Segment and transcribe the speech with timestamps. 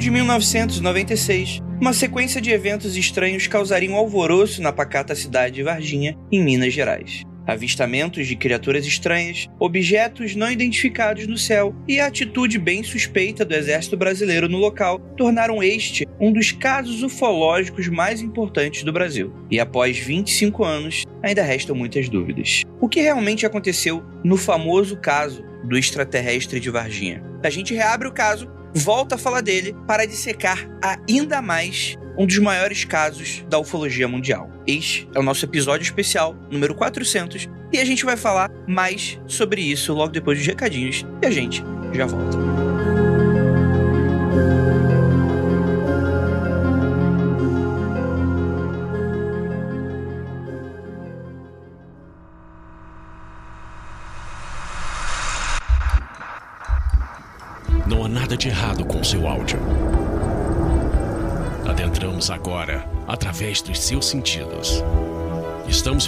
[0.00, 6.16] de 1996, uma sequência de eventos estranhos causaria um alvoroço na pacata cidade de Varginha,
[6.32, 7.22] em Minas Gerais.
[7.46, 13.54] Avistamentos de criaturas estranhas, objetos não identificados no céu e a atitude bem suspeita do
[13.54, 19.30] exército brasileiro no local tornaram este um dos casos ufológicos mais importantes do Brasil.
[19.50, 22.62] E após 25 anos, ainda restam muitas dúvidas.
[22.80, 27.22] O que realmente aconteceu no famoso caso do extraterrestre de Varginha?
[27.42, 32.38] A gente reabre o caso, volta a falar dele para dissecar ainda mais um dos
[32.38, 34.50] maiores casos da ufologia mundial.
[34.66, 39.62] Este é o nosso episódio especial, número 400, e a gente vai falar mais sobre
[39.62, 42.59] isso logo depois dos recadinhos e a gente já volta.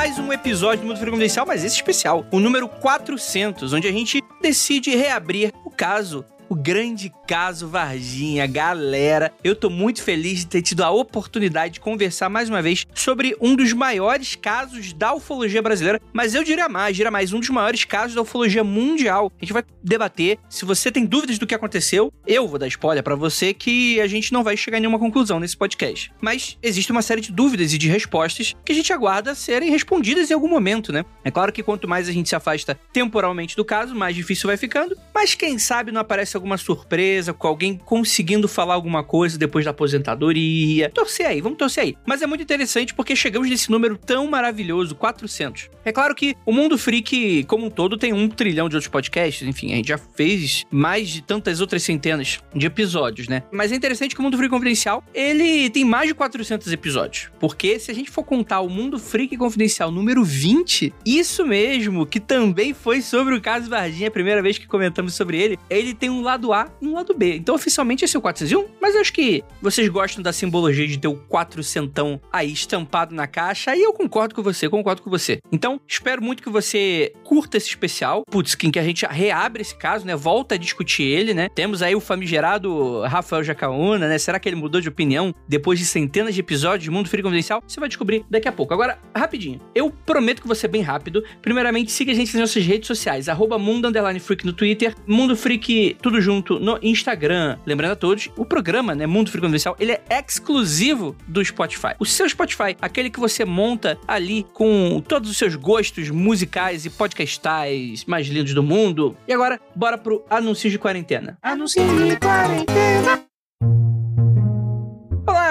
[0.00, 4.24] Mais um episódio do Mundo Confidencial, mas esse especial, o número 400, onde a gente
[4.40, 8.44] decide reabrir o caso o grande caso Varginha.
[8.44, 12.84] Galera, eu tô muito feliz de ter tido a oportunidade de conversar mais uma vez
[12.92, 17.38] sobre um dos maiores casos da ufologia brasileira, mas eu diria mais, diria mais, um
[17.38, 19.30] dos maiores casos da ufologia mundial.
[19.40, 20.40] A gente vai debater.
[20.48, 24.08] Se você tem dúvidas do que aconteceu, eu vou dar spoiler para você que a
[24.08, 26.12] gente não vai chegar em nenhuma conclusão nesse podcast.
[26.20, 30.32] Mas existe uma série de dúvidas e de respostas que a gente aguarda serem respondidas
[30.32, 31.04] em algum momento, né?
[31.24, 34.56] É claro que quanto mais a gente se afasta temporalmente do caso, mais difícil vai
[34.56, 39.64] ficando, mas quem sabe não aparece alguma surpresa, com alguém conseguindo falar alguma coisa depois
[39.64, 40.90] da aposentadoria.
[40.90, 41.96] Torcer aí, vamos torcer aí.
[42.06, 45.70] Mas é muito interessante porque chegamos nesse número tão maravilhoso, 400.
[45.84, 49.46] É claro que o Mundo Freak, como um todo, tem um trilhão de outros podcasts,
[49.46, 53.42] enfim, a gente já fez mais de tantas outras centenas de episódios, né?
[53.50, 57.30] Mas é interessante que o Mundo Freak Confidencial, ele tem mais de 400 episódios.
[57.38, 62.20] Porque se a gente for contar o Mundo Freak Confidencial número 20, isso mesmo, que
[62.20, 66.10] também foi sobre o caso Varginha, a primeira vez que comentamos sobre ele, ele tem
[66.10, 67.36] um lado A e um lado B.
[67.36, 71.08] Então, oficialmente, esse é o 401, mas acho que vocês gostam da simbologia de ter
[71.08, 75.38] o 400 aí estampado na caixa, e eu concordo com você, concordo com você.
[75.50, 78.22] Então, espero muito que você curta esse especial.
[78.30, 80.14] Putz, que a gente reabre esse caso, né?
[80.14, 81.48] Volta a discutir ele, né?
[81.48, 84.18] Temos aí o famigerado Rafael Jacaúna, né?
[84.18, 87.62] Será que ele mudou de opinião depois de centenas de episódios de Mundo Freak Confidencial?
[87.66, 88.72] Você vai descobrir daqui a pouco.
[88.72, 89.60] Agora, rapidinho.
[89.74, 91.24] Eu prometo que vou ser bem rápido.
[91.42, 95.96] Primeiramente, siga a gente nas nossas redes sociais, arroba Mundo Freak no Twitter, Mundo Freak
[96.00, 97.58] tudo junto no Instagram.
[97.64, 99.40] Lembrando a todos, o programa, né, Mundo Freak
[99.78, 101.94] ele é exclusivo do Spotify.
[101.98, 106.90] O seu Spotify, aquele que você monta ali com todos os seus gostos musicais e
[106.90, 109.16] podcastais mais lindos do mundo.
[109.26, 111.38] E agora, bora pro Anúncios de Quarentena.
[111.42, 113.29] Anúncios de Quarentena.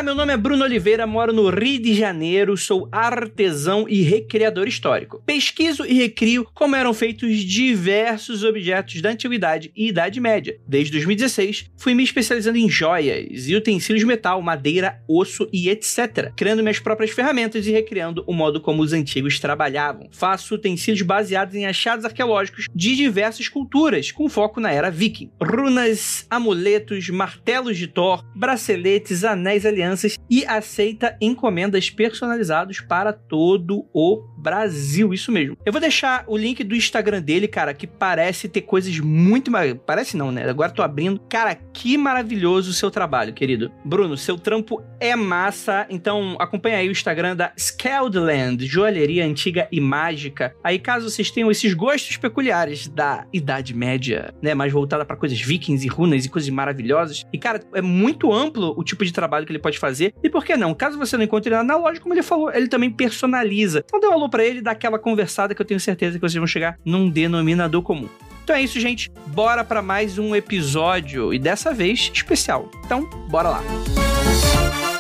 [0.10, 5.22] Meu nome é Bruno Oliveira, moro no Rio de Janeiro, sou artesão e recriador histórico.
[5.24, 10.60] Pesquiso e recrio como eram feitos diversos objetos da Antiguidade e Idade Média.
[10.68, 16.34] Desde 2016, fui me especializando em joias e utensílios de metal, madeira, osso e etc.,
[16.36, 20.10] criando minhas próprias ferramentas e recriando o modo como os antigos trabalhavam.
[20.12, 25.30] Faço utensílios baseados em achados arqueológicos de diversas culturas, com foco na era viking.
[25.40, 29.68] Runas, amuletos, martelos de Thor, braceletes, anéis
[30.00, 35.58] alianças e aceita encomendas personalizados para todo o Brasil, isso mesmo.
[35.66, 39.52] Eu vou deixar o link do Instagram dele, cara, que parece ter coisas muito.
[39.86, 40.50] Parece não, né?
[40.50, 41.20] Agora tô abrindo.
[41.30, 43.72] Cara, que maravilhoso o seu trabalho, querido.
[43.84, 49.80] Bruno, seu trampo é massa, então acompanha aí o Instagram da Skeldland, joalheria antiga e
[49.80, 50.56] mágica.
[50.64, 54.54] Aí, caso vocês tenham esses gostos peculiares da Idade Média, né?
[54.54, 57.26] Mais voltada para coisas vikings e runas e coisas maravilhosas.
[57.34, 60.14] E, cara, é muito amplo o tipo de trabalho que ele pode fazer.
[60.24, 60.74] E por que não?
[60.74, 63.84] Caso você não encontre nada na loja, como ele falou, ele também personaliza.
[63.86, 66.48] Então dê um pra ele, dá aquela conversada que eu tenho certeza que vocês vão
[66.48, 68.08] chegar num denominador comum.
[68.44, 69.12] Então é isso, gente.
[69.28, 72.70] Bora para mais um episódio e dessa vez especial.
[72.84, 73.62] Então, bora lá.
[73.62, 74.99] Longos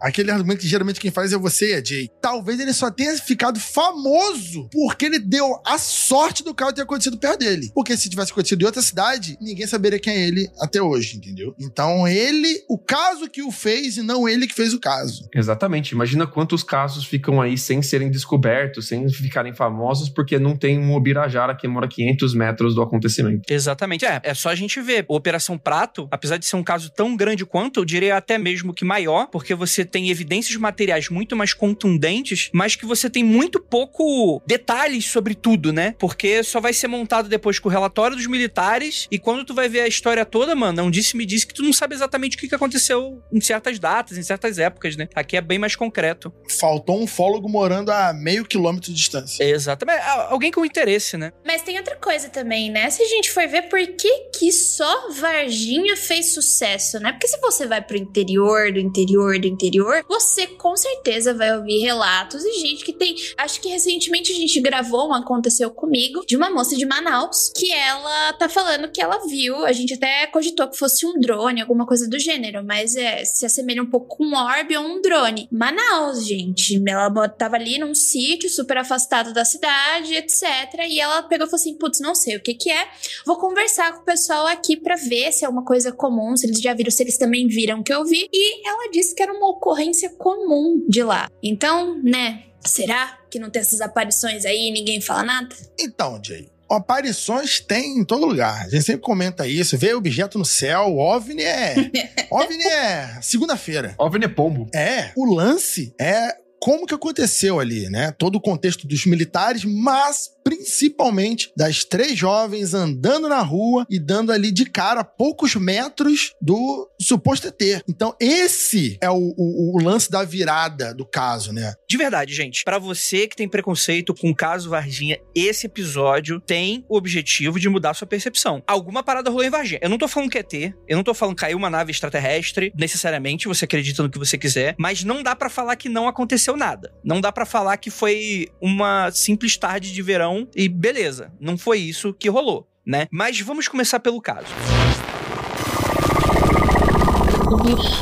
[0.00, 2.10] Aquele argumento que geralmente quem faz é você, Jay.
[2.20, 7.18] Talvez ele só tenha ficado famoso porque ele deu a sorte do carro ter acontecido
[7.18, 7.70] perto dele.
[7.74, 11.54] Porque se tivesse acontecido em outra cidade, ninguém saberia quem é ele até hoje, entendeu?
[11.58, 15.28] Então ele, o caso que o fez e não ele que fez o caso.
[15.34, 15.92] Exatamente.
[15.92, 20.94] Imagina quantos casos ficam aí sem serem descobertos, sem ficarem famosos, porque não tem um
[20.94, 23.42] Obirajara que mora 500 metros do acontecimento.
[23.48, 24.04] Exatamente.
[24.04, 25.04] É, é só a gente ver.
[25.08, 28.74] O Operação Prato, apesar de ser um caso tão grande quanto, eu diria até mesmo
[28.74, 33.60] que maior, porque você tem evidências materiais muito mais contundentes, mas que você tem muito
[33.60, 35.94] pouco detalhes sobre tudo, né?
[35.98, 39.68] Porque só vai ser montado depois com o relatório dos militares e quando tu vai
[39.68, 42.40] ver a história toda, mano, não disse me disse que tu não sabe exatamente o
[42.40, 45.08] que que aconteceu em certas datas, em certas épocas, né?
[45.14, 46.32] Aqui é bem mais concreto.
[46.58, 49.42] Faltou um fólogo morando a meio quilômetro de distância.
[49.44, 50.02] Exatamente.
[50.28, 51.32] Alguém com interesse, né?
[51.44, 52.90] Mas tem outra coisa também, né?
[52.90, 57.12] Se a gente for ver por que, que só Varginha fez sucesso, né?
[57.12, 61.56] Porque se você vai pro interior, do interior, do interior, interior, você com certeza vai
[61.56, 63.14] ouvir relatos de gente que tem.
[63.36, 67.70] Acho que recentemente a gente gravou um Aconteceu Comigo, de uma moça de Manaus, que
[67.72, 69.64] ela tá falando que ela viu.
[69.64, 73.44] A gente até cogitou que fosse um drone, alguma coisa do gênero, mas é, se
[73.44, 75.48] assemelha um pouco com um orbe ou um drone.
[75.50, 76.82] Manaus, gente.
[76.86, 80.42] Ela tava ali num sítio super afastado da cidade, etc.
[80.88, 82.88] E ela pegou e falou assim: putz, não sei o que que é.
[83.24, 86.60] Vou conversar com o pessoal aqui para ver se é uma coisa comum, se eles
[86.60, 88.28] já viram, se eles também viram que eu vi.
[88.32, 91.28] E ela disse que era uma ocorrência comum de lá.
[91.42, 92.44] Então, né?
[92.64, 95.54] Será que não tem essas aparições aí e ninguém fala nada?
[95.78, 98.64] Então, Jay, aparições tem em todo lugar.
[98.64, 99.76] A gente sempre comenta isso.
[99.76, 101.74] Vê objeto no céu, OVNI é.
[102.30, 103.94] OVNI é segunda-feira.
[103.98, 104.68] OVNI é pombo.
[104.74, 105.12] É.
[105.16, 108.12] O lance é como que aconteceu ali, né?
[108.18, 114.30] Todo o contexto dos militares, mas principalmente das três jovens andando na rua e dando
[114.30, 117.82] ali de cara poucos metros do suposto ET.
[117.88, 121.74] Então, esse é o, o, o lance da virada do caso, né?
[121.88, 126.84] De verdade, gente, para você que tem preconceito com o caso Varginha, esse episódio tem
[126.88, 128.62] o objetivo de mudar sua percepção.
[128.68, 129.80] Alguma parada rolou em Varginha.
[129.82, 131.90] Eu não tô falando que é ET, eu não tô falando que caiu uma nave
[131.90, 136.06] extraterrestre, necessariamente, você acredita no que você quiser, mas não dá para falar que não
[136.06, 136.94] aconteceu nada.
[137.02, 141.78] Não dá para falar que foi uma simples tarde de verão e beleza, não foi
[141.78, 143.06] isso que rolou, né?
[143.10, 144.46] Mas vamos começar pelo caso.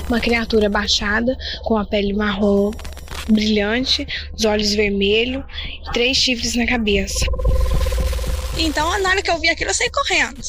[0.08, 2.70] Uma criatura baixada com a pele marrom
[3.28, 5.44] brilhante, os olhos vermelhos
[5.86, 7.24] e três chifres na cabeça.
[8.56, 10.40] Então, na hora que eu vi aquilo, eu saí correndo.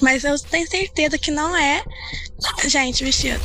[0.00, 1.82] Mas eu tenho certeza que não é
[2.68, 3.40] gente vestido.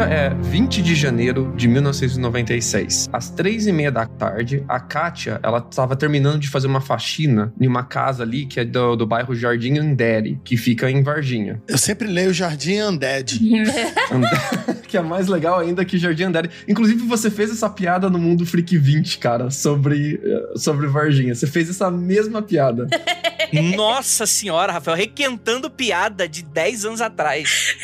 [0.00, 3.10] Dia é 20 de janeiro de 1996.
[3.12, 7.52] Às três e meia da tarde, a Kátia, ela estava terminando de fazer uma faxina
[7.60, 11.60] em uma casa ali que é do, do bairro Jardim Andere, que fica em Varginha.
[11.68, 13.40] Eu sempre leio Jardim Undead.
[14.88, 16.50] que é mais legal ainda que Jardim Andere.
[16.66, 21.34] Inclusive, você fez essa piada no Mundo Freak 20, cara, sobre, eh, sobre Varginha.
[21.34, 22.88] Você fez essa mesma piada.
[23.76, 27.76] Nossa senhora, Rafael, requentando piada de 10 anos atrás.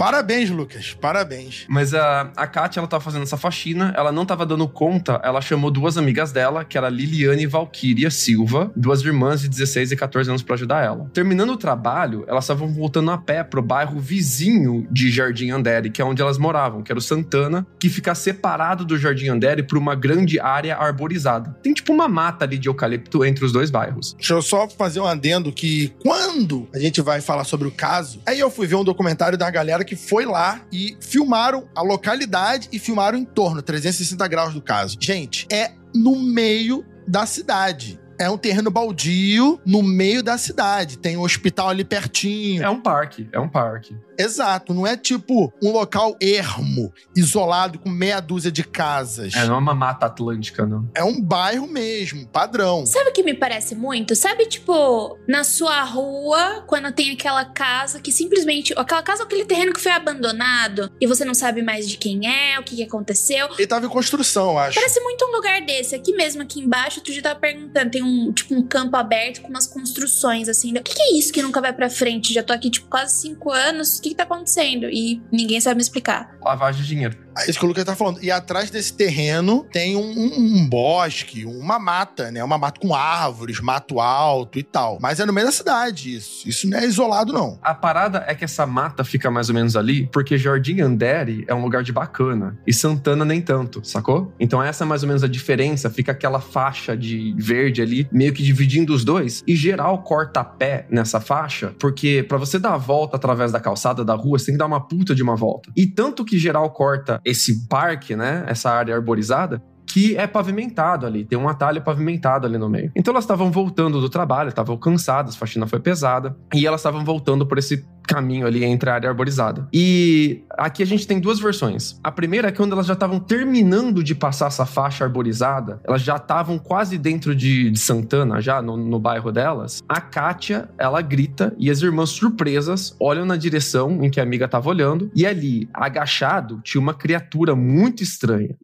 [0.00, 0.96] Parabéns, Lucas.
[0.98, 1.29] Parabéns.
[1.68, 5.40] Mas a, a Kátia, ela tava fazendo essa faxina, ela não tava dando conta, ela
[5.40, 9.96] chamou duas amigas dela, que era Liliane e Valkyria Silva, duas irmãs de 16 e
[9.96, 11.10] 14 anos para ajudar ela.
[11.12, 16.02] Terminando o trabalho, elas estavam voltando a pé pro bairro vizinho de Jardim Andere, que
[16.02, 19.78] é onde elas moravam, que era o Santana, que fica separado do Jardim Andere por
[19.78, 21.56] uma grande área arborizada.
[21.62, 24.14] Tem tipo uma mata ali de eucalipto entre os dois bairros.
[24.14, 28.20] Deixa eu só fazer um adendo que quando a gente vai falar sobre o caso,
[28.26, 32.68] aí eu fui ver um documentário da galera que foi lá e filmaram a localidade
[32.72, 34.96] e filmaram o entorno, 360 graus do caso.
[34.98, 40.98] Gente, é no meio da cidade é um terreno baldio no meio da cidade.
[40.98, 42.62] Tem um hospital ali pertinho.
[42.62, 43.96] É um parque, é um parque.
[44.20, 49.34] Exato, não é tipo um local ermo, isolado com meia dúzia de casas.
[49.34, 50.88] É, não é uma mata atlântica, não.
[50.94, 52.84] É um bairro mesmo, padrão.
[52.86, 54.14] Sabe o que me parece muito?
[54.14, 58.74] Sabe, tipo, na sua rua, quando tem aquela casa que simplesmente.
[58.76, 62.26] Aquela casa ou aquele terreno que foi abandonado e você não sabe mais de quem
[62.26, 63.48] é, o que, que aconteceu.
[63.56, 64.74] Ele tava em construção, acho.
[64.74, 65.94] Parece muito um lugar desse.
[65.94, 67.90] Aqui mesmo, aqui embaixo, tu já tava perguntando.
[67.90, 70.76] Tem um, tipo, um campo aberto com umas construções, assim.
[70.76, 72.32] O que, que é isso que nunca vai pra frente?
[72.32, 73.98] Já tô aqui, tipo, quase cinco anos.
[73.98, 74.88] O que que tá acontecendo?
[74.90, 76.36] E ninguém sabe me explicar.
[76.42, 77.16] Lavagem de dinheiro.
[77.36, 78.22] É isso que o Lucas tá falando.
[78.22, 82.42] E atrás desse terreno tem um, um, um, bosque, uma mata, né?
[82.42, 84.98] Uma mata com árvores, mato alto e tal.
[85.00, 86.48] Mas é no meio da cidade isso.
[86.48, 87.58] Isso não é isolado, não.
[87.62, 91.54] A parada é que essa mata fica mais ou menos ali porque Jardim Andere é
[91.54, 94.32] um lugar de bacana e Santana nem tanto, sacou?
[94.38, 95.88] Então essa é mais ou menos a diferença.
[95.90, 99.42] Fica aquela faixa de verde ali, meio que dividindo os dois.
[99.46, 104.04] E geral corta pé nessa faixa porque para você dar a volta através da calçada
[104.04, 105.70] da rua, você tem que dar uma puta de uma volta.
[105.76, 111.24] E tanto que geral corta esse parque, né, essa área arborizada, que é pavimentado ali,
[111.24, 112.92] tem um atalho pavimentado ali no meio.
[112.94, 117.04] Então elas estavam voltando do trabalho, estavam cansadas, a faxina foi pesada, e elas estavam
[117.04, 119.68] voltando por esse caminho ali entre a área arborizada.
[119.72, 121.98] E aqui a gente tem duas versões.
[122.02, 126.02] A primeira é que quando elas já estavam terminando de passar essa faixa arborizada, elas
[126.02, 129.82] já estavam quase dentro de, de Santana, já no, no, bairro delas.
[129.88, 134.44] A Kátia, ela grita e as irmãs surpresas olham na direção em que a amiga
[134.44, 138.56] estava olhando e ali, agachado, tinha uma criatura muito estranha.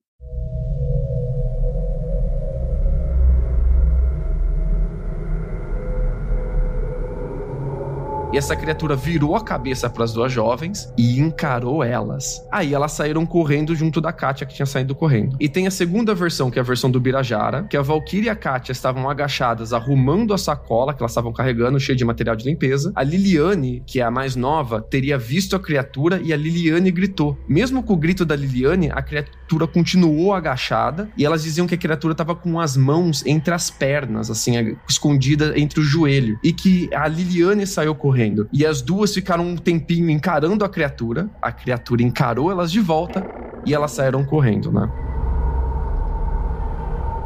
[8.32, 12.44] E essa criatura virou a cabeça para as duas jovens e encarou elas.
[12.50, 15.36] Aí elas saíram correndo junto da Kátia que tinha saído correndo.
[15.40, 18.28] E tem a segunda versão, que é a versão do Birajara, que a Valkyria e
[18.28, 22.44] a Kátia estavam agachadas arrumando a sacola que elas estavam carregando, cheia de material de
[22.44, 22.92] limpeza.
[22.94, 27.38] A Liliane, que é a mais nova, teria visto a criatura e a Liliane gritou.
[27.48, 31.78] Mesmo com o grito da Liliane, a criatura continuou agachada e elas diziam que a
[31.78, 36.38] criatura estava com as mãos entre as pernas, assim, escondida entre o joelho.
[36.42, 38.48] E que a Liliane saiu correndo.
[38.52, 41.28] E as duas ficaram um tempinho encarando a criatura.
[41.40, 43.24] A criatura encarou elas de volta
[43.64, 44.90] e elas saíram correndo, né?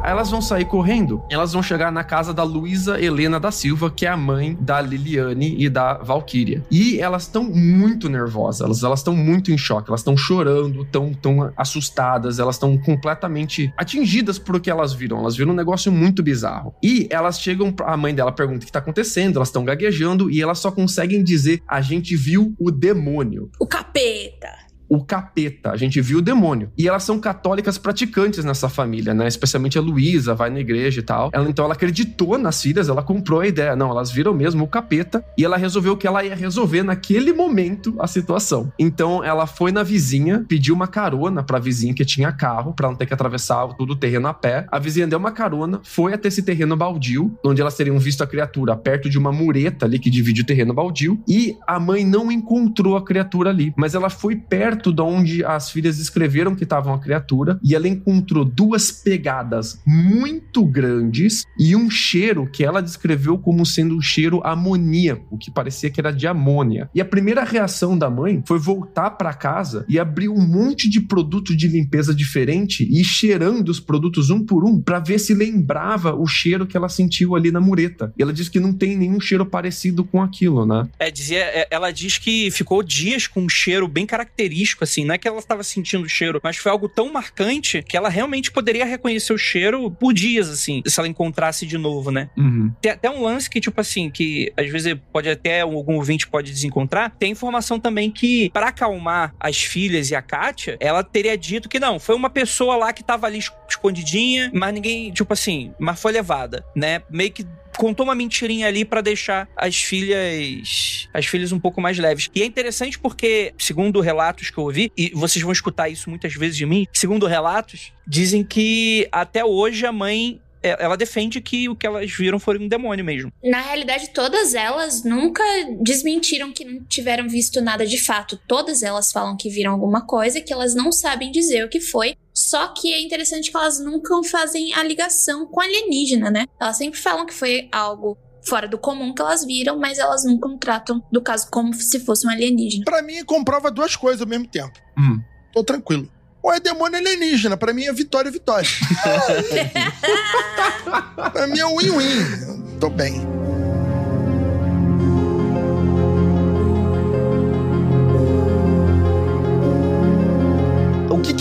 [0.03, 4.05] Elas vão sair correndo, elas vão chegar na casa da Luísa Helena da Silva, que
[4.05, 6.63] é a mãe da Liliane e da Valkyria.
[6.71, 11.53] E elas estão muito nervosas, elas estão muito em choque, elas estão chorando, estão tão
[11.55, 15.19] assustadas, elas estão completamente atingidas por o que elas viram.
[15.19, 16.73] Elas viram um negócio muito bizarro.
[16.83, 20.41] E elas chegam, a mãe dela pergunta o que tá acontecendo, elas estão gaguejando e
[20.41, 23.49] elas só conseguem dizer: a gente viu o demônio.
[23.59, 24.60] O capeta
[24.91, 26.69] o capeta, a gente viu o demônio.
[26.77, 29.25] E elas são católicas praticantes nessa família, né?
[29.25, 31.29] Especialmente a Luísa, vai na igreja e tal.
[31.31, 33.73] Ela, então ela acreditou nas filhas, ela comprou a ideia.
[33.73, 37.95] Não, elas viram mesmo o capeta e ela resolveu que ela ia resolver naquele momento
[37.99, 38.69] a situação.
[38.77, 42.95] Então ela foi na vizinha, pediu uma carona pra vizinha que tinha carro, pra não
[42.95, 44.65] ter que atravessar todo o terreno a pé.
[44.69, 48.27] A vizinha deu uma carona, foi até esse terreno baldio, onde elas teriam visto a
[48.27, 51.17] criatura perto de uma mureta ali que divide o terreno baldio.
[51.25, 55.45] E a mãe não encontrou a criatura ali, mas ela foi perto perto de onde
[55.45, 61.75] as filhas escreveram que estavam a criatura e ela encontrou duas pegadas muito grandes e
[61.75, 66.25] um cheiro que ela descreveu como sendo um cheiro amoníaco, que parecia que era de
[66.25, 66.89] amônia.
[66.95, 70.99] E a primeira reação da mãe foi voltar para casa e abrir um monte de
[70.99, 75.35] produto de limpeza diferente e ir cheirando os produtos um por um para ver se
[75.35, 78.11] lembrava o cheiro que ela sentiu ali na mureta.
[78.17, 80.87] E ela diz que não tem nenhum cheiro parecido com aquilo, né?
[80.97, 85.05] É, dizia, é, ela diz que ficou dias com um cheiro bem característico assim.
[85.05, 88.09] Não é que ela estava sentindo o cheiro, mas foi algo tão marcante que ela
[88.09, 92.29] realmente poderia reconhecer o cheiro por dias, assim, se ela encontrasse de novo, né?
[92.37, 92.71] Uhum.
[92.81, 96.51] Tem até um lance que, tipo assim, que às vezes pode até algum ouvinte pode
[96.51, 97.11] desencontrar.
[97.17, 101.79] Tem informação também que, para acalmar as filhas e a Kátia, ela teria dito que
[101.79, 106.11] não, foi uma pessoa lá que tava ali escondidinha, mas ninguém, tipo assim, mas foi
[106.11, 107.01] levada, né?
[107.09, 107.45] Meio que
[107.77, 112.29] contou uma mentirinha ali para deixar as filhas as filhas um pouco mais leves.
[112.33, 116.33] E é interessante porque, segundo relatos que eu ouvi, e vocês vão escutar isso muitas
[116.33, 121.75] vezes de mim, segundo relatos, dizem que até hoje a mãe ela defende que o
[121.75, 123.31] que elas viram foi um demônio mesmo.
[123.43, 125.43] Na realidade, todas elas nunca
[125.79, 128.39] desmentiram que não tiveram visto nada de fato.
[128.47, 132.15] Todas elas falam que viram alguma coisa, que elas não sabem dizer o que foi.
[132.33, 136.45] Só que é interessante que elas nunca fazem a ligação com alienígena, né?
[136.59, 140.49] Elas sempre falam que foi algo fora do comum que elas viram, mas elas nunca
[140.57, 142.85] tratam do caso como se fosse um alienígena.
[142.85, 144.79] Pra mim, comprova duas coisas ao mesmo tempo.
[144.97, 145.21] Hum.
[145.53, 146.09] Tô tranquilo.
[146.41, 147.55] Ou é demônio alienígena.
[147.55, 148.67] Pra mim é vitória, vitória.
[151.31, 152.79] pra mim é win-win.
[152.79, 153.30] Tô bem.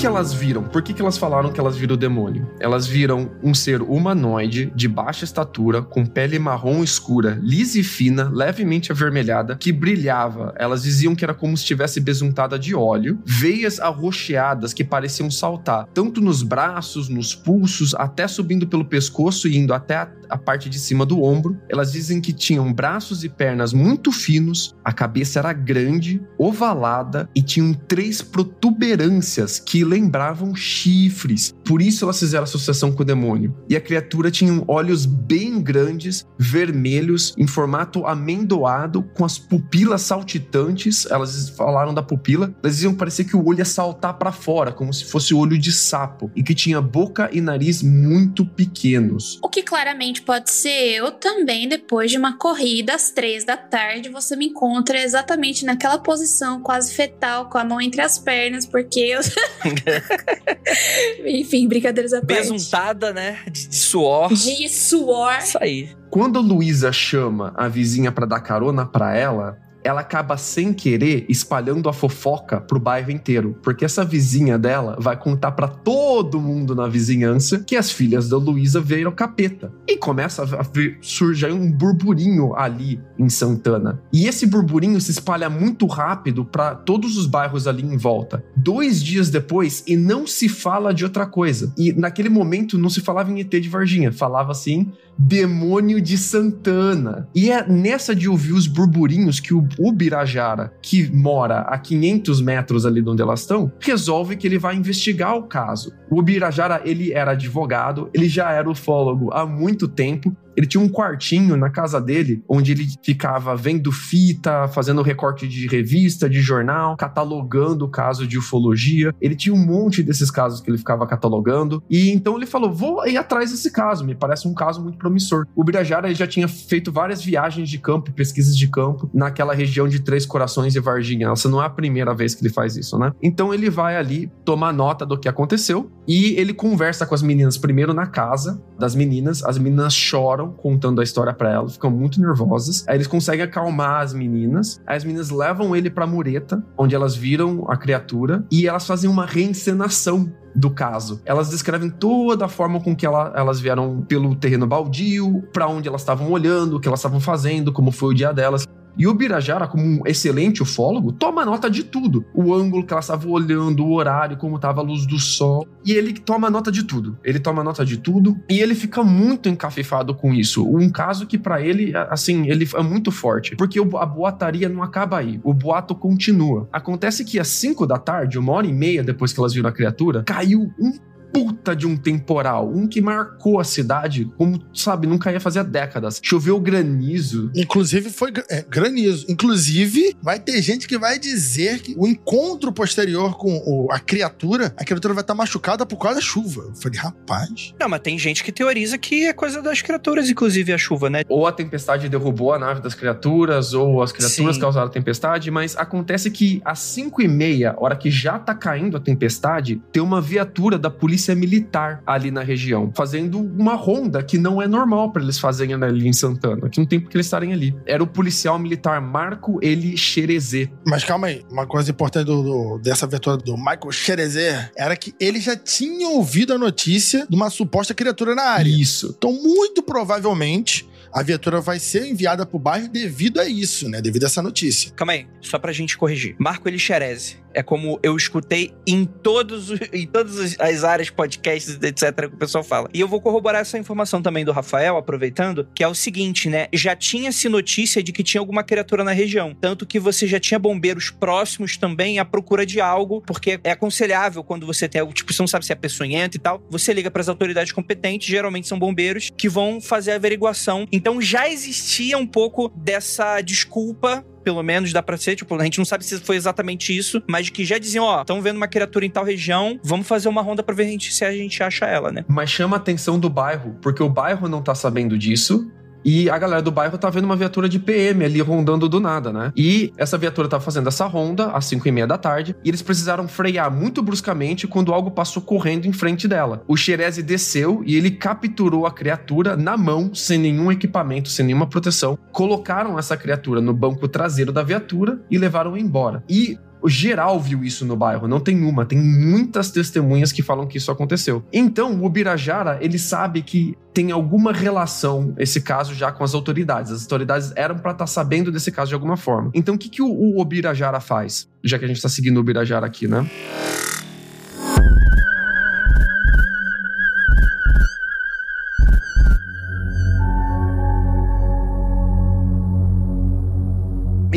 [0.00, 0.62] Que, elas viram?
[0.62, 2.48] Por que, que elas falaram que elas viram o demônio?
[2.58, 8.30] Elas viram um ser humanoide de baixa estatura, com pele marrom escura, lisa e fina,
[8.32, 10.54] levemente avermelhada, que brilhava.
[10.56, 15.86] Elas diziam que era como se estivesse besuntada de óleo, veias arroxeadas que pareciam saltar,
[15.92, 20.70] tanto nos braços, nos pulsos, até subindo pelo pescoço e indo até a, a parte
[20.70, 21.58] de cima do ombro.
[21.68, 27.42] Elas dizem que tinham braços e pernas muito finos, a cabeça era grande, ovalada e
[27.42, 31.53] tinham três protuberâncias que lembravam chifres.
[31.64, 33.55] Por isso elas fizeram associação com o demônio.
[33.68, 41.07] E a criatura tinha olhos bem grandes, vermelhos, em formato amendoado, com as pupilas saltitantes.
[41.07, 42.55] Elas falaram da pupila.
[42.62, 45.59] Elas diziam que parecia que o olho ia saltar para fora, como se fosse olho
[45.59, 46.31] de sapo.
[46.37, 49.38] E que tinha boca e nariz muito pequenos.
[49.42, 54.09] O que claramente pode ser eu também, depois de uma corrida às três da tarde,
[54.09, 59.00] você me encontra exatamente naquela posição quase fetal, com a mão entre as pernas, porque
[59.00, 59.20] eu.
[61.27, 62.51] Enfim, brincadeiras à parte.
[62.51, 63.38] Besuntada, né?
[63.47, 64.33] De, de suor.
[64.33, 65.38] De suor.
[65.38, 65.90] Isso aí.
[66.11, 71.25] Quando a Luísa chama a vizinha para dar carona para ela, ela acaba sem querer
[71.29, 76.75] espalhando a fofoca pro bairro inteiro, porque essa vizinha dela vai contar para todo mundo
[76.75, 79.73] na vizinhança que as filhas da Luísa viram capeta.
[79.87, 80.66] E começa a
[81.01, 84.01] surgir um burburinho ali em Santana.
[84.12, 88.45] E esse burburinho se espalha muito rápido para todos os bairros ali em volta.
[88.57, 91.73] dois dias depois e não se fala de outra coisa.
[91.77, 97.29] E naquele momento não se falava em ET de Varginha, falava assim demônio de Santana.
[97.35, 102.87] E é nessa de ouvir os burburinhos que o Ubirajara, que mora a 500 metros
[102.87, 105.92] ali de onde elas estão, resolve que ele vai investigar o caso.
[106.11, 110.90] O Ubirajara, ele era advogado, ele já era ufólogo há muito tempo, ele tinha um
[110.90, 116.99] quartinho na casa dele, onde ele ficava vendo fita, fazendo recorte de revista, de jornal,
[116.99, 119.14] catalogando o caso de ufologia.
[119.23, 121.83] Ele tinha um monte desses casos que ele ficava catalogando.
[121.88, 125.46] E então ele falou: vou ir atrás desse caso, me parece um caso muito promissor.
[125.57, 130.01] O Birajara já tinha feito várias viagens de campo, pesquisas de campo, naquela região de
[130.01, 131.31] Três Corações e Varginha.
[131.31, 133.12] Essa não é a primeira vez que ele faz isso, né?
[133.23, 137.57] Então ele vai ali tomar nota do que aconteceu e ele conversa com as meninas
[137.57, 139.42] primeiro na casa das meninas.
[139.42, 142.84] As meninas choram contando a história para elas, ficam muito nervosas.
[142.88, 144.80] Aí eles conseguem acalmar as meninas.
[144.86, 149.08] Aí as meninas levam ele pra mureta, onde elas viram a criatura e elas fazem
[149.08, 151.20] uma reencenação do caso.
[151.24, 155.88] Elas descrevem toda a forma com que ela, elas vieram pelo terreno baldio, para onde
[155.88, 158.66] elas estavam olhando, o que elas estavam fazendo, como foi o dia delas.
[158.96, 162.24] E o Birajara, como um excelente ufólogo, toma nota de tudo.
[162.35, 165.66] O ângulo que ela estava olhando, o horário, como estava a luz do sol.
[165.85, 167.18] E ele toma nota de tudo.
[167.24, 170.66] Ele toma nota de tudo e ele fica muito encafifado com isso.
[170.66, 173.57] Um caso que para ele, assim, ele é muito forte.
[173.57, 175.40] Porque a boataria não acaba aí.
[175.42, 176.68] O boato continua.
[176.72, 179.72] Acontece que às 5 da tarde, uma hora e meia depois que elas viram a
[179.72, 180.92] criatura, caiu um
[181.33, 186.21] puta de um temporal, um que marcou a cidade, como, sabe, nunca ia fazer décadas.
[186.23, 187.51] Choveu granizo.
[187.55, 189.27] Inclusive foi é, granizo.
[189.29, 194.75] Inclusive, vai ter gente que vai dizer que o encontro posterior com o, a criatura,
[194.77, 196.62] a criatura vai estar machucada por causa da chuva.
[196.69, 197.75] Eu falei, rapaz.
[197.79, 201.23] Não, mas tem gente que teoriza que é coisa das criaturas, inclusive a chuva, né?
[201.29, 204.61] Ou a tempestade derrubou a nave das criaturas, ou as criaturas Sim.
[204.61, 208.97] causaram a tempestade, mas acontece que às 5 e meia, hora que já tá caindo
[208.97, 214.22] a tempestade, tem uma viatura da polícia polícia militar ali na região, fazendo uma ronda
[214.22, 217.16] que não é normal para eles fazerem ali em Santana, que não tem por que
[217.16, 217.76] eles estarem ali.
[217.87, 220.70] Era o policial militar Marco Eli Xerezê.
[220.87, 225.14] Mas calma aí, uma coisa importante do, do, dessa aventura do Michael Xerezê era que
[225.20, 228.70] ele já tinha ouvido a notícia de uma suposta criatura na área.
[228.70, 229.14] Isso.
[229.16, 234.00] Então, muito provavelmente, a viatura vai ser enviada pro bairro devido a isso, né?
[234.00, 234.90] Devido a essa notícia.
[234.92, 236.37] Calma aí, só pra gente corrigir.
[236.38, 242.34] Marco Elixerese é como eu escutei em todos em todas as áreas, podcasts, etc, que
[242.34, 242.88] o pessoal fala.
[242.92, 246.68] E eu vou corroborar essa informação também do Rafael, aproveitando, que é o seguinte, né?
[246.72, 249.56] Já tinha-se notícia de que tinha alguma criatura na região.
[249.60, 254.42] Tanto que você já tinha bombeiros próximos também à procura de algo, porque é aconselhável
[254.44, 257.10] quando você tem algo, tipo, você não sabe se é peçonhenta e tal, você liga
[257.10, 260.86] para as autoridades competentes, geralmente são bombeiros, que vão fazer a averiguação.
[260.92, 265.79] Então já existia um pouco dessa desculpa pelo menos dá pra ser, tipo, a gente
[265.79, 269.05] não sabe se foi exatamente isso, mas que já diziam, ó, estão vendo uma criatura
[269.05, 272.24] em tal região, vamos fazer uma ronda pra ver se a gente acha ela, né?
[272.29, 275.70] Mas chama a atenção do bairro, porque o bairro não tá sabendo disso,
[276.04, 279.32] e a galera do bairro tá vendo uma viatura de PM ali rondando do nada,
[279.32, 279.52] né?
[279.56, 282.82] E essa viatura tá fazendo essa ronda às 5 e meia da tarde e eles
[282.82, 286.62] precisaram frear muito bruscamente quando algo passou correndo em frente dela.
[286.66, 291.66] O Xereze desceu e ele capturou a criatura na mão, sem nenhum equipamento, sem nenhuma
[291.66, 292.18] proteção.
[292.32, 296.22] Colocaram essa criatura no banco traseiro da viatura e levaram embora.
[296.28, 300.66] E o geral viu isso no bairro, não tem uma, tem muitas testemunhas que falam
[300.66, 301.43] que isso aconteceu.
[301.53, 306.93] Então, o Birajara, ele sabe que tem alguma relação esse caso já com as autoridades.
[306.93, 309.51] As autoridades eram para estar tá sabendo desse caso de alguma forma.
[309.55, 311.49] Então, o que, que o, o Obirajara faz?
[311.62, 313.29] Já que a gente está seguindo o Obirajara aqui, né?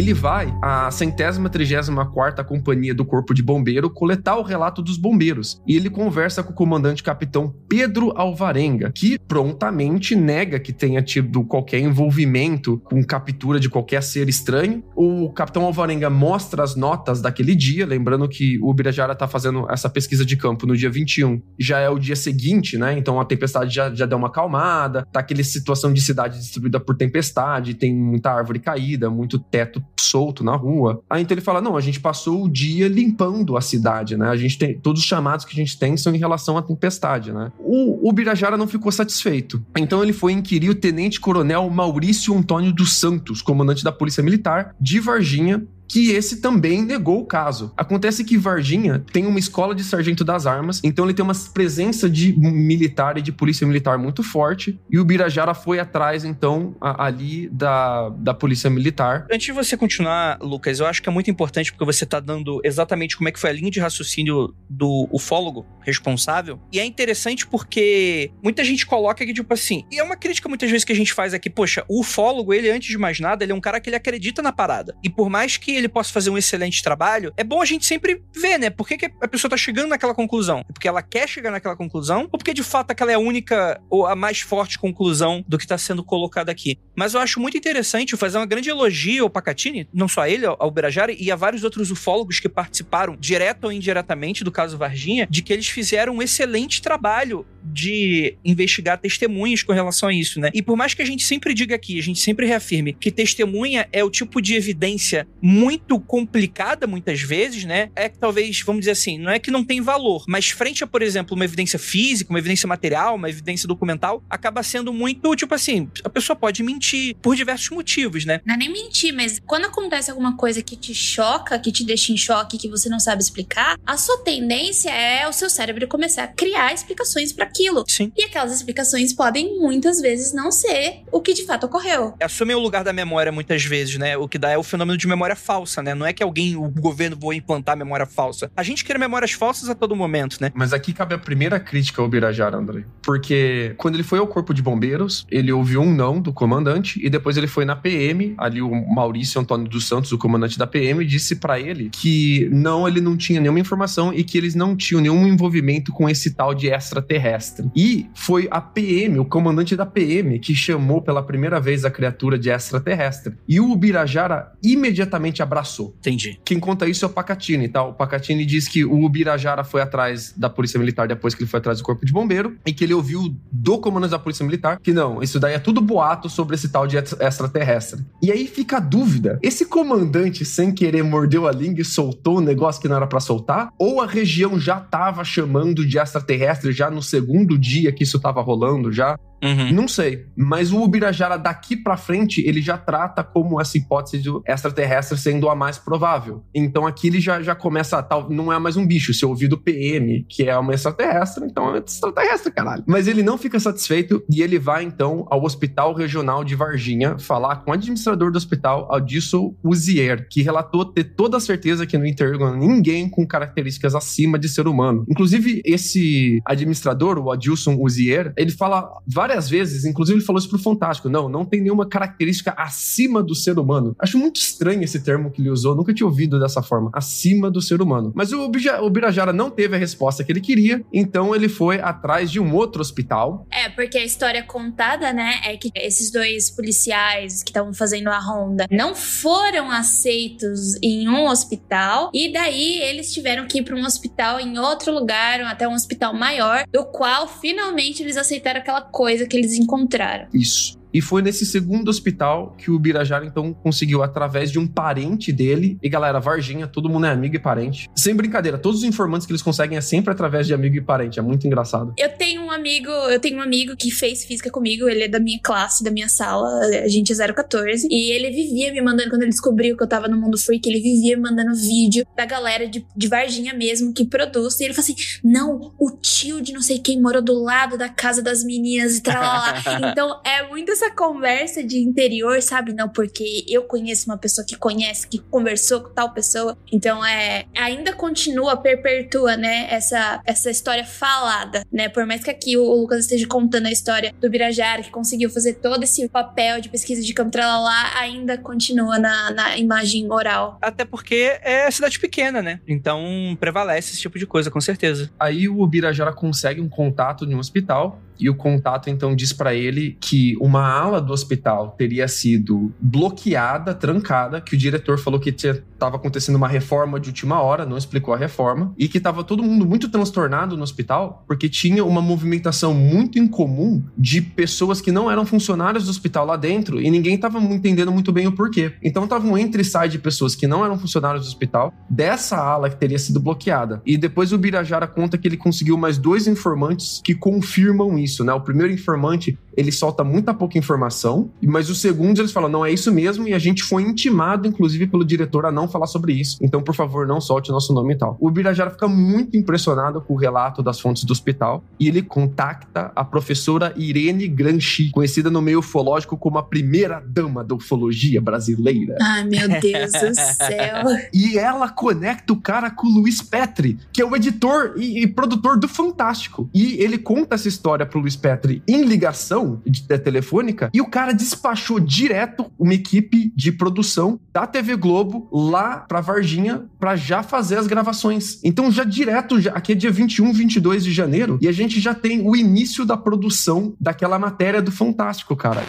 [0.04, 4.98] Ele vai à centésima trigésima quarta companhia do Corpo de Bombeiro coletar o relato dos
[4.98, 5.62] bombeiros.
[5.66, 11.46] E ele conversa com o comandante capitão Pedro Alvarenga, que prontamente nega que tenha tido
[11.46, 14.84] qualquer envolvimento com captura de qualquer ser estranho.
[14.94, 19.90] O capitão Alvarenga mostra as notas daquele dia, lembrando que o Birajara tá fazendo essa
[19.90, 21.42] pesquisa de campo no dia 21.
[21.58, 22.98] Já é o dia seguinte, né?
[22.98, 26.98] Então a tempestade já, já deu uma acalmada, tá aquela situação de cidade destruída por
[26.98, 31.02] tempestade, tem muita árvore caída, muito teto solto na rua.
[31.10, 34.30] Aí então ele fala: não, a gente passou o dia limpando a cidade, né?
[34.30, 34.78] A gente tem.
[34.78, 37.52] Todos os chamados que a gente tem são em relação à tempestade, né?
[37.60, 39.64] O, o Birajara não ficou satisfeito.
[39.78, 45.00] Então ele foi inquirir o tenente-coronel Maurício Antônio dos Santos, comandante da Polícia Militar de
[45.00, 47.74] Varginha, que esse também negou o caso.
[47.78, 52.10] Acontece que Varginha tem uma escola de sargento das armas, então ele tem uma presença
[52.10, 57.06] de militar e de polícia militar muito forte, e o Birajara foi atrás, então, a,
[57.06, 59.28] ali da, da polícia militar.
[59.32, 62.60] Antes de você continuar, Lucas, eu acho que é muito importante porque você tá dando
[62.64, 67.46] exatamente como é que foi a linha de raciocínio do ufólogo responsável, e é interessante
[67.46, 70.96] porque muita gente coloca que, tipo assim, e é uma crítica muitas vezes que a
[70.96, 73.80] gente faz aqui, poxa, o ufólogo, ele, antes de mais nada, ele é um cara
[73.80, 74.96] que ele acredita na parada.
[75.04, 78.22] E por mais que ele possa fazer um excelente trabalho, é bom a gente sempre
[78.34, 78.70] ver, né?
[78.70, 80.60] Por que, que a pessoa tá chegando naquela conclusão?
[80.70, 82.28] É porque ela quer chegar naquela conclusão?
[82.32, 85.68] Ou porque de fato aquela é a única ou a mais forte conclusão do que
[85.68, 86.78] tá sendo colocado aqui?
[86.96, 90.46] Mas eu acho muito interessante fazer uma grande elogio ao Pacatini, não só a ele,
[90.46, 95.28] ao Berajari, e a vários outros ufólogos que participaram, direto ou indiretamente, do caso Varginha,
[95.30, 100.50] de que eles fizeram um excelente trabalho de investigar testemunhas com relação a isso, né?
[100.54, 103.88] E por mais que a gente sempre diga aqui, a gente sempre reafirme que testemunha
[103.92, 105.63] é o tipo de evidência muito
[106.08, 107.90] complicada muitas vezes, né?
[107.96, 110.88] É que talvez, vamos dizer assim, não é que não tem valor, mas frente a,
[110.88, 115.54] por exemplo, uma evidência física, uma evidência material, uma evidência documental, acaba sendo muito, tipo
[115.54, 118.42] assim, a pessoa pode mentir por diversos motivos, né?
[118.46, 122.12] Não é nem mentir, mas quando acontece alguma coisa que te choca, que te deixa
[122.12, 126.24] em choque, que você não sabe explicar, a sua tendência é o seu cérebro começar
[126.24, 127.84] a criar explicações para aquilo.
[127.88, 128.12] Sim.
[128.18, 132.16] E aquelas explicações podem muitas vezes não ser o que de fato ocorreu.
[132.22, 134.18] Assume o lugar da memória muitas vezes, né?
[134.18, 135.94] O que dá é o fenômeno de memória falsa, né?
[135.94, 138.52] Não é que alguém, o governo, vou implantar memória falsa.
[138.56, 140.52] A gente cria memórias falsas a todo momento, né?
[140.54, 142.86] Mas aqui cabe a primeira crítica ao Birajara, André.
[143.02, 147.10] Porque quando ele foi ao corpo de bombeiros, ele ouviu um não do comandante e
[147.10, 151.06] depois ele foi na PM, ali o Maurício Antônio dos Santos, o comandante da PM,
[151.06, 155.02] disse para ele que não, ele não tinha nenhuma informação e que eles não tinham
[155.02, 157.70] nenhum envolvimento com esse tal de extraterrestre.
[157.76, 162.38] E foi a PM, o comandante da PM, que chamou pela primeira vez a criatura
[162.38, 163.36] de extraterrestre.
[163.48, 165.96] E o Ubirajara imediatamente abraçou.
[166.00, 166.40] Entendi.
[166.44, 167.84] Quem conta isso é o Pacatini, tá?
[167.84, 171.60] O Pacatini diz que o Ubirajara foi atrás da Polícia Militar depois que ele foi
[171.60, 174.94] atrás do Corpo de Bombeiro e que ele ouviu do comandante da Polícia Militar que
[174.94, 178.02] não, isso daí é tudo boato sobre esse tal de extraterrestre.
[178.22, 182.42] E aí fica a dúvida: esse comandante, sem querer, mordeu a língua e soltou um
[182.42, 183.70] negócio que não era para soltar?
[183.78, 188.42] Ou a região já tava chamando de extraterrestre já no segundo dia que isso tava
[188.42, 189.18] rolando já?
[189.44, 189.74] Uhum.
[189.74, 190.26] Não sei.
[190.36, 195.50] Mas o Ubirajara daqui pra frente, ele já trata como essa hipótese do extraterrestre sendo
[195.50, 196.44] a mais provável.
[196.54, 198.30] Então aqui ele já, já começa a tal.
[198.30, 199.14] Não é mais um bicho.
[199.14, 202.84] Se eu ouvir do PM, que é uma extraterrestre, então é extraterrestre, caralho.
[202.88, 207.58] Mas ele não fica satisfeito e ele vai então ao Hospital Regional de Varginha falar
[207.58, 212.06] com o administrador do hospital, Adilson Uzier, que relatou ter toda a certeza que não
[212.06, 215.06] interrogou ninguém com características acima de ser humano.
[215.10, 220.50] Inclusive, esse administrador, o Adilson Uzier, ele fala várias várias vezes, inclusive ele falou isso
[220.50, 223.96] pro Fantástico, não, não tem nenhuma característica acima do ser humano.
[224.00, 227.62] Acho muito estranho esse termo que ele usou, nunca tinha ouvido dessa forma, acima do
[227.62, 228.12] ser humano.
[228.16, 228.50] Mas o,
[228.82, 232.54] o Birajara não teve a resposta que ele queria, então ele foi atrás de um
[232.54, 233.46] outro hospital.
[233.52, 238.20] É, porque a história contada, né, é que esses dois policiais que estavam fazendo a
[238.20, 243.86] ronda não foram aceitos em um hospital e daí eles tiveram que ir para um
[243.86, 249.23] hospital em outro lugar, até um hospital maior, do qual finalmente eles aceitaram aquela coisa
[249.28, 250.28] que eles encontraram.
[250.34, 250.78] Isso.
[250.94, 255.78] E foi nesse segundo hospital que o Birajara, então, conseguiu, através de um parente dele.
[255.82, 257.90] E galera, Varginha, todo mundo é amigo e parente.
[257.96, 261.20] Sem brincadeira, todos os informantes que eles conseguem é sempre através de amigo e parente.
[261.20, 261.94] É muito engraçado.
[261.98, 265.20] Eu tenho um amigo, eu tenho um amigo que fez física comigo, ele é da
[265.20, 266.48] minha classe, da minha sala,
[266.84, 267.88] a gente é 014.
[267.90, 270.80] E ele vivia me mandando, quando ele descobriu que eu tava no mundo freak, ele
[270.80, 274.60] vivia me mandando vídeo da galera de, de Varginha mesmo que produz.
[274.60, 277.90] E ele falou assim: não, o tio de não sei quem morou do lado da
[277.90, 279.44] casa das meninas e tal.
[279.92, 282.74] então é muito essa conversa de interior, sabe?
[282.74, 286.58] Não, porque eu conheço uma pessoa que conhece, que conversou com tal pessoa.
[286.72, 287.46] Então é.
[287.56, 289.68] Ainda continua, perpetua, né?
[289.70, 291.90] Essa, essa história falada, né?
[291.90, 295.56] Por mais que aqui o Lucas esteja contando a história do Birajara, que conseguiu fazer
[295.56, 300.58] todo esse papel de pesquisa de campo lá, ainda continua na, na imagem oral.
[300.62, 302.60] Até porque é cidade pequena, né?
[302.68, 305.10] Então prevalece esse tipo de coisa, com certeza.
[305.20, 309.54] Aí o Birajara consegue um contato de um hospital e o contato então diz para
[309.54, 315.30] ele que uma ala do hospital teria sido bloqueada, trancada, que o diretor falou que
[315.30, 319.44] estava acontecendo uma reforma de última hora, não explicou a reforma, e que estava todo
[319.44, 325.10] mundo muito transtornado no hospital porque tinha uma movimentação muito incomum de pessoas que não
[325.10, 328.74] eram funcionários do hospital lá dentro e ninguém estava entendendo muito bem o porquê.
[328.82, 332.38] Então tava um entre e sai de pessoas que não eram funcionários do hospital dessa
[332.38, 333.82] ala que teria sido bloqueada.
[333.86, 338.34] E depois o Birajara conta que ele conseguiu mais dois informantes que confirmam nisso, né?
[338.34, 342.72] O primeiro informante, ele solta muita pouca informação, mas os segundos eles falam, não, é
[342.72, 346.38] isso mesmo, e a gente foi intimado, inclusive, pelo diretor a não falar sobre isso.
[346.42, 348.18] Então, por favor, não solte o nosso nome e tal.
[348.20, 352.92] O Birajara fica muito impressionado com o relato das fontes do hospital e ele contacta
[352.96, 358.98] a professora Irene Granchi, conhecida no meio ufológico como a primeira dama da ufologia brasileira.
[359.02, 360.84] Ai, meu Deus do céu.
[361.14, 365.08] E ela conecta o cara com o Luiz Petri, que é o editor e, e
[365.08, 366.50] produtor do Fantástico.
[366.54, 370.88] E ele conta essa história pro Luiz Petri em ligação de, de telefônica e o
[370.88, 377.22] cara despachou direto uma equipe de produção da TV Globo lá pra Varginha pra já
[377.22, 378.40] fazer as gravações.
[378.44, 381.94] Então já direto, já, aqui é dia 21, 22 de janeiro e a gente já
[381.94, 385.62] tem o início da produção daquela matéria do Fantástico, cara.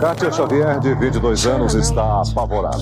[0.00, 2.78] Kátia Xavier, de 22 anos, está apavorada.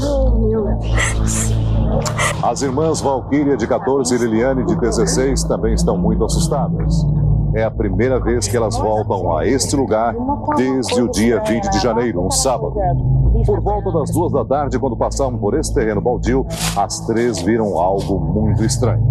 [2.43, 7.05] As irmãs Valquíria, de 14, e Liliane, de 16, também estão muito assustadas.
[7.55, 10.15] É a primeira vez que elas voltam a este lugar
[10.57, 12.75] desde o dia 20 de janeiro, um sábado.
[13.45, 17.79] Por volta das duas da tarde, quando passavam por esse terreno baldio, as três viram
[17.79, 19.11] algo muito estranho.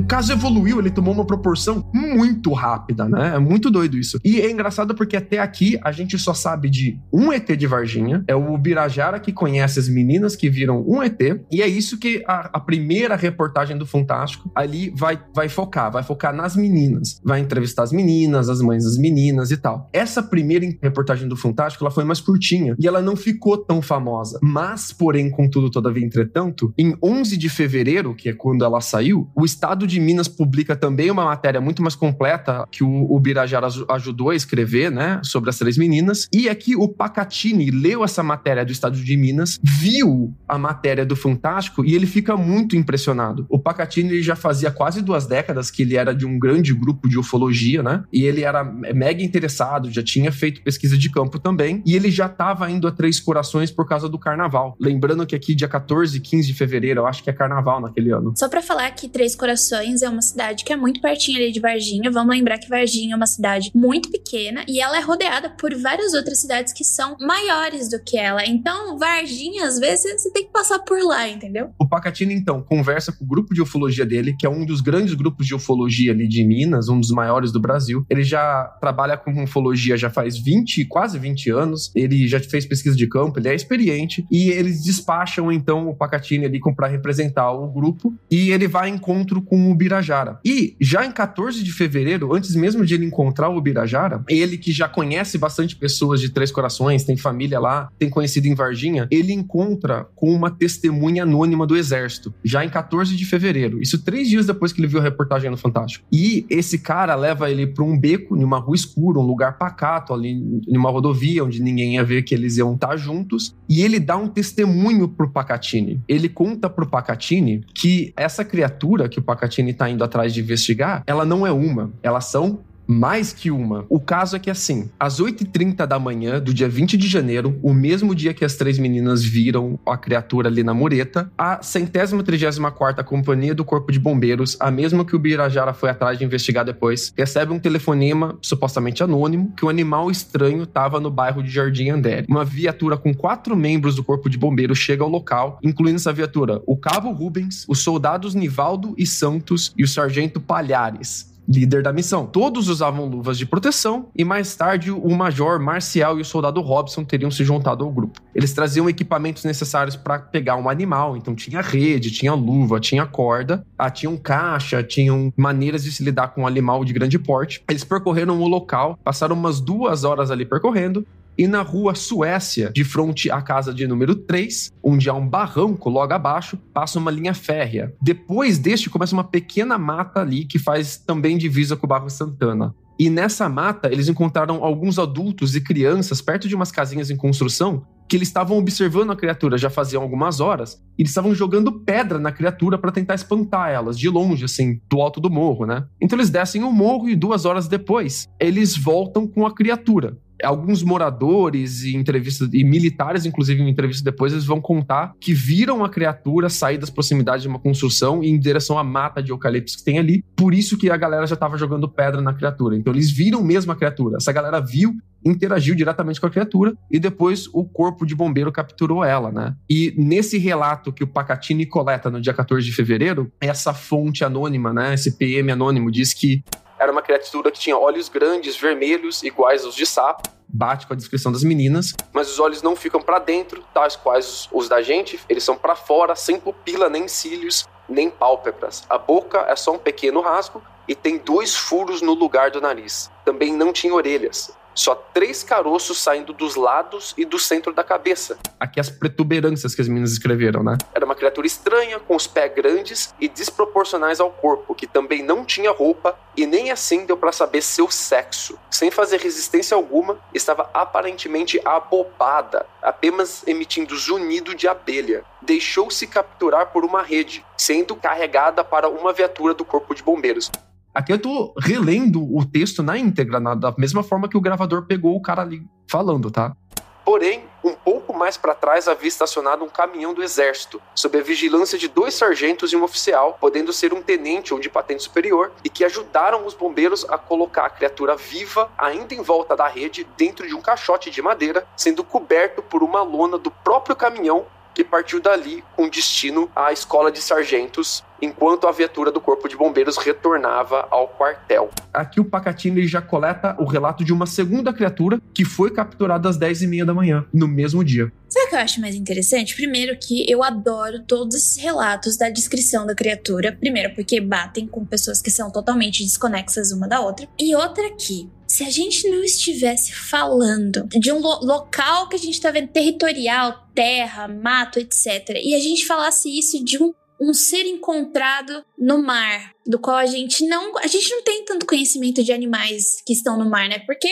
[0.00, 3.34] O caso evoluiu, ele tomou uma proporção muito rápida, né?
[3.34, 4.18] É muito doido isso.
[4.24, 8.24] E é engraçado porque até aqui a gente só sabe de um ET de Varginha,
[8.26, 11.20] é o Birajara que conhece as meninas que viram um ET,
[11.52, 16.02] e é isso que a, a primeira reportagem do Fantástico ali vai, vai focar, vai
[16.02, 17.20] focar nas meninas.
[17.22, 19.86] Vai entrevistar as meninas, as mães das meninas e tal.
[19.92, 24.38] Essa primeira reportagem do Fantástico, ela foi mais curtinha e ela não ficou tão famosa.
[24.42, 29.44] Mas, porém, contudo, todavia, entretanto, em 11 de fevereiro, que é quando ela saiu, o
[29.44, 34.30] Estado de Minas publica também uma matéria muito mais completa que o, o Birajara ajudou
[34.30, 36.28] a escrever, né, sobre as três meninas.
[36.32, 41.16] E aqui o Pacatini leu essa matéria do Estado de Minas, viu a matéria do
[41.16, 43.46] Fantástico e ele fica muito impressionado.
[43.48, 47.18] O Pacatini já fazia quase duas décadas que ele era de um grande grupo de
[47.18, 48.04] ufologia, né?
[48.12, 52.26] E ele era mega interessado, já tinha feito pesquisa de campo também, e ele já
[52.26, 54.76] estava indo a Três Corações por causa do carnaval.
[54.80, 58.12] Lembrando que aqui dia 14 e 15 de fevereiro, eu acho que é carnaval naquele
[58.12, 58.32] ano.
[58.36, 61.60] Só pra falar que Três Corações é uma cidade que é muito pertinho ali de
[61.60, 62.10] Varginha.
[62.10, 66.14] Vamos lembrar que Varginha é uma cidade muito pequena e ela é rodeada por várias
[66.14, 68.44] outras cidades que são maiores do que ela.
[68.46, 71.70] Então, Varginha, às vezes, você tem que passar por lá, entendeu?
[71.78, 75.14] O Pacatini, então, conversa com o grupo de ufologia dele, que é um dos grandes
[75.14, 78.04] grupos de ufologia ali de Minas, um dos maiores do Brasil.
[78.08, 81.90] Ele já trabalha com ufologia já faz 20, quase 20 anos.
[81.96, 84.24] Ele já fez pesquisa de campo, ele é experiente.
[84.30, 88.14] E eles despacham, então, o Pacatini ali para representar o grupo.
[88.30, 90.38] E ele vai em encontro com o Birajara.
[90.44, 94.72] E já em 14 de fevereiro, antes mesmo de ele encontrar o Birajara, ele que
[94.72, 99.32] já conhece bastante pessoas de Três Corações, tem família lá, tem conhecido em Varginha, ele
[99.32, 103.80] encontra com uma testemunha anônima do Exército, já em 14 de fevereiro.
[103.82, 106.06] Isso três dias depois que ele viu a reportagem no Fantástico.
[106.12, 110.62] E esse cara leva ele para um beco, numa rua escura, um lugar pacato, ali
[110.68, 114.28] numa rodovia, onde ninguém ia ver que eles iam estar juntos, e ele dá um
[114.28, 116.00] testemunho pro Pacatini.
[116.08, 120.40] Ele conta pro Pacatini que essa criatura que o Pacatini Platini está indo atrás de
[120.40, 123.86] investigar, ela não é uma, elas são mais que uma.
[123.88, 127.72] O caso é que, assim, às 8h30 da manhã do dia 20 de janeiro, o
[127.72, 132.72] mesmo dia que as três meninas viram a criatura ali na mureta, a centésima trigésima
[132.72, 136.64] quarta Companhia do Corpo de Bombeiros, a mesma que o Birajara foi atrás de investigar
[136.64, 141.90] depois, recebe um telefonema supostamente anônimo que um animal estranho estava no bairro de Jardim
[141.90, 142.26] Andere.
[142.28, 146.60] Uma viatura com quatro membros do Corpo de Bombeiros chega ao local, incluindo essa viatura
[146.66, 152.26] o Cabo Rubens, os soldados Nivaldo e Santos e o Sargento Palhares líder da missão.
[152.26, 157.04] Todos usavam luvas de proteção e mais tarde o Major Marcial e o soldado Robson
[157.04, 158.20] teriam se juntado ao grupo.
[158.32, 163.66] Eles traziam equipamentos necessários para pegar um animal, então tinha rede, tinha luva, tinha corda,
[163.76, 167.62] ah, tinham caixa, tinham maneiras de se lidar com um animal de grande porte.
[167.68, 171.04] Eles percorreram o local, passaram umas duas horas ali percorrendo
[171.40, 175.88] e na rua Suécia, de frente à casa de número 3, onde há um barranco
[175.88, 177.94] logo abaixo, passa uma linha férrea.
[177.98, 182.74] Depois deste começa uma pequena mata ali que faz também divisa com o bairro Santana.
[182.98, 187.86] E nessa mata, eles encontraram alguns adultos e crianças perto de umas casinhas em construção
[188.06, 192.18] que eles estavam observando a criatura já faziam algumas horas e eles estavam jogando pedra
[192.18, 195.86] na criatura para tentar espantar elas de longe, assim, do alto do morro, né?
[196.02, 200.82] Então eles descem o morro e duas horas depois eles voltam com a criatura alguns
[200.82, 205.88] moradores e entrevistas e militares, inclusive em entrevista depois, eles vão contar que viram a
[205.88, 209.84] criatura sair das proximidades de uma construção e em direção à mata de eucaliptos que
[209.84, 210.24] tem ali.
[210.36, 212.76] Por isso que a galera já estava jogando pedra na criatura.
[212.76, 214.16] Então eles viram mesmo a criatura.
[214.16, 214.94] Essa galera viu
[215.24, 219.54] interagiu diretamente com a criatura e depois o corpo de bombeiro capturou ela, né?
[219.68, 224.72] E nesse relato que o Pacatini coleta no dia 14 de fevereiro, essa fonte anônima,
[224.72, 226.42] né, esse PM anônimo diz que
[226.80, 230.96] era uma criatura que tinha olhos grandes, vermelhos, iguais aos de sapo, bate com a
[230.96, 235.20] descrição das meninas, mas os olhos não ficam para dentro, tais quais os da gente,
[235.28, 238.82] eles são para fora, sem pupila nem cílios, nem pálpebras.
[238.88, 243.10] A boca é só um pequeno rasgo e tem dois furos no lugar do nariz.
[243.24, 244.50] Também não tinha orelhas.
[244.74, 248.38] Só três caroços saindo dos lados e do centro da cabeça.
[248.58, 250.78] Aqui as protuberâncias que as meninas escreveram, né?
[250.94, 255.44] Era uma criatura estranha, com os pés grandes e desproporcionais ao corpo, que também não
[255.44, 258.58] tinha roupa e nem assim deu para saber seu sexo.
[258.70, 265.24] Sem fazer resistência alguma, estava aparentemente abobada, apenas emitindo zunido de abelha.
[265.42, 270.50] Deixou-se capturar por uma rede, sendo carregada para uma viatura do Corpo de Bombeiros.
[270.92, 274.86] Aqui eu tô relendo o texto na íntegra, na, da mesma forma que o gravador
[274.86, 276.56] pegou o cara ali falando, tá?
[277.04, 281.78] Porém, um pouco mais para trás havia estacionado um caminhão do exército, sob a vigilância
[281.78, 285.68] de dois sargentos e um oficial, podendo ser um tenente ou de patente superior, e
[285.68, 290.46] que ajudaram os bombeiros a colocar a criatura viva, ainda em volta da rede, dentro
[290.46, 295.20] de um caixote de madeira, sendo coberto por uma lona do próprio caminhão que partiu
[295.20, 300.86] dali com destino à escola de sargentos, enquanto a viatura do Corpo de Bombeiros retornava
[300.90, 301.70] ao quartel.
[301.92, 306.38] Aqui o Pacatini já coleta o relato de uma segunda criatura que foi capturada às
[306.38, 308.12] 10h30 da manhã, no mesmo dia.
[308.28, 309.56] Sabe o que eu acho mais interessante?
[309.56, 313.56] Primeiro que eu adoro todos esses relatos da descrição da criatura.
[313.58, 317.26] Primeiro porque batem com pessoas que são totalmente desconexas uma da outra.
[317.38, 322.18] E outra que se a gente não estivesse falando de um lo local que a
[322.18, 327.34] gente tá vendo territorial, terra, mato, etc., e a gente falasse isso de um um
[327.34, 332.24] ser encontrado no mar, do qual a gente não, a gente não tem tanto conhecimento
[332.24, 333.80] de animais que estão no mar, né?
[333.80, 334.08] Porque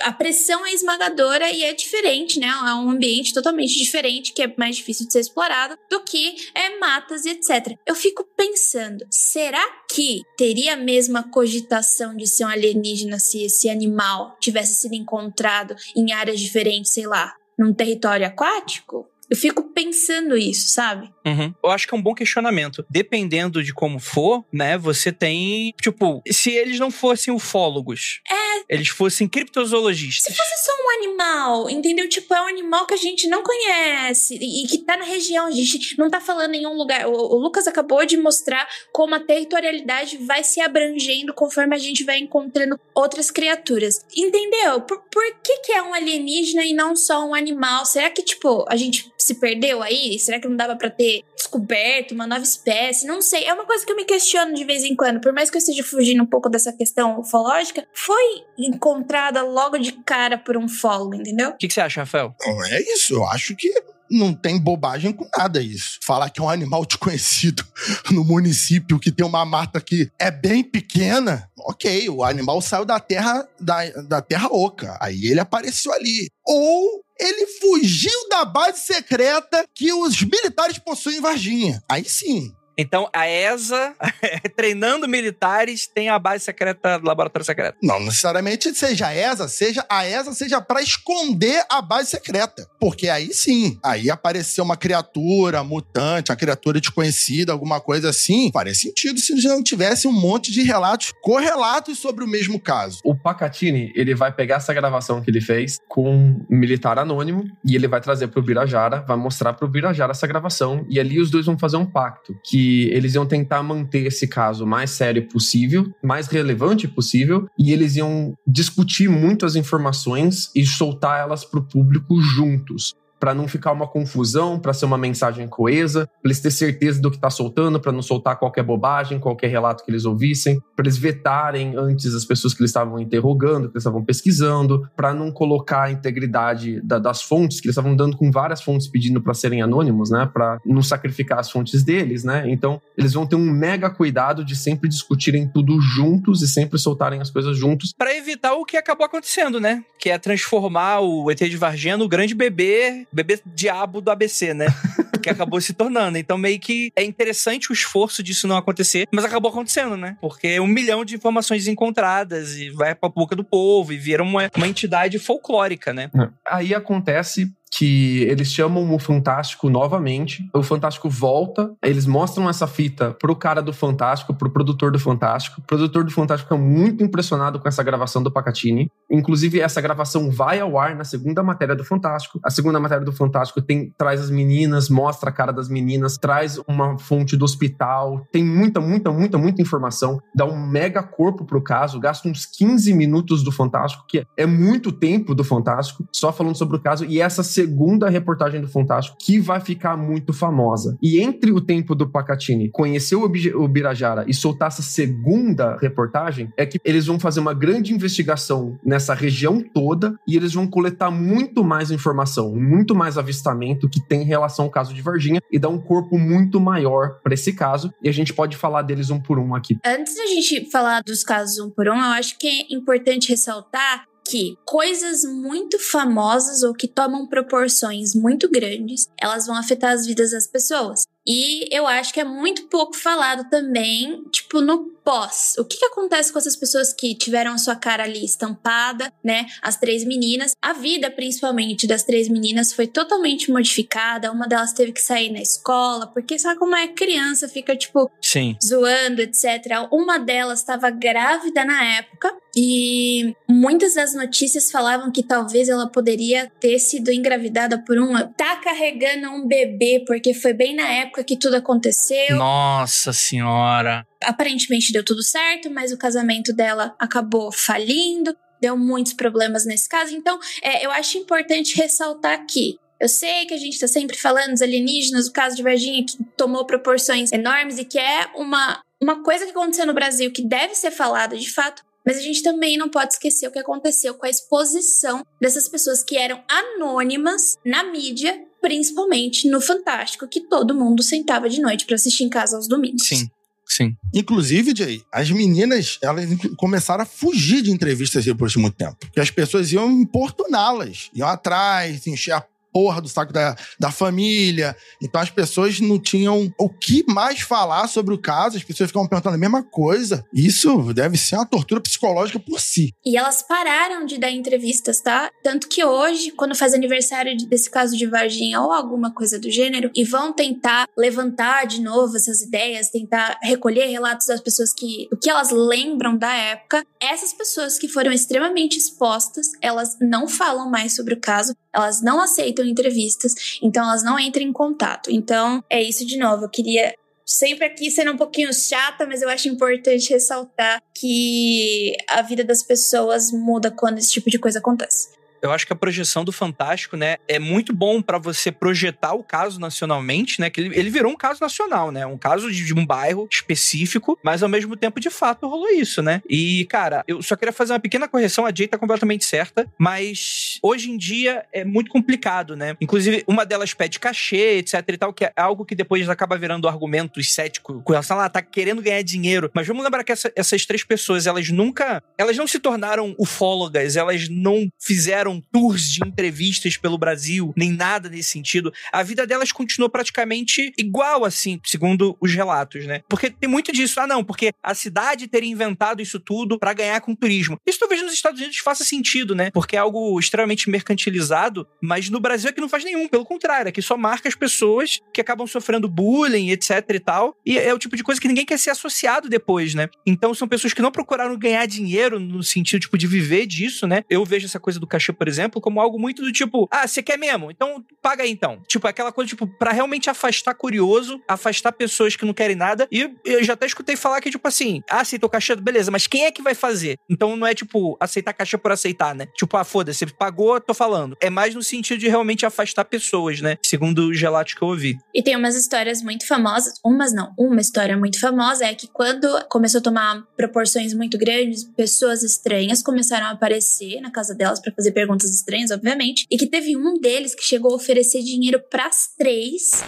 [0.00, 2.46] a pressão é esmagadora e é diferente, né?
[2.46, 6.78] É um ambiente totalmente diferente, que é mais difícil de ser explorado, do que é
[6.78, 7.76] matas e etc.
[7.86, 13.68] Eu fico pensando, será que teria a mesma cogitação de ser um alienígena se esse
[13.68, 19.08] animal tivesse sido encontrado em áreas diferentes, sei lá, num território aquático?
[19.28, 21.12] Eu fico pensando isso, sabe?
[21.26, 21.52] Uhum.
[21.62, 22.84] Eu acho que é um bom questionamento.
[22.88, 24.78] Dependendo de como for, né?
[24.78, 25.74] Você tem.
[25.80, 28.20] Tipo, se eles não fossem ufólogos.
[28.30, 28.74] É.
[28.74, 30.32] Eles fossem criptozoologistas.
[30.32, 32.08] Se fosse só um animal, entendeu?
[32.08, 35.46] Tipo, é um animal que a gente não conhece e, que tá na região.
[35.46, 37.06] A gente não tá falando em um lugar.
[37.06, 42.04] O, o, Lucas acabou de mostrar como a territorialidade vai se abrangendo conforme a gente
[42.04, 44.00] vai encontrando outras criaturas.
[44.16, 44.80] Entendeu?
[44.82, 47.84] Por, por que, que é um alienígena e não só um animal?
[47.84, 50.18] Será que, tipo, a gente se perdeu aí?
[50.18, 53.06] Será que não dava para ter descoberto uma nova espécie?
[53.06, 53.44] Não sei.
[53.44, 55.20] É uma coisa que eu me questiono de vez em quando.
[55.20, 59.92] Por mais que eu esteja fugindo um pouco dessa questão ufológica, foi encontrada logo de
[59.92, 61.50] cara por um ufólogo, entendeu?
[61.50, 62.34] O que, que você acha, Rafael?
[62.70, 63.14] É isso.
[63.14, 63.72] Eu acho que
[64.10, 65.98] não tem bobagem com nada isso.
[66.02, 67.64] Falar que é um animal desconhecido
[68.10, 73.00] no município que tem uma mata que é bem pequena, ok, o animal saiu da
[73.00, 74.96] terra da, da terra oca.
[75.00, 76.30] Aí ele apareceu ali.
[76.44, 81.82] Ou ele fugiu da base secreta que os militares possuem em Varginha.
[81.88, 82.52] Aí sim.
[82.78, 83.94] Então, a ESA,
[84.54, 87.78] treinando militares, tem a base secreta do laboratório secreto.
[87.82, 92.68] Não necessariamente seja a ESA, seja a ESA seja para esconder a base secreta.
[92.78, 98.50] Porque aí sim, aí apareceu uma criatura mutante, uma criatura desconhecida, alguma coisa assim.
[98.52, 103.00] Faria sentido se não tivesse um monte de relatos correlatos sobre o mesmo caso.
[103.04, 107.74] O Pacatini, ele vai pegar essa gravação que ele fez com um militar anônimo e
[107.74, 111.46] ele vai trazer pro Birajara, vai mostrar pro Birajara essa gravação e ali os dois
[111.46, 116.26] vão fazer um pacto que eles iam tentar manter esse caso mais sério possível, mais
[116.26, 122.20] relevante possível, e eles iam discutir muito as informações e soltar elas para o público
[122.20, 127.00] juntos para não ficar uma confusão, para ser uma mensagem coesa, para eles ter certeza
[127.00, 130.84] do que está soltando, para não soltar qualquer bobagem, qualquer relato que eles ouvissem, para
[130.84, 135.30] eles vetarem antes as pessoas que eles estavam interrogando, que eles estavam pesquisando, para não
[135.30, 139.34] colocar a integridade da, das fontes, que eles estavam dando com várias fontes pedindo para
[139.34, 142.44] serem anônimos, né, para não sacrificar as fontes deles, né?
[142.48, 147.20] Então, eles vão ter um mega cuidado de sempre discutirem tudo juntos e sempre soltarem
[147.20, 149.84] as coisas juntos, para evitar o que acabou acontecendo, né?
[149.98, 154.66] Que é transformar o ET de Varginha no grande bebê bebê diabo do ABC, né?
[155.22, 156.18] que acabou se tornando.
[156.18, 160.16] Então, meio que é interessante o esforço disso não acontecer, mas acabou acontecendo, né?
[160.20, 164.22] Porque é um milhão de informações encontradas e vai pra boca do povo e vira
[164.22, 166.10] uma, uma entidade folclórica, né?
[166.46, 170.48] Aí acontece que eles chamam o Fantástico novamente.
[170.54, 175.60] O Fantástico volta, eles mostram essa fita pro cara do Fantástico, pro produtor do Fantástico.
[175.60, 178.90] O produtor do Fantástico fica muito impressionado com essa gravação do Pacatini.
[179.10, 182.40] Inclusive, essa gravação vai ao ar na segunda matéria do Fantástico.
[182.42, 186.58] A segunda matéria do Fantástico tem, traz as meninas, mostra a cara das meninas, traz
[186.66, 191.62] uma fonte do hospital, tem muita, muita, muita, muita informação, dá um mega corpo pro
[191.62, 196.56] caso, gasta uns 15 minutos do Fantástico, que é muito tempo do Fantástico, só falando
[196.56, 200.96] sobre o caso, e essa segunda reportagem do Fantástico que vai ficar muito famosa.
[201.02, 206.64] E entre o tempo do Pacatini conhecer o, Birajara e soltar essa segunda reportagem, é
[206.64, 211.64] que eles vão fazer uma grande investigação nessa região toda e eles vão coletar muito
[211.64, 215.78] mais informação, muito mais avistamento que tem relação ao caso de Varginha e dar um
[215.78, 217.92] corpo muito maior para esse caso.
[218.02, 219.76] E a gente pode falar deles um por um aqui.
[219.84, 224.04] Antes da gente falar dos casos um por um, eu acho que é importante ressaltar
[224.28, 230.32] que coisas muito famosas ou que tomam proporções muito grandes, elas vão afetar as vidas
[230.32, 231.04] das pessoas.
[231.26, 235.54] E eu acho que é muito pouco falado também, tipo, no pós.
[235.58, 239.46] O que, que acontece com essas pessoas que tiveram a sua cara ali estampada, né?
[239.60, 240.52] As três meninas.
[240.62, 244.30] A vida, principalmente, das três meninas foi totalmente modificada.
[244.30, 248.56] Uma delas teve que sair na escola, porque sabe como é criança, fica, tipo, Sim.
[248.64, 249.88] zoando, etc.
[249.90, 256.50] Uma delas estava grávida na época e muitas das notícias falavam que talvez ela poderia
[256.58, 258.14] ter sido engravidada por um.
[258.32, 262.36] tá carregando um bebê, porque foi bem na época que tudo aconteceu.
[262.36, 264.06] Nossa senhora.
[264.24, 270.14] Aparentemente deu tudo certo, mas o casamento dela acabou falindo, deu muitos problemas nesse caso.
[270.14, 272.78] Então, é, eu acho importante ressaltar aqui.
[272.98, 276.16] Eu sei que a gente está sempre falando dos alienígenas, o caso de Varginha que
[276.36, 280.74] tomou proporções enormes e que é uma, uma coisa que aconteceu no Brasil que deve
[280.74, 284.24] ser falada de fato, mas a gente também não pode esquecer o que aconteceu com
[284.24, 291.02] a exposição dessas pessoas que eram anônimas na mídia, principalmente no Fantástico, que todo mundo
[291.02, 293.06] sentava de noite para assistir em casa aos domingos.
[293.06, 293.28] Sim.
[293.68, 293.96] Sim.
[294.14, 296.24] Inclusive, Jay, as meninas, elas
[296.56, 298.96] começaram a fugir de entrevistas depois de muito tempo.
[299.00, 302.40] Porque as pessoas iam importuná-las, iam atrás, encher a
[302.76, 304.76] porra do saco da, da família.
[305.02, 309.08] Então as pessoas não tinham o que mais falar sobre o caso, as pessoas ficavam
[309.08, 310.22] perguntando a mesma coisa.
[310.30, 312.92] Isso deve ser uma tortura psicológica por si.
[313.02, 315.30] E elas pararam de dar entrevistas, tá?
[315.42, 319.90] Tanto que hoje, quando faz aniversário desse caso de Varginha ou alguma coisa do gênero,
[319.96, 325.16] e vão tentar levantar de novo essas ideias, tentar recolher relatos das pessoas que o
[325.16, 330.94] que elas lembram da época, essas pessoas que foram extremamente expostas, elas não falam mais
[330.94, 335.10] sobre o caso, elas não aceitam entrevistas, então elas não entram em contato.
[335.10, 336.44] Então, é isso de novo.
[336.44, 336.94] Eu queria
[337.24, 342.62] sempre aqui sendo um pouquinho chata, mas eu acho importante ressaltar que a vida das
[342.62, 345.15] pessoas muda quando esse tipo de coisa acontece.
[345.46, 349.22] Eu acho que a projeção do Fantástico, né, é muito bom para você projetar o
[349.22, 350.50] caso nacionalmente, né?
[350.50, 352.06] Que ele, ele, virou um caso nacional, né?
[352.06, 356.02] Um caso de, de, um bairro específico, mas ao mesmo tempo, de fato, rolou isso,
[356.02, 356.22] né?
[356.28, 360.58] E, cara, eu só queria fazer uma pequena correção, a Jay tá completamente certa, mas
[360.62, 362.76] hoje em dia é muito complicado, né?
[362.80, 366.68] Inclusive, uma delas pede cachê, etc e tal, que é algo que depois acaba virando
[366.68, 369.50] argumento cético com relação a ela tá querendo ganhar dinheiro.
[369.54, 372.02] Mas vamos lembrar que essa, essas três pessoas, elas nunca.
[372.18, 378.08] Elas não se tornaram ufólogas, elas não fizeram tours de entrevistas pelo Brasil, nem nada
[378.08, 378.72] nesse sentido.
[378.92, 383.02] A vida delas continuou praticamente igual, assim, segundo os relatos, né?
[383.08, 384.00] Porque tem muito disso.
[384.00, 387.58] Ah, não, porque a cidade teria inventado isso tudo para ganhar com turismo.
[387.66, 389.50] Isso talvez nos Estados Unidos faça sentido, né?
[389.50, 393.08] Porque é algo extremamente mercantilizado, mas no Brasil é que não faz nenhum.
[393.08, 397.36] Pelo contrário, é que só marca as pessoas que acabam sofrendo bullying, etc e tal.
[397.44, 399.88] E é o tipo de coisa que ninguém quer ser associado depois, né?
[400.06, 404.02] Então são pessoas que não procuraram ganhar dinheiro no sentido, tipo, de viver disso, né?
[404.08, 407.02] Eu vejo essa coisa do cachê, por exemplo, como algo muito do tipo, ah, você
[407.02, 407.50] quer mesmo?
[407.50, 408.62] Então paga aí então.
[408.68, 412.86] Tipo, aquela coisa, tipo, pra realmente afastar curioso, afastar pessoas que não querem nada.
[412.90, 416.24] E eu já até escutei falar que, tipo assim, ah, aceitou cachê, beleza, mas quem
[416.24, 416.98] é que vai fazer?
[417.08, 419.26] Então não é, tipo, aceitar cachê por aceitar, né?
[419.36, 421.16] Tipo, ah, foda-se, pagou, tô falando.
[421.20, 423.56] É mais no sentido de realmente afastar pessoas, né?
[423.64, 424.96] Segundo os relatos que eu ouvi.
[425.14, 429.26] E tem umas histórias muito famosas, umas não, uma história muito famosa é que quando
[429.48, 434.72] começou a tomar proporções muito grandes, pessoas estranhas começaram a aparecer na casa delas para
[434.72, 438.86] fazer perguntas estranhas, obviamente, e que teve um deles que chegou a oferecer dinheiro para
[438.86, 439.84] as três.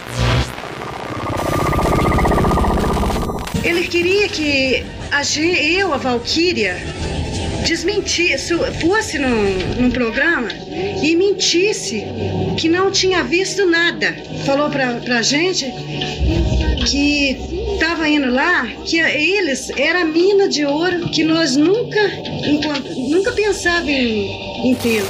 [3.65, 6.77] Ele queria que a gente, eu, a Valkyria,
[7.67, 10.49] desmentisse, fosse num, num programa
[11.03, 12.05] e mentisse
[12.57, 14.15] que não tinha visto nada.
[14.45, 15.65] Falou pra, pra gente
[16.87, 17.37] que
[17.75, 22.01] estava indo lá, que eles era mina de ouro que nós nunca,
[22.97, 25.05] nunca pensávamos em, em ter.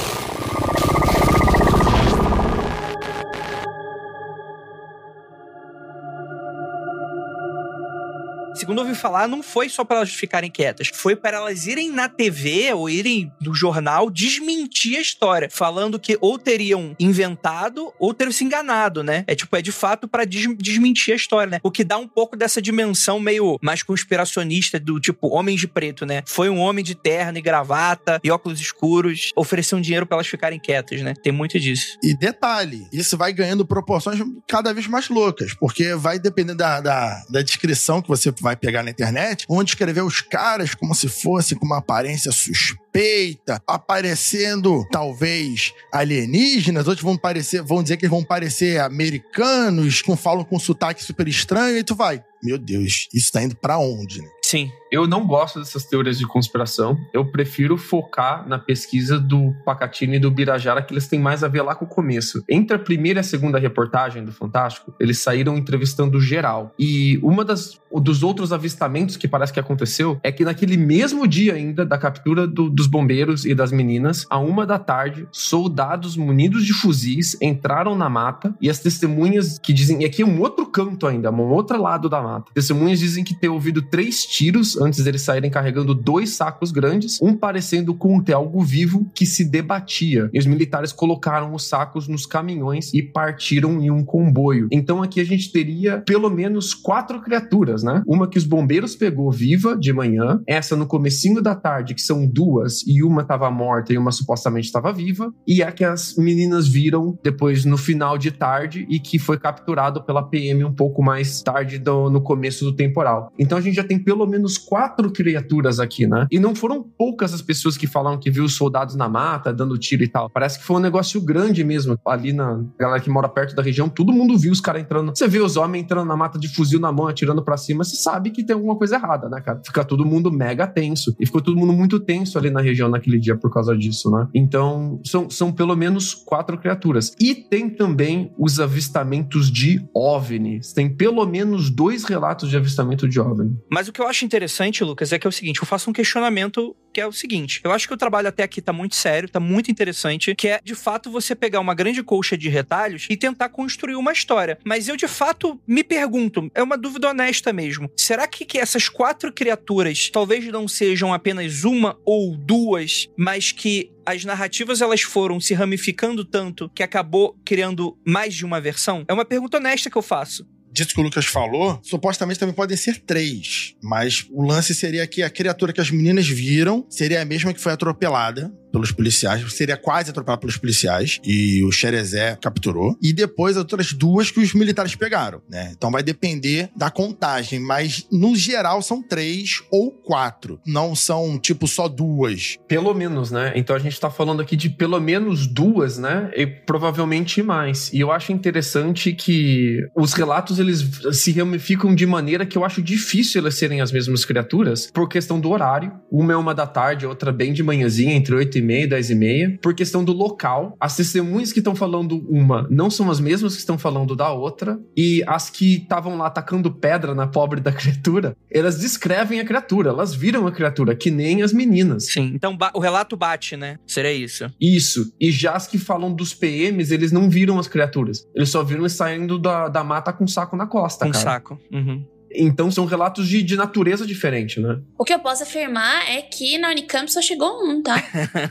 [8.59, 12.09] Segundo ouvi falar, não foi só para elas ficarem quietas, foi para elas irem na
[12.09, 18.31] TV ou irem no jornal desmentir a história, falando que ou teriam inventado ou teriam
[18.31, 19.23] se enganado, né?
[19.27, 21.59] É tipo, é de fato para des desmentir a história, né?
[21.63, 26.05] O que dá um pouco dessa dimensão meio mais conspiracionista do tipo homens de preto,
[26.05, 26.23] né?
[26.25, 30.27] Foi um homem de terno e gravata e óculos escuros, ofereceu um dinheiro para elas
[30.27, 31.13] ficarem quietas, né?
[31.23, 31.97] Tem muito disso.
[32.03, 37.23] E detalhe, isso vai ganhando proporções cada vez mais loucas, porque vai depender da, da,
[37.29, 41.55] da descrição que você vai pegar na internet, onde escrever os caras como se fosse
[41.55, 48.79] com uma aparência suspeita, aparecendo talvez alienígenas, outros vão parecer, vão dizer que vão parecer
[48.79, 52.23] americanos, com falam com sotaque super estranho, e tu vai.
[52.41, 54.29] Meu Deus, isso tá indo pra onde, né?
[54.41, 54.71] Sim.
[54.91, 56.97] Eu não gosto dessas teorias de conspiração.
[57.13, 61.47] Eu prefiro focar na pesquisa do Pacatini e do Birajara, que eles têm mais a
[61.47, 62.43] ver lá com o começo.
[62.49, 66.73] Entre a primeira e a segunda reportagem do Fantástico, eles saíram entrevistando geral.
[66.77, 71.55] E uma das dos outros avistamentos que parece que aconteceu é que naquele mesmo dia
[71.55, 76.65] ainda da captura do, dos bombeiros e das meninas, a uma da tarde, soldados munidos
[76.65, 80.67] de fuzis entraram na mata e as testemunhas que dizem, e aqui é um outro
[80.67, 82.51] canto ainda, um outro lado da mata.
[82.53, 87.35] Testemunhas dizem que ter ouvido três tiros antes deles saírem carregando dois sacos grandes, um
[87.35, 90.29] parecendo com ter algo vivo que se debatia.
[90.33, 94.67] E os militares colocaram os sacos nos caminhões e partiram em um comboio.
[94.71, 98.03] Então aqui a gente teria pelo menos quatro criaturas, né?
[98.07, 102.27] Uma que os bombeiros pegou viva de manhã, essa no comecinho da tarde, que são
[102.27, 106.67] duas, e uma estava morta e uma supostamente estava viva, e a que as meninas
[106.67, 111.41] viram depois no final de tarde e que foi capturado pela PM um pouco mais
[111.41, 113.31] tarde do, no começo do temporal.
[113.37, 116.27] Então a gente já tem pelo menos quatro criaturas aqui, né?
[116.31, 119.75] E não foram poucas as pessoas que falaram que viu os soldados na mata dando
[119.79, 120.29] tiro e tal.
[120.29, 121.97] Parece que foi um negócio grande mesmo.
[122.05, 125.09] Ali na galera que mora perto da região, todo mundo viu os caras entrando.
[125.15, 127.95] Você vê os homens entrando na mata de fuzil na mão, atirando para cima, você
[127.95, 129.59] sabe que tem alguma coisa errada, né, cara?
[129.65, 131.15] Fica todo mundo mega tenso.
[131.19, 134.27] E ficou todo mundo muito tenso ali na região naquele dia por causa disso, né?
[134.35, 137.11] Então, são, são pelo menos quatro criaturas.
[137.19, 140.73] E tem também os avistamentos de OVNIs.
[140.73, 143.57] Tem pelo menos dois relatos de avistamento de OVNI.
[143.71, 145.93] Mas o que eu acho interessante, Lucas, é que é o seguinte: eu faço um
[145.93, 147.61] questionamento que é o seguinte.
[147.63, 150.59] Eu acho que o trabalho até aqui tá muito sério, tá muito interessante, que é
[150.63, 154.57] de fato você pegar uma grande colcha de retalhos e tentar construir uma história.
[154.65, 157.89] Mas eu de fato me pergunto, é uma dúvida honesta mesmo.
[157.95, 163.91] Será que, que essas quatro criaturas talvez não sejam apenas uma ou duas, mas que
[164.05, 169.05] as narrativas elas foram se ramificando tanto que acabou criando mais de uma versão?
[169.07, 172.77] É uma pergunta honesta que eu faço disso que o Lucas falou, supostamente também podem
[172.77, 173.75] ser três.
[173.81, 177.59] Mas o lance seria que a criatura que as meninas viram seria a mesma que
[177.59, 182.95] foi atropelada pelos policiais, seria quase atropelado pelos policiais, e o Xerezé capturou.
[183.01, 185.71] E depois as outras duas que os militares pegaram, né?
[185.75, 190.59] Então vai depender da contagem, mas no geral são três ou quatro.
[190.65, 192.57] Não são, tipo, só duas.
[192.67, 193.53] Pelo menos, né?
[193.55, 196.31] Então a gente tá falando aqui de pelo menos duas, né?
[196.35, 197.91] E provavelmente mais.
[197.93, 202.81] E eu acho interessante que os relatos, eles se ramificam de maneira que eu acho
[202.81, 205.91] difícil elas serem as mesmas criaturas, por questão do horário.
[206.11, 210.03] Uma é uma da tarde, outra bem de manhãzinha, entre oito 8h30, 10h30, por questão
[210.03, 210.75] do local.
[210.79, 214.79] As testemunhas que estão falando uma não são as mesmas que estão falando da outra,
[214.95, 219.89] e as que estavam lá atacando pedra na pobre da criatura, elas descrevem a criatura,
[219.89, 222.05] elas viram a criatura, que nem as meninas.
[222.05, 223.77] Sim, então o relato bate, né?
[223.85, 224.49] Seria isso.
[224.59, 225.13] Isso.
[225.19, 228.27] E já as que falam dos PMs, eles não viram as criaturas.
[228.35, 231.23] Eles só viram eles saindo da, da mata com saco na costa, com cara.
[231.23, 231.59] Com um saco.
[231.71, 232.05] Uhum.
[232.33, 234.79] Então são relatos de, de natureza diferente, né?
[234.97, 237.95] O que eu posso afirmar é que na Unicamp só chegou um, tá?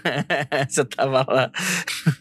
[0.69, 1.51] Você tava lá.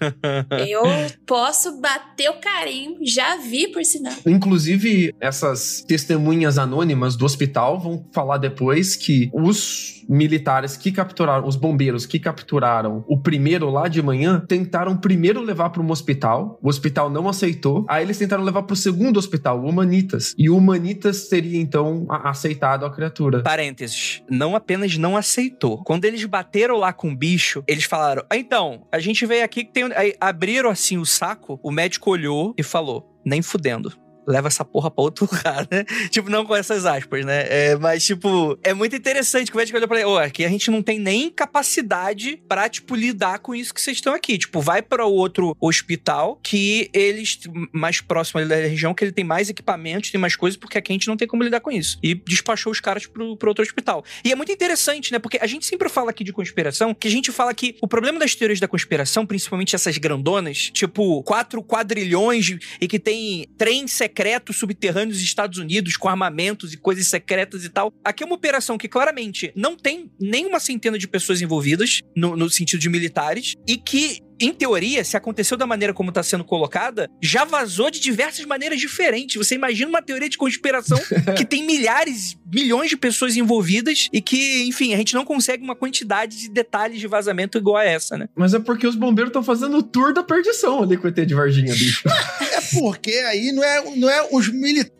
[0.67, 0.83] eu
[1.25, 4.13] posso bater o carinho, já vi por sinal.
[4.25, 11.55] Inclusive, essas testemunhas anônimas do hospital vão falar depois que os militares que capturaram, os
[11.55, 16.57] bombeiros que capturaram o primeiro lá de manhã, tentaram primeiro levar para um hospital.
[16.61, 17.85] O hospital não aceitou.
[17.89, 20.33] Aí eles tentaram levar para o segundo hospital, o Humanitas.
[20.37, 23.41] E o Humanitas teria então aceitado a criatura.
[23.41, 24.23] Parênteses.
[24.29, 25.83] Não apenas não aceitou.
[25.83, 29.63] Quando eles bateram lá com o bicho, eles falaram: ah, então, a gente veio aqui
[29.63, 29.85] que tem.
[29.95, 34.91] Aí abriram assim o saco, o médico olhou e falou: nem fudendo leva essa porra
[34.91, 35.85] pra outro lugar, né?
[36.09, 37.45] tipo, não com essas aspas, né?
[37.49, 40.49] É, mas, tipo, é muito interessante que o médico olhou pra ele, oh, aqui a
[40.49, 44.37] gente não tem nem capacidade pra, tipo, lidar com isso que vocês estão aqui.
[44.37, 47.39] Tipo, vai para outro hospital que eles,
[47.71, 50.91] mais próximo ali da região, que ele tem mais equipamentos, tem mais coisas, porque aqui
[50.91, 51.97] a gente não tem como lidar com isso.
[52.03, 54.03] E despachou os caras pro, pro outro hospital.
[54.23, 55.19] E é muito interessante, né?
[55.19, 58.19] Porque a gente sempre fala aqui de conspiração, que a gente fala que o problema
[58.19, 64.16] das teorias da conspiração, principalmente essas grandonas, tipo, quatro quadrilhões e que tem trem secreto
[64.17, 67.93] secretos subterrâneos dos Estados Unidos com armamentos e coisas secretas e tal.
[68.03, 72.49] Aqui é uma operação que claramente não tem nenhuma centena de pessoas envolvidas, no, no
[72.49, 77.09] sentido de militares, e que em teoria, se aconteceu da maneira como está sendo colocada,
[77.21, 79.35] já vazou de diversas maneiras diferentes.
[79.35, 80.99] Você imagina uma teoria de conspiração
[81.35, 85.75] que tem milhares, milhões de pessoas envolvidas e que, enfim, a gente não consegue uma
[85.75, 88.29] quantidade de detalhes de vazamento igual a essa, né?
[88.35, 91.15] Mas é porque os bombeiros estão fazendo o tour da perdição ali com o ET
[91.15, 92.07] de Varginha, bicho.
[92.73, 94.96] Porque aí não é, não é os militares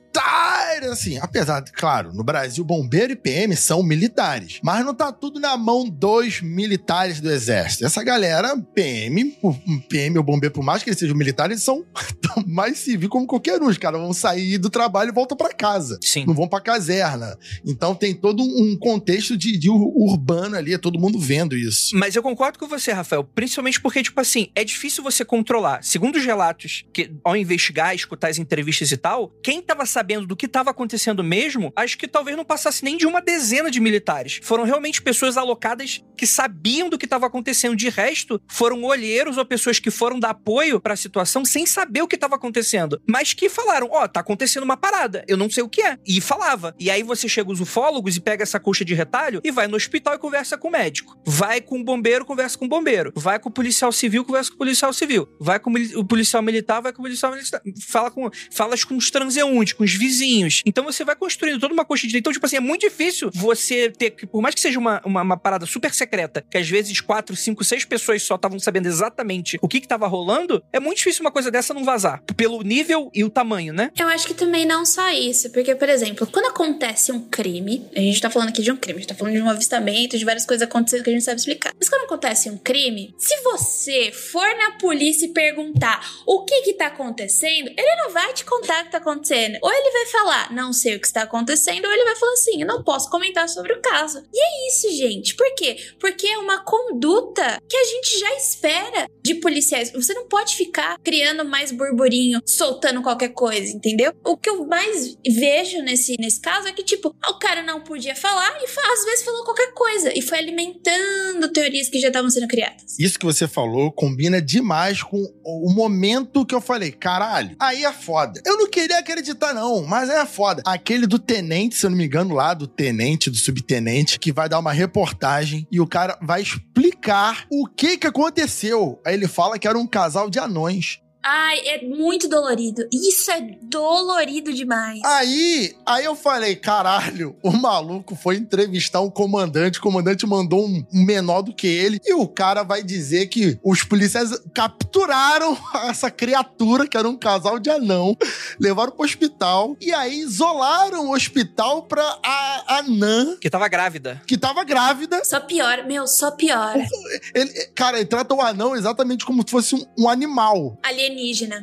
[0.92, 5.40] assim, apesar de, claro, no Brasil, bombeiro e PM são militares, mas não tá tudo
[5.40, 7.86] na mão dos militares do exército.
[7.86, 9.54] Essa galera, PM, o
[9.90, 11.86] PM ou bombeiro, por mais que eles sejam militares, eles são
[12.48, 13.68] mais civil como qualquer um.
[13.68, 15.98] Os caras vão sair do trabalho e voltam para casa.
[16.02, 16.26] Sim.
[16.26, 17.38] Não vão pra caserna.
[17.66, 21.96] Então tem todo um contexto de, de ur- urbano ali, é todo mundo vendo isso.
[21.98, 25.84] Mas eu concordo com você, Rafael, principalmente porque, tipo assim, é difícil você controlar.
[25.84, 30.36] Segundo os relatos, que ao investigar, escutar as entrevistas e tal, quem tava sabendo do
[30.36, 34.40] que tava acontecendo mesmo, acho que talvez não passasse nem de uma dezena de militares.
[34.44, 37.76] Foram realmente pessoas alocadas que sabiam do que tava acontecendo.
[37.76, 42.08] De resto, foram olheiros ou pessoas que foram dar apoio pra situação sem saber o
[42.08, 43.02] que tava acontecendo.
[43.08, 45.98] Mas que falaram: Ó, tá acontecendo uma parada, eu não sei o que é.
[46.06, 46.76] E falava.
[46.80, 49.76] E aí você chega os ufólogos e pega essa coxa de retalho e vai no
[49.76, 51.18] hospital e conversa com o médico.
[51.26, 53.12] Vai com o bombeiro, conversa com o bombeiro.
[53.16, 55.28] Vai com o policial civil, conversa com o policial civil.
[55.40, 57.62] Vai com o policial militar, vai com o policial militar.
[57.88, 60.62] Fala com, falas com os transeuntes, com os vizinhos.
[60.66, 62.18] Então você vai construindo toda uma coxa de.
[62.18, 65.38] Então, tipo assim, é muito difícil você ter por mais que seja uma, uma, uma
[65.38, 69.68] parada super secreta, que às vezes quatro, cinco, seis pessoas só estavam sabendo exatamente o
[69.68, 72.22] que que rolando, é muito difícil uma coisa dessa não vazar.
[72.36, 73.92] Pelo nível e o tamanho, né?
[73.98, 78.00] Eu acho que também não só isso, porque, por exemplo, quando acontece um crime, a
[78.00, 80.26] gente tá falando aqui de um crime, a gente tá falando de um avistamento, de
[80.26, 81.74] várias coisas acontecendo que a gente sabe explicar.
[81.80, 86.74] Mas quando acontece um crime, se você for na polícia e perguntar o que que
[86.74, 89.58] tá acontecendo, ele não vai te contar o que tá acontecendo.
[89.62, 92.64] Ou ele vai falar, não sei o que está acontecendo, ou ele vai falar assim,
[92.64, 94.24] não posso comentar sobre o caso.
[94.34, 95.36] E é isso, gente.
[95.36, 95.78] Por quê?
[96.00, 99.92] Porque é uma conduta que a gente já espera de policiais.
[99.92, 104.14] Você não pode ficar criando mais burburinho, soltando qualquer coisa, entendeu?
[104.26, 108.16] O que eu mais vejo nesse, nesse caso é que, tipo, o cara não podia
[108.16, 110.18] falar e às vezes falou qualquer coisa.
[110.18, 112.98] E foi alimentando teorias que já estavam sendo criadas.
[113.00, 117.92] Isso que você falou combina demais com o momento que eu falei, caralho, aí é
[117.92, 118.42] foda.
[118.46, 120.62] Eu não queria acreditar, não, mas é foda.
[120.66, 124.48] Aquele do tenente, se eu não me engano, lá do tenente, do subtenente, que vai
[124.48, 129.02] dar uma reportagem e o cara vai explicar o que que aconteceu.
[129.06, 131.00] Aí ele fala que era um casal de anões.
[131.30, 132.88] Ai, é muito dolorido.
[132.90, 135.02] Isso é dolorido demais.
[135.04, 140.86] Aí, aí eu falei, caralho, o maluco foi entrevistar um comandante, o comandante mandou um,
[140.94, 145.58] menor do que ele, e o cara vai dizer que os policiais capturaram
[145.90, 148.16] essa criatura, que era um casal de anão,
[148.58, 154.22] levaram pro hospital, e aí isolaram o hospital pra a anã, Que tava grávida.
[154.26, 155.26] que tava grávida.
[155.26, 156.88] Só piora, meu, só piora.
[157.36, 160.78] Ele, cara, ele trata o anão exatamente como se fosse um, um animal.
[160.82, 161.17] Alienígena.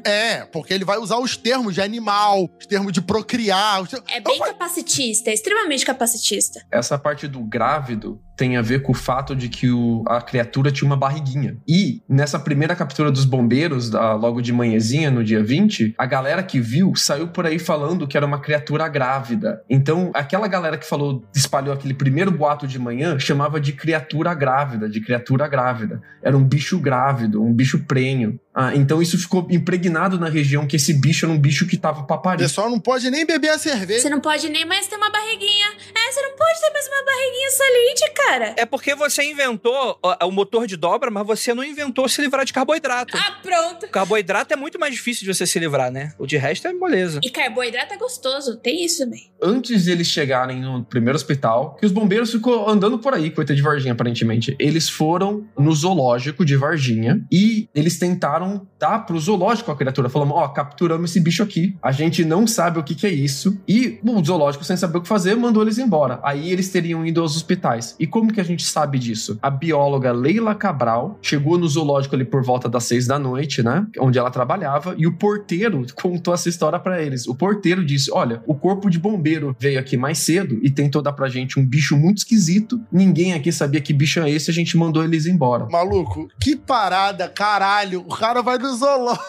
[0.04, 3.82] É, porque ele vai usar os termos de animal, os termos de procriar.
[3.82, 6.60] os termos- É bem capacitista, é extremamente capacitista.
[6.70, 10.72] Essa parte do grávido tem a ver com o fato de que o- a criatura
[10.72, 11.56] tinha uma barriguinha.
[11.68, 16.42] E nessa primeira captura dos bombeiros, da- logo de manhãzinha, no dia 20, a galera
[16.42, 19.62] que viu saiu por aí falando que era uma criatura grávida.
[19.70, 24.88] Então, aquela galera que falou, espalhou aquele primeiro boato de manhã, chamava de criatura grávida,
[24.88, 26.00] de criatura grávida.
[26.22, 28.38] Era um bicho grávido, um bicho prenho.
[28.54, 32.00] Ah, então isso ficou impregnado na região que esse bicho era um bicho que tava
[32.02, 32.42] O paparico.
[32.44, 34.00] pessoal não pode nem beber a cerveja.
[34.02, 35.66] Você não pode nem mais ter uma barriguinha.
[35.94, 38.54] É, você não pode ter mais uma barriguinha saliente, cara.
[38.56, 42.52] É porque você inventou o motor de dobra, mas você não inventou se livrar de
[42.52, 43.16] carboidrato.
[43.16, 43.86] Ah, pronto.
[43.86, 46.12] O carboidrato é muito mais difícil de você se livrar, né?
[46.18, 47.20] O de resto é moleza.
[47.22, 49.32] E carboidrato é gostoso, tem isso também.
[49.42, 53.54] antes de eles chegarem no primeiro hospital, que os bombeiros ficou andando por aí, coisa
[53.54, 54.54] de Varginha, aparentemente.
[54.58, 58.43] Eles foram no zoológico de Varginha e eles tentaram
[58.78, 61.76] dar pro zoológico a criatura, falando: Ó, capturamos esse bicho aqui.
[61.82, 63.58] A gente não sabe o que, que é isso.
[63.68, 66.20] E o zoológico, sem saber o que fazer, mandou eles embora.
[66.22, 67.96] Aí eles teriam ido aos hospitais.
[67.98, 69.38] E como que a gente sabe disso?
[69.42, 73.86] A bióloga Leila Cabral chegou no zoológico ali por volta das seis da noite, né?
[73.98, 77.26] Onde ela trabalhava, e o porteiro contou essa história pra eles.
[77.26, 81.12] O porteiro disse: Olha, o corpo de bombeiro veio aqui mais cedo e tentou dar
[81.12, 82.80] pra gente um bicho muito esquisito.
[82.90, 85.66] Ninguém aqui sabia que bicho é esse, a gente mandou eles embora.
[85.70, 88.00] Maluco, que parada, caralho.
[88.00, 89.24] O cara vai no zoológico.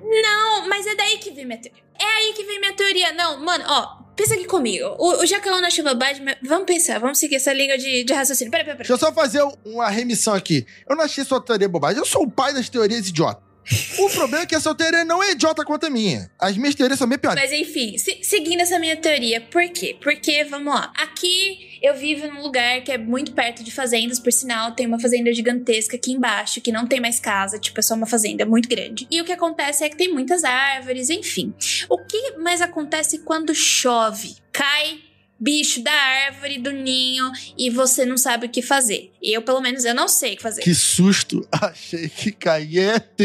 [0.00, 1.82] Não, mas é daí que vem minha teoria.
[1.98, 3.12] É aí que vem minha teoria.
[3.12, 4.94] Não, mano, ó, pensa aqui comigo.
[4.98, 8.50] O, o Jacalão na chuva mas vamos pensar, vamos seguir essa linha de, de raciocínio.
[8.50, 9.10] Peraí, peraí, Deixa peraí.
[9.10, 10.66] eu só fazer uma remissão aqui.
[10.88, 11.98] Eu não achei sua teoria bobagem.
[11.98, 13.47] Eu sou o pai das teorias idiota.
[13.98, 16.30] O problema é que essa teoria não é idiota quanto a minha.
[16.38, 17.40] As minhas teorias são bem piores.
[17.42, 19.96] Mas enfim, se- seguindo essa minha teoria, por quê?
[20.00, 24.32] Porque, vamos lá, aqui eu vivo num lugar que é muito perto de fazendas, por
[24.32, 27.94] sinal, tem uma fazenda gigantesca aqui embaixo, que não tem mais casa, tipo, é só
[27.94, 29.06] uma fazenda muito grande.
[29.10, 31.54] E o que acontece é que tem muitas árvores, enfim.
[31.88, 34.36] O que mais acontece quando chove?
[34.52, 34.98] Cai
[35.38, 39.12] bicho da árvore, do ninho, e você não sabe o que fazer.
[39.22, 40.62] E eu, pelo menos, eu não sei o que fazer.
[40.62, 41.46] Que susto.
[41.52, 43.18] Achei que caía ET.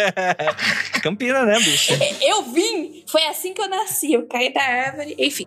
[1.02, 1.92] Campina, né, bicho?
[2.22, 3.04] Eu vim!
[3.06, 4.14] Foi assim que eu nasci.
[4.14, 5.44] Eu caí da árvore, enfim.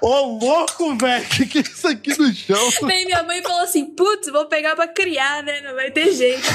[0.00, 1.26] Ô, louco, velho.
[1.28, 2.70] Que que é isso aqui no chão?
[2.82, 5.62] Daí minha mãe falou assim: putz, vou pegar pra criar, né?
[5.62, 6.42] Não vai ter jeito.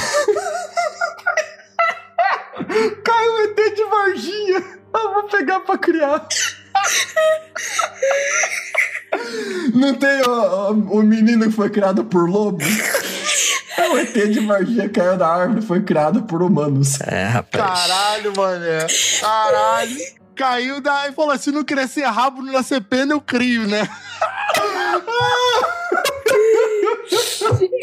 [3.03, 4.79] Caiu o ET de Varginha.
[4.93, 6.27] Eu vou pegar pra criar.
[9.73, 12.63] Não tem o, o, o menino que foi criado por lobo?
[13.77, 16.99] É o ET de Varginha caiu da árvore, foi criado por humanos.
[17.01, 17.63] É, rapaz.
[17.63, 18.87] Caralho, mané.
[19.21, 19.97] Caralho.
[20.35, 21.07] Caiu da...
[21.07, 23.87] e falou: se não crescer rabo, não nascer pena, eu crio, né?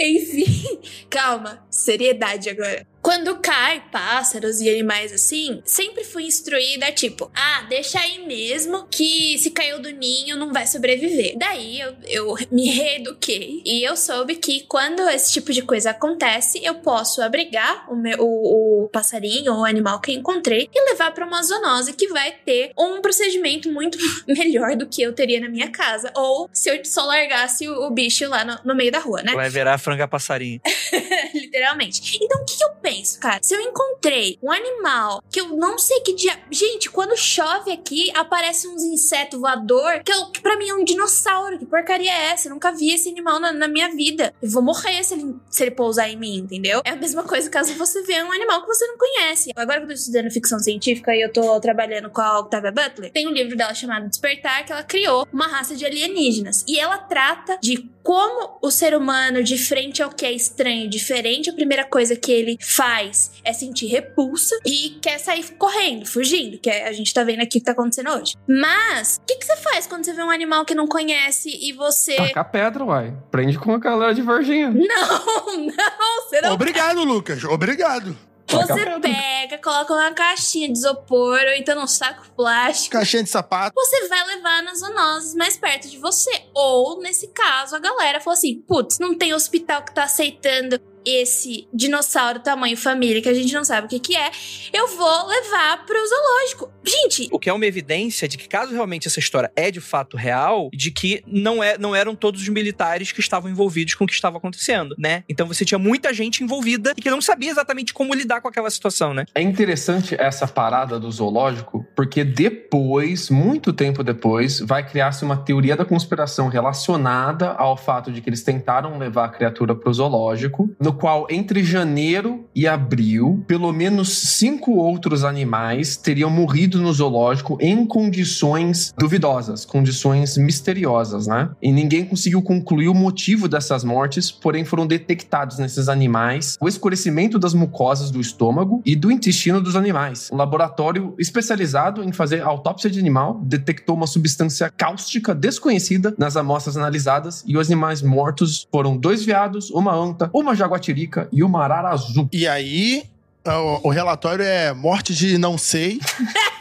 [0.00, 2.86] Enfim, calma, seriedade agora.
[3.06, 9.38] Quando cai pássaros e animais assim, sempre fui instruída tipo, ah, deixa aí mesmo que
[9.38, 11.38] se caiu do ninho não vai sobreviver.
[11.38, 16.58] Daí eu, eu me reeduquei e eu soube que quando esse tipo de coisa acontece,
[16.64, 21.12] eu posso abrigar o, meu, o, o passarinho ou o animal que encontrei e levar
[21.12, 25.48] pra uma zoonose que vai ter um procedimento muito melhor do que eu teria na
[25.48, 26.10] minha casa.
[26.16, 29.32] Ou se eu só largasse o, o bicho lá no, no meio da rua, né?
[29.32, 30.60] Vai virar franga passarinho.
[31.32, 32.18] Literalmente.
[32.20, 33.40] Então, o que eu penso, cara?
[33.42, 36.38] Se eu encontrei um animal que eu não sei que dia.
[36.50, 40.84] Gente, quando chove aqui, aparece uns insetos voador que, eu, que pra mim é um
[40.84, 41.58] dinossauro.
[41.58, 42.48] Que porcaria é essa?
[42.48, 44.34] Eu nunca vi esse animal na, na minha vida.
[44.40, 46.82] Eu vou morrer se ele, se ele pousar em mim, entendeu?
[46.84, 49.50] É a mesma coisa caso você vê um animal que você não conhece.
[49.56, 53.12] Agora que eu tô estudando ficção científica e eu tô trabalhando com a Octavia Butler,
[53.12, 56.64] tem um livro dela chamado Despertar que ela criou uma raça de alienígenas.
[56.68, 61.50] E ela trata de como o ser humano, de frente ao que é estranho, diferente,
[61.50, 66.70] a primeira coisa que ele faz é sentir repulsa e quer sair correndo, fugindo, que
[66.70, 68.36] é- a gente tá vendo aqui o que tá acontecendo hoje.
[68.46, 71.72] Mas, o que, que você faz quando você vê um animal que não conhece e
[71.72, 72.14] você.
[72.14, 73.12] Taca a pedra, uai.
[73.28, 74.70] Prende com a galera de Varginha.
[74.70, 74.76] Não,
[75.66, 77.42] não, você não Obrigado, Lucas.
[77.42, 78.16] Obrigado.
[78.48, 82.92] Você pega, coloca uma caixinha de isopor ou então num saco plástico.
[82.92, 83.74] Caixinha de sapato.
[83.74, 86.30] Você vai levar nas zoonoses mais perto de você.
[86.54, 91.68] Ou, nesse caso, a galera falou assim: putz, não tem hospital que tá aceitando esse
[91.72, 94.30] dinossauro tamanho família que a gente não sabe o que, que é.
[94.72, 96.72] Eu vou levar pro zoológico.
[96.84, 100.16] Gente, O que é uma evidência de que, caso realmente essa história é de fato
[100.16, 104.06] real, de que não, é, não eram todos os militares que estavam envolvidos com o
[104.06, 105.22] que estava acontecendo, né?
[105.28, 108.70] Então você tinha muita gente envolvida e que não sabia exatamente como lidar com aquela
[108.70, 109.26] situação, né?
[109.34, 115.76] É interessante essa parada do zoológico, porque depois, muito tempo depois, vai criar-se uma teoria
[115.76, 120.70] da conspiração relacionada ao fato de que eles tentaram levar a criatura para o zoológico,
[120.80, 127.58] no qual, entre janeiro e abril, pelo menos cinco outros animais teriam morrido no zoológico
[127.60, 131.50] em condições duvidosas, condições misteriosas, né?
[131.62, 137.38] E ninguém conseguiu concluir o motivo dessas mortes, porém foram detectados nesses animais o escurecimento
[137.38, 140.30] das mucosas do estômago e do intestino dos animais.
[140.32, 146.76] Um laboratório especializado em fazer autópsia de animal detectou uma substância cáustica desconhecida nas amostras
[146.76, 150.85] analisadas e os animais mortos foram dois veados, uma anta, uma jaguatirica
[151.32, 152.28] e uma arara azul.
[152.32, 153.04] E aí,
[153.46, 156.00] o, o relatório é morte de não sei.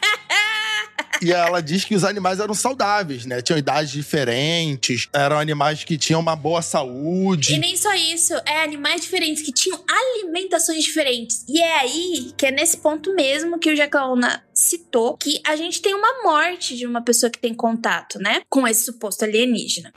[1.21, 3.41] E ela diz que os animais eram saudáveis, né?
[3.41, 7.57] Tinham idades diferentes, eram animais que tinham uma boa e saúde.
[7.57, 11.45] nem só isso, é animais diferentes que tinham alimentações diferentes.
[11.47, 15.81] E é aí que é nesse ponto mesmo que o Jacaúna citou que a gente
[15.81, 18.41] tem uma morte de uma pessoa que tem contato, né?
[18.49, 19.91] Com esse suposto alienígena.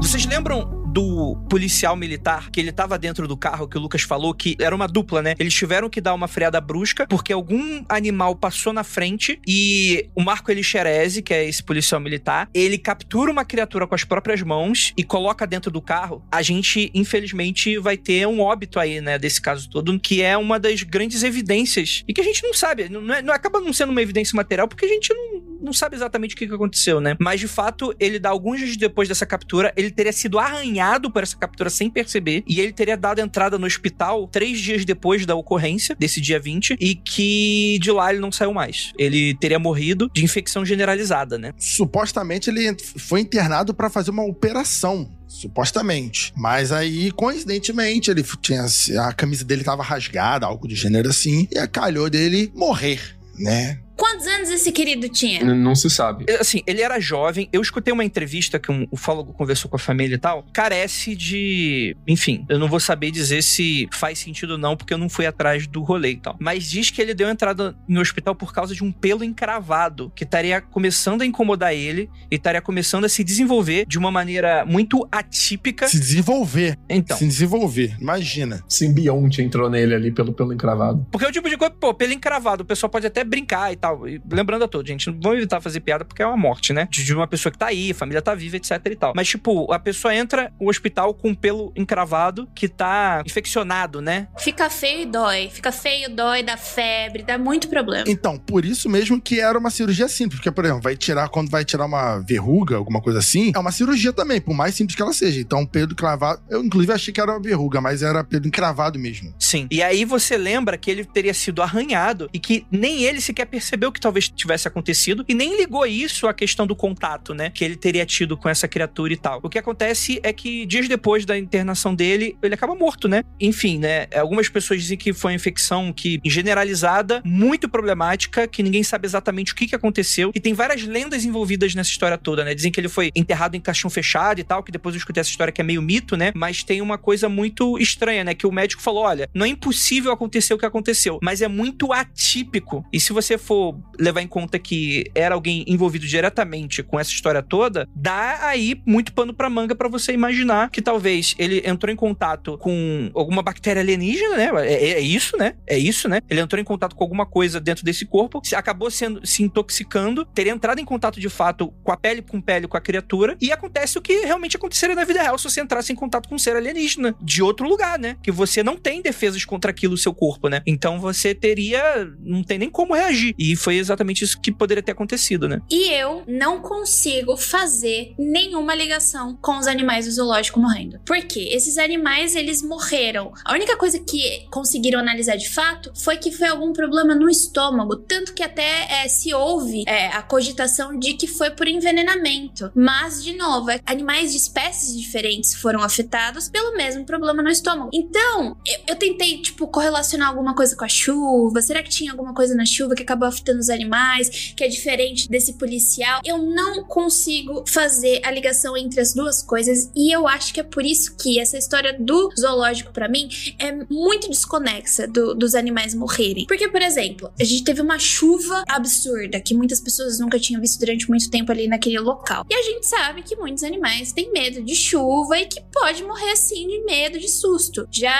[0.00, 4.32] Vocês lembram do policial militar que ele tava dentro do carro que o Lucas falou
[4.32, 5.34] que era uma dupla, né?
[5.38, 10.22] Eles tiveram que dar uma freada brusca porque algum animal passou na frente e o
[10.22, 14.94] Marco Elixerese, que é esse policial militar, ele captura uma criatura com as próprias mãos
[14.96, 16.24] e coloca dentro do carro.
[16.32, 20.58] A gente, infelizmente, vai ter um óbito aí, né, desse caso todo, que é uma
[20.58, 23.90] das grandes evidências e que a gente não sabe, não, é- não acaba não sendo
[23.90, 27.16] uma evidência material porque a gente não não sabe exatamente o que, que aconteceu, né?
[27.18, 31.22] Mas de fato, ele dá alguns dias depois dessa captura, ele teria sido arranhado por
[31.22, 35.34] essa captura sem perceber, e ele teria dado entrada no hospital três dias depois da
[35.34, 38.92] ocorrência, desse dia 20, e que de lá ele não saiu mais.
[38.98, 41.52] Ele teria morrido de infecção generalizada, né?
[41.58, 45.10] Supostamente ele foi internado para fazer uma operação.
[45.28, 46.32] Supostamente.
[46.36, 48.64] Mas aí, coincidentemente, ele tinha.
[49.00, 53.00] A camisa dele tava rasgada, algo de gênero assim, e calhou dele morrer,
[53.38, 53.80] né?
[53.96, 55.40] Quantos anos esse querido tinha?
[55.40, 56.26] N- Não se sabe.
[56.38, 57.48] Assim, ele era jovem.
[57.52, 60.44] Eu escutei uma entrevista que um ufólogo conversou com a família e tal.
[60.52, 61.96] Carece de.
[62.06, 65.26] Enfim, eu não vou saber dizer se faz sentido ou não, porque eu não fui
[65.26, 66.36] atrás do rolê e tal.
[66.38, 70.24] Mas diz que ele deu entrada no hospital por causa de um pelo encravado que
[70.24, 75.06] estaria começando a incomodar ele e estaria começando a se desenvolver de uma maneira muito
[75.10, 75.88] atípica.
[75.88, 76.78] Se desenvolver.
[76.88, 77.16] Então.
[77.16, 77.96] Se desenvolver.
[78.00, 78.62] Imagina.
[78.68, 81.06] Simbionte entrou nele ali pelo pelo encravado.
[81.10, 83.76] Porque é o tipo de coisa, pô, pelo encravado, o pessoal pode até brincar e
[83.76, 83.85] tal.
[84.06, 86.88] E lembrando a todos, gente, não vamos evitar fazer piada porque é uma morte, né?
[86.90, 89.12] De uma pessoa que tá aí, a família tá viva, etc e tal.
[89.14, 94.28] Mas, tipo, a pessoa entra no hospital com um pelo encravado que tá infeccionado, né?
[94.38, 95.50] Fica feio e dói.
[95.52, 98.04] Fica feio, dói, dá febre, dá muito problema.
[98.08, 100.38] Então, por isso mesmo que era uma cirurgia simples.
[100.38, 103.72] Porque, por exemplo, vai tirar, quando vai tirar uma verruga, alguma coisa assim, é uma
[103.72, 105.40] cirurgia também, por mais simples que ela seja.
[105.40, 106.40] Então, pelo encravado.
[106.48, 109.34] Eu, inclusive, achei que era uma verruga, mas era pelo encravado mesmo.
[109.38, 109.66] Sim.
[109.70, 113.75] E aí você lembra que ele teria sido arranhado e que nem ele sequer percebeu
[113.92, 117.50] que talvez tivesse acontecido e nem ligou isso à questão do contato, né?
[117.50, 119.40] Que ele teria tido com essa criatura e tal.
[119.42, 123.22] O que acontece é que dias depois da internação dele, ele acaba morto, né?
[123.40, 124.06] Enfim, né?
[124.14, 129.52] Algumas pessoas dizem que foi uma infecção que generalizada, muito problemática, que ninguém sabe exatamente
[129.52, 130.30] o que, que aconteceu.
[130.34, 132.54] E tem várias lendas envolvidas nessa história toda, né?
[132.54, 135.30] Dizem que ele foi enterrado em caixão fechado e tal, que depois eu escutei essa
[135.30, 136.32] história que é meio mito, né?
[136.34, 138.34] Mas tem uma coisa muito estranha, né?
[138.34, 141.92] Que o médico falou: olha, não é impossível acontecer o que aconteceu, mas é muito
[141.92, 142.84] atípico.
[142.92, 143.65] E se você for
[143.98, 149.12] levar em conta que era alguém envolvido diretamente com essa história toda, dá aí muito
[149.12, 153.82] pano pra manga pra você imaginar que talvez ele entrou em contato com alguma bactéria
[153.82, 154.50] alienígena, né?
[154.66, 155.54] É, é isso, né?
[155.66, 156.20] É isso, né?
[156.28, 160.52] Ele entrou em contato com alguma coisa dentro desse corpo, acabou sendo se intoxicando, teria
[160.52, 163.98] entrado em contato de fato com a pele com pele com a criatura, e acontece
[163.98, 166.56] o que realmente aconteceria na vida real se você entrasse em contato com um ser
[166.56, 168.16] alienígena de outro lugar, né?
[168.22, 170.62] Que você não tem defesas contra aquilo no seu corpo, né?
[170.66, 172.08] Então você teria.
[172.20, 173.34] não tem nem como reagir.
[173.38, 175.60] E foi exatamente isso que poderia ter acontecido, né?
[175.70, 181.00] E eu não consigo fazer nenhuma ligação com os animais do zoológico morrendo.
[181.04, 181.48] Por quê?
[181.52, 183.32] Esses animais, eles morreram.
[183.44, 187.96] A única coisa que conseguiram analisar de fato foi que foi algum problema no estômago.
[187.96, 192.70] Tanto que até é, se houve é, a cogitação de que foi por envenenamento.
[192.74, 197.90] Mas, de novo, animais de espécies diferentes foram afetados pelo mesmo problema no estômago.
[197.92, 201.62] Então, eu, eu tentei, tipo, correlacionar alguma coisa com a chuva.
[201.62, 204.52] Será que tinha alguma coisa na chuva que acabou afetando os animais?
[204.56, 206.20] Que é diferente desse policial?
[206.24, 209.90] Eu não consigo fazer a ligação entre as duas coisas.
[209.94, 213.28] E eu acho que é por isso que essa história do zoológico, pra mim,
[213.58, 216.46] é muito desconexa do- dos animais morrerem.
[216.46, 220.78] Porque, por exemplo, a gente teve uma chuva absurda que muitas pessoas nunca tinham visto
[220.80, 222.44] durante muito tempo ali naquele local.
[222.50, 226.32] E a gente sabe que muitos animais têm medo de chuva e que pode morrer
[226.32, 227.86] assim de medo, de susto.
[227.90, 228.16] Já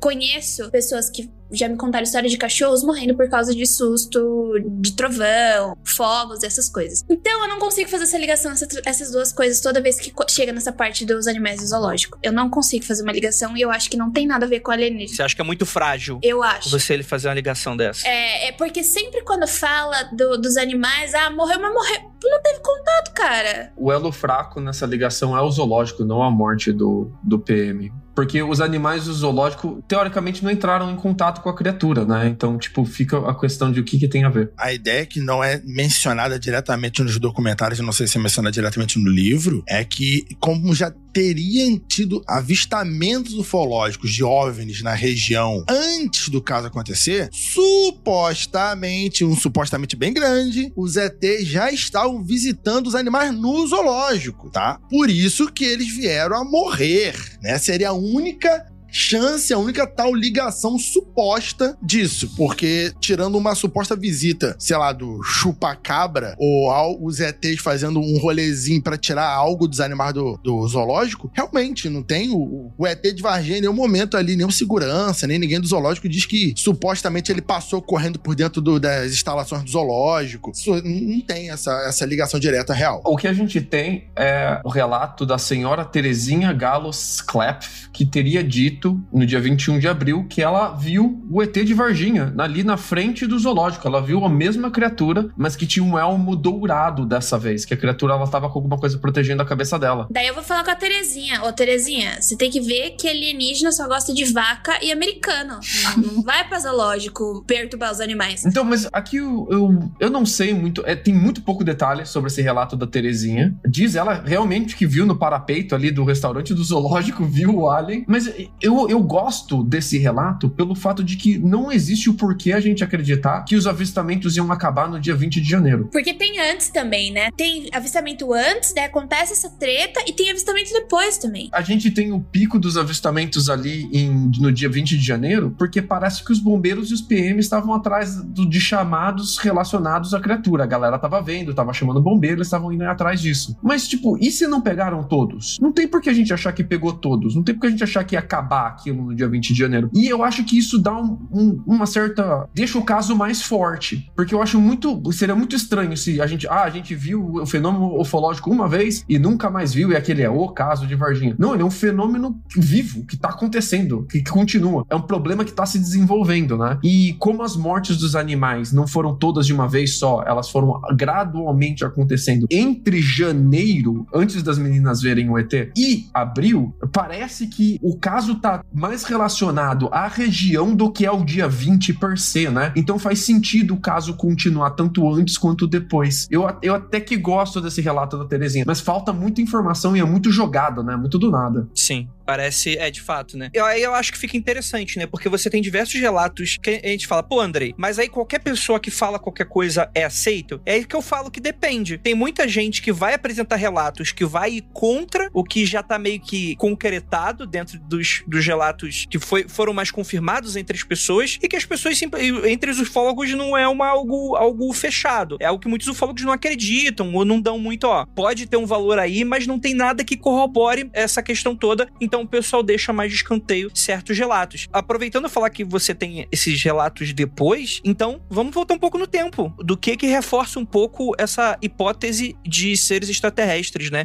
[0.00, 4.92] conheço pessoas que já me contaram história de cachorros morrendo por causa de susto, de
[4.94, 7.04] trovão, fogos, essas coisas.
[7.08, 10.52] Então eu não consigo fazer essa ligação, essa- essas duas coisas, toda vez que chega
[10.52, 12.18] nessa parte dos animais do zoológico.
[12.22, 14.60] Eu não consigo fazer uma ligação e eu acho que não tem nada a ver
[14.60, 15.16] com alienígena.
[15.16, 16.70] Você acha que é muito frágil Eu acho.
[16.70, 18.06] você ele fazer uma ligação dessa?
[18.06, 22.00] É, é porque sempre quando fala do- dos animais, ah, morreu, mas morreu.
[22.24, 23.72] Não teve contato, cara.
[23.76, 27.92] O elo fraco nessa ligação é o zoológico, não a morte do, do PM.
[28.16, 32.26] Porque os animais do zoológico, teoricamente, não entraram em contato com a criatura, né?
[32.26, 34.50] Então, tipo, fica a questão de o que, que tem a ver.
[34.56, 38.98] A ideia que não é mencionada diretamente nos documentários, não sei se é mencionada diretamente
[38.98, 46.28] no livro, é que, como já teriam tido avistamentos ufológicos de OVNIs na região antes
[46.28, 53.32] do caso acontecer, supostamente, um supostamente bem grande, os ETs já estavam visitando os animais
[53.32, 54.78] no zoológico, tá?
[54.90, 57.56] Por isso que eles vieram a morrer, né?
[57.56, 62.32] Seria a única chance, a única tal ligação suposta disso.
[62.36, 68.18] Porque, tirando uma suposta visita, sei lá, do chupacabra, ou ao- os ETs fazendo um
[68.18, 73.02] rolezinho pra tirar algo dos animais do, do zoológico, realmente não tem o, o ET
[73.14, 77.30] de Varginha em nenhum momento ali, nenhum segurança, nem ninguém do zoológico diz que supostamente
[77.32, 80.50] ele passou correndo por dentro do- das instalações do zoológico.
[80.54, 83.02] Isso não tem essa, essa ligação direta real.
[83.04, 88.42] O que a gente tem é o relato da senhora Terezinha Gallos Klepp, que teria
[88.44, 92.62] dito dito no dia 21 de abril que ela viu o ET de Varginha ali
[92.62, 93.88] na frente do zoológico.
[93.88, 97.76] Ela viu a mesma criatura, mas que tinha um elmo dourado dessa vez, que a
[97.76, 100.06] criatura ela tava com alguma coisa protegendo a cabeça dela.
[100.10, 101.42] Daí eu vou falar com a Terezinha.
[101.42, 105.58] Ô, Terezinha, você tem que ver que alienígena só gosta de vaca e americano.
[105.96, 108.44] Não, não vai pra zoológico perturbar os animais.
[108.44, 112.28] Então, mas aqui eu, eu, eu não sei muito, é, tem muito pouco detalhe sobre
[112.28, 113.54] esse relato da Terezinha.
[113.66, 118.04] Diz ela realmente que viu no parapeito ali do restaurante do zoológico, viu o alien.
[118.06, 118.26] Mas
[118.66, 122.82] eu, eu gosto desse relato pelo fato de que não existe o porquê a gente
[122.82, 125.88] acreditar que os avistamentos iam acabar no dia 20 de janeiro.
[125.92, 127.30] Porque tem antes também, né?
[127.36, 131.48] Tem avistamento antes, daí acontece essa treta e tem avistamento depois também.
[131.52, 135.80] A gente tem o pico dos avistamentos ali em, no dia 20 de janeiro, porque
[135.80, 140.64] parece que os bombeiros e os PM estavam atrás do, de chamados relacionados à criatura.
[140.64, 143.56] A galera tava vendo, tava chamando bombeiro, eles estavam indo atrás disso.
[143.62, 145.56] Mas, tipo, e se não pegaram todos?
[145.60, 147.36] Não tem por que a gente achar que pegou todos.
[147.36, 149.58] Não tem por que a gente achar que ia acabar aquilo no dia 20 de
[149.58, 149.90] janeiro.
[149.92, 152.48] E eu acho que isso dá um, um, uma certa.
[152.54, 154.10] deixa o caso mais forte.
[154.14, 155.00] Porque eu acho muito.
[155.12, 156.46] seria muito estranho se a gente.
[156.48, 160.22] Ah, a gente viu o fenômeno ufológico uma vez e nunca mais viu, e aquele
[160.22, 161.34] é o caso de Varginha.
[161.38, 164.84] Não, ele é um fenômeno vivo, que tá acontecendo, que, que continua.
[164.88, 166.78] É um problema que tá se desenvolvendo, né?
[166.82, 170.80] E como as mortes dos animais não foram todas de uma vez só, elas foram
[170.96, 177.96] gradualmente acontecendo entre janeiro, antes das meninas verem o ET, e abril, parece que o
[177.96, 182.72] caso tá mais relacionado à região do que ao dia 20 per se, né?
[182.76, 186.26] Então faz sentido o caso continuar tanto antes quanto depois.
[186.30, 190.04] Eu, eu até que gosto desse relato da Terezinha, mas falta muita informação e é
[190.04, 190.96] muito jogado, né?
[190.96, 191.68] Muito do nada.
[191.74, 192.08] Sim.
[192.26, 193.50] Parece, é de fato, né?
[193.64, 195.06] Aí eu acho que fica interessante, né?
[195.06, 198.80] Porque você tem diversos relatos que a gente fala, pô, Andrei, mas aí qualquer pessoa
[198.80, 200.60] que fala qualquer coisa é aceito?
[200.66, 201.96] É aí que eu falo que depende.
[201.96, 206.20] Tem muita gente que vai apresentar relatos que vai contra o que já tá meio
[206.20, 211.56] que concretado dentro dos relatos que foi, foram mais confirmados entre as pessoas e que
[211.56, 212.00] as pessoas,
[212.46, 215.36] entre os ufólogos, não é uma, algo, algo fechado.
[215.40, 218.04] É algo que muitos ufólogos não acreditam ou não dão muito, ó.
[218.06, 221.88] Pode ter um valor aí, mas não tem nada que corrobore essa questão toda.
[222.00, 224.68] Então o pessoal deixa mais de escanteio certos relatos.
[224.72, 229.54] Aproveitando falar que você tem esses relatos depois, então vamos voltar um pouco no tempo.
[229.58, 234.04] Do que que reforça um pouco essa hipótese de seres extraterrestres, né?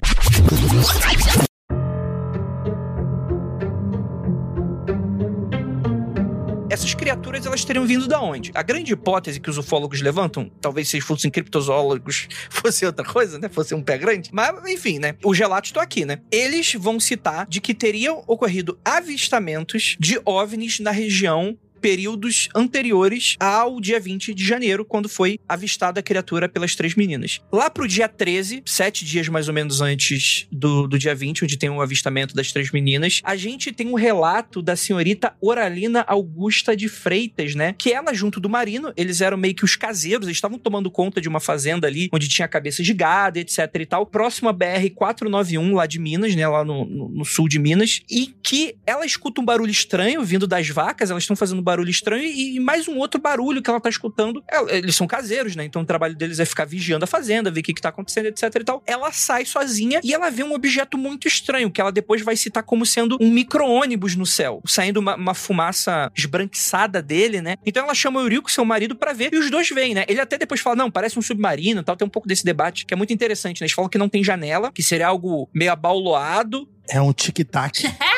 [6.82, 8.52] Essas criaturas elas teriam vindo da onde?
[8.56, 13.48] A grande hipótese que os ufólogos levantam, talvez se fossem criptozoólogos fosse outra coisa, né?
[13.50, 14.32] Fosse um pé grande.
[14.34, 15.14] Mas, enfim, né?
[15.24, 16.22] Os relatos estão aqui, né?
[16.32, 23.82] Eles vão citar de que teriam ocorrido avistamentos de OVNIs na região períodos anteriores ao
[23.82, 27.42] dia 20 de janeiro, quando foi avistada a criatura pelas três meninas.
[27.52, 31.58] Lá pro dia 13, sete dias mais ou menos antes do, do dia 20, onde
[31.58, 36.76] tem o avistamento das três meninas, a gente tem um relato da senhorita Oralina Augusta
[36.76, 37.74] de Freitas, né?
[37.78, 41.20] Que ela, junto do Marino, eles eram meio que os caseiros, eles estavam tomando conta
[41.20, 45.74] de uma fazenda ali, onde tinha cabeça de gado, etc e tal, próximo a BR-491,
[45.74, 46.48] lá de Minas, né?
[46.48, 50.46] Lá no, no, no sul de Minas, e que ela escuta um barulho estranho vindo
[50.46, 53.90] das vacas, elas estão fazendo barulho estranho e mais um outro barulho que ela tá
[53.90, 54.44] escutando.
[54.50, 55.66] É, eles são caseiros, né?
[55.66, 58.28] Então o trabalho deles é ficar vigiando a fazenda, ver o que, que tá acontecendo,
[58.28, 58.84] etc e tal.
[58.86, 62.64] Ela sai sozinha e ela vê um objeto muito estranho, que ela depois vai citar
[62.64, 67.56] como sendo um micro-ônibus no céu, saindo uma, uma, fumaça esbranquiçada dele, né?
[67.66, 70.06] Então ela chama o Eurico, seu marido, para ver, e os dois vêm, né?
[70.08, 71.96] Ele até depois fala, não, parece um submarino tal.
[71.96, 73.66] Tem um pouco desse debate que é muito interessante, né?
[73.66, 76.68] Eles falam que não tem janela, que seria algo meio abauloado.
[76.90, 77.84] É um tic-tac.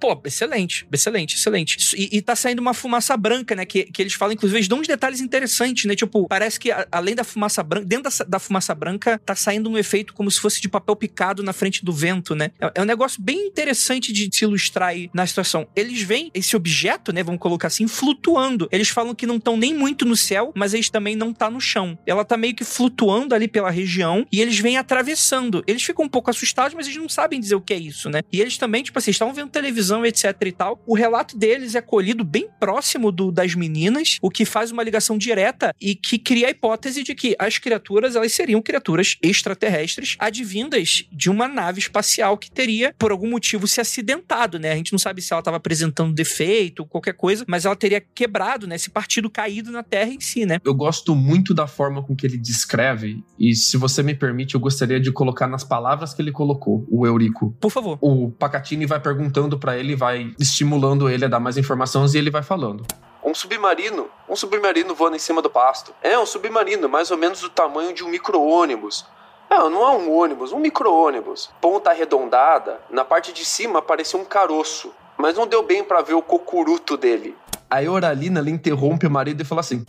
[0.00, 1.94] Pô, excelente, excelente, excelente.
[1.94, 3.66] E, e tá saindo uma fumaça branca, né?
[3.66, 5.94] Que, que eles falam, inclusive, eles dão uns detalhes interessantes, né?
[5.94, 9.68] Tipo, parece que a, além da fumaça branca, dentro da, da, fumaça branca, tá saindo
[9.68, 12.50] um efeito como se fosse de papel picado na frente do vento, né?
[12.58, 15.68] É, é um negócio bem interessante de se ilustrar aí na situação.
[15.76, 17.22] Eles veem esse objeto, né?
[17.22, 18.68] Vamos colocar assim, flutuando.
[18.72, 21.60] Eles falam que não estão nem muito no céu, mas eles também não tá no
[21.60, 21.98] chão.
[22.06, 25.62] Ela tá meio que flutuando ali pela região e eles vêm atravessando.
[25.66, 28.22] Eles ficam um pouco assustados, mas eles não sabem dizer o que é isso, né?
[28.32, 30.82] E eles também, tipo assim, estavam vendo televisão televisão, etc e tal.
[30.86, 35.18] O relato deles é colhido bem próximo do das meninas, o que faz uma ligação
[35.18, 41.04] direta e que cria a hipótese de que as criaturas, elas seriam criaturas extraterrestres advindas
[41.10, 44.72] de uma nave espacial que teria, por algum motivo, se acidentado, né?
[44.72, 48.66] A gente não sabe se ela estava apresentando defeito, qualquer coisa, mas ela teria quebrado,
[48.66, 48.76] né?
[48.76, 50.58] Esse partido caído na Terra em si, né?
[50.64, 54.60] Eu gosto muito da forma com que ele descreve, e se você me permite, eu
[54.60, 57.56] gostaria de colocar nas palavras que ele colocou, o Eurico.
[57.60, 57.98] Por favor.
[58.00, 62.30] O Pacatini vai perguntando para ele, vai estimulando ele a dar mais informações e ele
[62.30, 62.84] vai falando.
[63.24, 64.08] Um submarino.
[64.28, 65.92] Um submarino voando em cima do pasto.
[66.02, 69.04] É, um submarino, mais ou menos do tamanho de um micro-ônibus.
[69.50, 71.50] Não, não é um ônibus, um micro-ônibus.
[71.60, 74.92] Ponta arredondada, na parte de cima parecia um caroço.
[75.18, 77.36] mas não deu bem pra ver o cocuruto dele.
[77.68, 79.84] Aí a Oralina interrompe o marido e fala assim: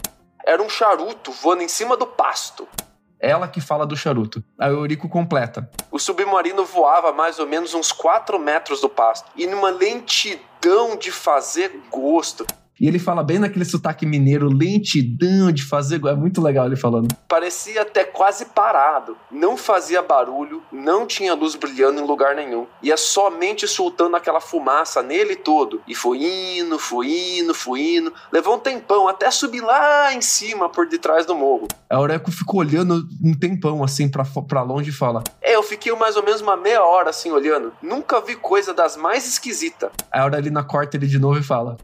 [0.46, 2.68] Era um charuto voando em cima do pasto.
[3.22, 4.44] Ela que fala do charuto.
[4.60, 5.70] O Eurico completa.
[5.92, 9.32] O submarino voava mais ou menos uns 4 metros do pasto.
[9.36, 12.48] E numa lentidão de fazer gosto.
[12.82, 16.04] E ele fala bem naquele sotaque mineiro, lentidão de fazer.
[16.04, 17.16] É muito legal ele falando.
[17.28, 19.16] Parecia até quase parado.
[19.30, 22.66] Não fazia barulho, não tinha luz brilhando em lugar nenhum.
[22.82, 25.80] Ia somente soltando aquela fumaça nele todo.
[25.88, 28.12] E foi indo, foi indo, foi indo.
[28.32, 31.68] Levou um tempão até subir lá em cima, por detrás do morro.
[31.88, 35.94] A Aureco ficou olhando um tempão assim pra, pra longe e fala: É, eu fiquei
[35.94, 37.72] mais ou menos uma meia hora assim olhando.
[37.80, 39.92] Nunca vi coisa das mais esquisitas.
[40.12, 41.78] A Aurelina corta ele de novo e fala: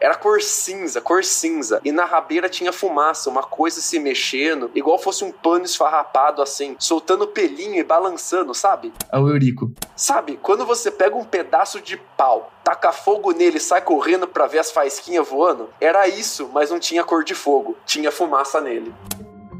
[0.00, 1.80] era cor cinza, cor cinza.
[1.84, 6.76] E na rabeira tinha fumaça, uma coisa se mexendo, igual fosse um pano esfarrapado assim,
[6.78, 8.92] soltando pelinho e balançando, sabe?
[9.12, 9.72] É o Eurico.
[9.94, 14.46] Sabe, quando você pega um pedaço de pau, taca fogo nele e sai correndo pra
[14.46, 18.94] ver as faísquinhas voando, era isso, mas não tinha cor de fogo, tinha fumaça nele.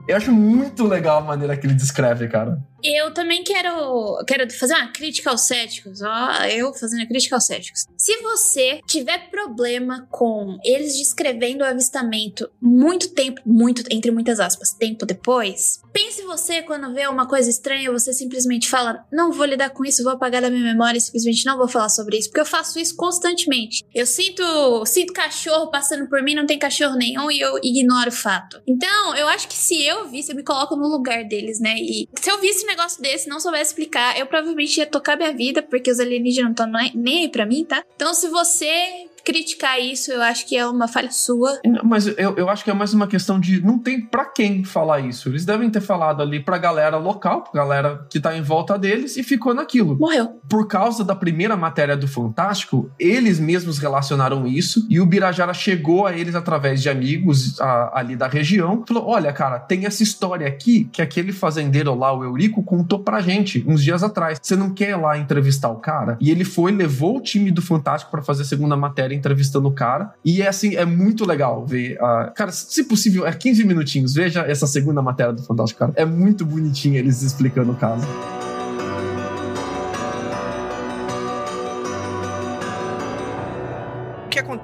[0.08, 2.58] Eu acho muito legal a maneira que ele descreve, cara.
[2.88, 6.02] Eu também quero, quero fazer uma crítica aos céticos.
[6.02, 7.84] Ó, eu fazendo a crítica aos céticos.
[7.96, 14.72] Se você tiver problema com eles descrevendo o avistamento muito tempo, muito, entre muitas aspas,
[14.72, 19.70] tempo depois, pense você quando vê uma coisa estranha, você simplesmente fala: Não vou lidar
[19.70, 22.28] com isso, vou apagar da minha memória simplesmente não vou falar sobre isso.
[22.28, 23.84] Porque eu faço isso constantemente.
[23.94, 24.42] Eu sinto,
[24.86, 28.60] sinto cachorro passando por mim, não tem cachorro nenhum e eu ignoro o fato.
[28.66, 31.74] Então, eu acho que se eu visse, eu me coloco no lugar deles, né?
[31.78, 35.62] E se eu visse negócio desse, não soubesse explicar, eu provavelmente ia tocar minha vida,
[35.62, 37.82] porque os alienígenas não estão nem aí pra mim, tá?
[37.96, 41.58] Então, se você criticar isso, eu acho que é uma falha sua.
[41.82, 45.00] Mas eu, eu acho que é mais uma questão de não tem para quem falar
[45.00, 45.28] isso.
[45.28, 49.16] Eles devem ter falado ali pra galera local, pra galera que tá em volta deles
[49.16, 49.98] e ficou naquilo.
[49.98, 50.40] Morreu.
[50.48, 56.06] Por causa da primeira matéria do Fantástico, eles mesmos relacionaram isso e o Birajara chegou
[56.06, 58.84] a eles através de amigos a, ali da região.
[58.86, 63.20] Falou: Olha, cara, tem essa história aqui que aquele fazendeiro lá, o Eurico, contou pra
[63.20, 64.38] gente uns dias atrás.
[64.40, 66.16] Você não quer ir lá entrevistar o cara?
[66.20, 69.72] E ele foi, levou o time do Fantástico para fazer a segunda matéria entrevistando o
[69.72, 70.12] cara.
[70.24, 71.96] E é assim, é muito legal ver.
[71.96, 74.14] Uh, cara, se possível, é 15 minutinhos.
[74.14, 75.92] Veja essa segunda matéria do Fantástico, cara.
[75.96, 78.06] É muito bonitinho eles explicando o caso.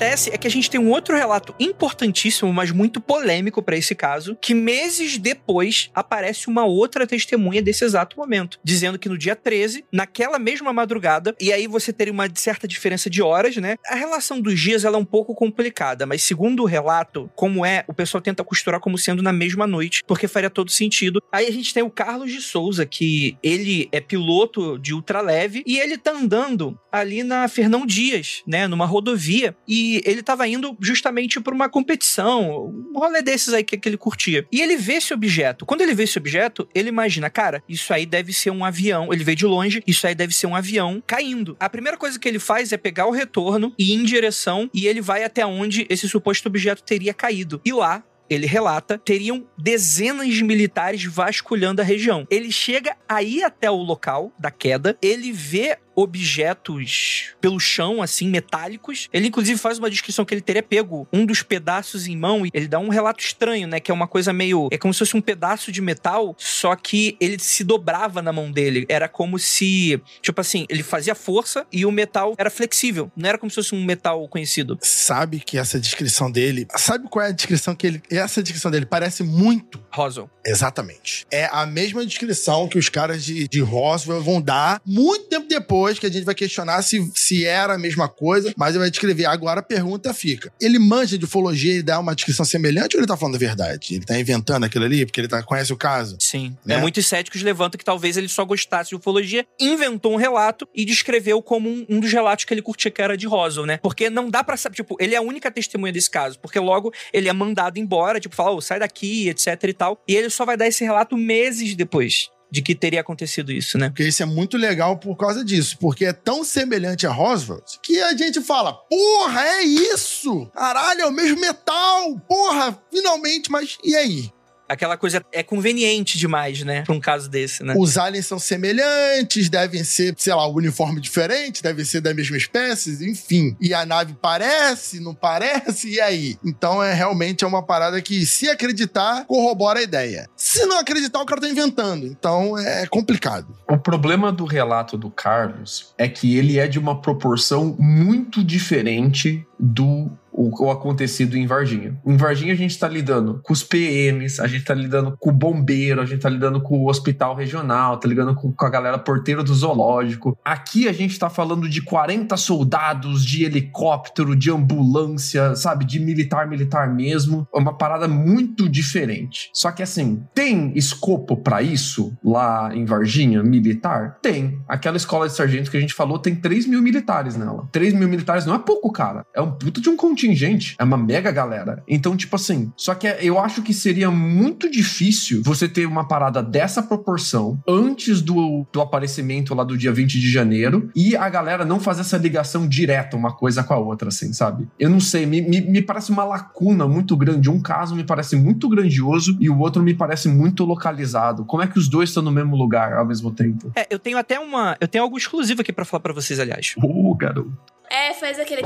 [0.02, 3.94] Acontece é que a gente tem um outro relato importantíssimo, mas muito polêmico para esse
[3.94, 9.36] caso, que meses depois aparece uma outra testemunha desse exato momento, dizendo que no dia
[9.36, 13.76] 13, naquela mesma madrugada, e aí você teria uma certa diferença de horas, né?
[13.86, 17.84] A relação dos dias ela é um pouco complicada, mas segundo o relato, como é,
[17.86, 21.22] o pessoal tenta costurar como sendo na mesma noite, porque faria todo sentido.
[21.30, 25.78] Aí a gente tem o Carlos de Souza, que ele é piloto de ultraleve e
[25.78, 31.40] ele tá andando ali na Fernão Dias, né, numa rodovia, e ele tava indo justamente
[31.40, 34.46] para uma competição, um rolê desses aí que, que ele curtia.
[34.50, 35.66] E ele vê esse objeto.
[35.66, 39.12] Quando ele vê esse objeto, ele imagina, cara, isso aí deve ser um avião.
[39.12, 41.56] Ele vê de longe, isso aí deve ser um avião caindo.
[41.58, 44.86] A primeira coisa que ele faz é pegar o retorno e ir em direção e
[44.86, 47.60] ele vai até onde esse suposto objeto teria caído.
[47.64, 52.26] E lá, ele relata, teriam dezenas de militares vasculhando a região.
[52.30, 59.08] Ele chega aí até o local da queda, ele vê objetos pelo chão, assim, metálicos.
[59.12, 62.50] Ele, inclusive, faz uma descrição que ele teria pego um dos pedaços em mão e
[62.52, 63.80] ele dá um relato estranho, né?
[63.80, 64.68] Que é uma coisa meio.
[64.70, 68.50] É como se fosse um pedaço de metal, só que ele se dobrava na mão
[68.50, 68.86] dele.
[68.88, 73.10] Era como se, tipo assim, ele fazia força e o metal era flexível.
[73.16, 74.78] Não era como se fosse um metal conhecido.
[74.80, 76.66] Sabe que essa descrição dele.
[76.76, 78.02] Sabe qual é a descrição que ele.
[78.10, 79.82] Essa descrição dele parece muito.
[79.90, 80.30] Roswell.
[80.44, 81.26] Exatamente.
[81.30, 85.81] É a mesma descrição que os caras de, de Roswell vão dar muito tempo depois
[85.82, 88.90] depois que a gente vai questionar se, se era a mesma coisa, mas ele vai
[88.90, 89.24] descrever.
[89.24, 93.06] Agora a pergunta fica: ele manja de ufologia e dá uma descrição semelhante ou ele
[93.06, 93.96] tá falando a verdade?
[93.96, 96.16] Ele tá inventando aquilo ali porque ele tá, conhece o caso?
[96.20, 96.56] Sim.
[96.64, 96.76] Né?
[96.76, 100.84] É, muitos céticos levantam que talvez ele só gostasse de ufologia, inventou um relato e
[100.84, 103.78] descreveu como um, um dos relatos que ele curtia que era de Roswell, né?
[103.78, 106.92] Porque não dá pra saber, tipo, ele é a única testemunha desse caso, porque logo
[107.12, 110.44] ele é mandado embora, tipo, fala, oh, sai daqui, etc e tal, e ele só
[110.44, 113.88] vai dar esse relato meses depois de que teria acontecido isso, né?
[113.88, 117.98] Porque isso é muito legal por causa disso, porque é tão semelhante a Roswell que
[118.02, 120.46] a gente fala, porra, é isso!
[120.54, 122.20] Caralho, é o mesmo metal!
[122.28, 124.30] Porra, finalmente, mas e aí?
[124.72, 126.80] Aquela coisa é conveniente demais, né?
[126.80, 127.74] Pra um caso desse, né?
[127.76, 132.38] Os aliens são semelhantes, devem ser, sei lá, o uniforme diferente, devem ser da mesma
[132.38, 133.54] espécie, enfim.
[133.60, 136.38] E a nave parece, não parece, e aí?
[136.42, 140.26] Então é realmente é uma parada que, se acreditar, corrobora a ideia.
[140.34, 142.06] Se não acreditar, o cara tá inventando.
[142.06, 143.54] Então é complicado.
[143.68, 149.46] O problema do relato do Carlos é que ele é de uma proporção muito diferente
[149.58, 151.96] do o, o acontecido em Varginha.
[152.04, 155.32] Em Varginha a gente tá lidando com os PMs, a gente tá lidando com o
[155.32, 158.98] bombeiro, a gente tá lidando com o hospital regional, tá lidando com, com a galera
[158.98, 160.36] porteira do zoológico.
[160.44, 165.84] Aqui a gente tá falando de 40 soldados, de helicóptero, de ambulância, sabe?
[165.84, 167.46] De militar, militar mesmo.
[167.54, 169.50] É uma parada muito diferente.
[169.52, 174.18] Só que assim, tem escopo para isso lá em Varginha, militar?
[174.22, 174.60] Tem.
[174.68, 177.68] Aquela escola de sargento que a gente falou tem 3 mil militares nela.
[177.72, 179.24] 3 mil militares não é pouco, cara.
[179.34, 180.76] É um puta de um contingente.
[180.78, 181.82] É uma mega galera.
[181.88, 186.42] Então, tipo assim, só que eu acho que seria muito difícil você ter uma parada
[186.42, 191.64] dessa proporção antes do, do aparecimento lá do dia 20 de janeiro e a galera
[191.64, 194.68] não fazer essa ligação direta uma coisa com a outra, assim, sabe?
[194.78, 197.50] Eu não sei, me, me, me parece uma lacuna muito grande.
[197.50, 201.44] Um caso me parece muito grandioso e o outro me parece muito localizado.
[201.44, 203.72] Como é que os dois estão no mesmo lugar ao mesmo tempo?
[203.74, 204.76] É, eu tenho até uma.
[204.80, 206.74] Eu tenho algo exclusivo aqui para falar para vocês, aliás.
[206.78, 207.72] Ô, oh, garoto.
[207.92, 208.62] É, faz aquele.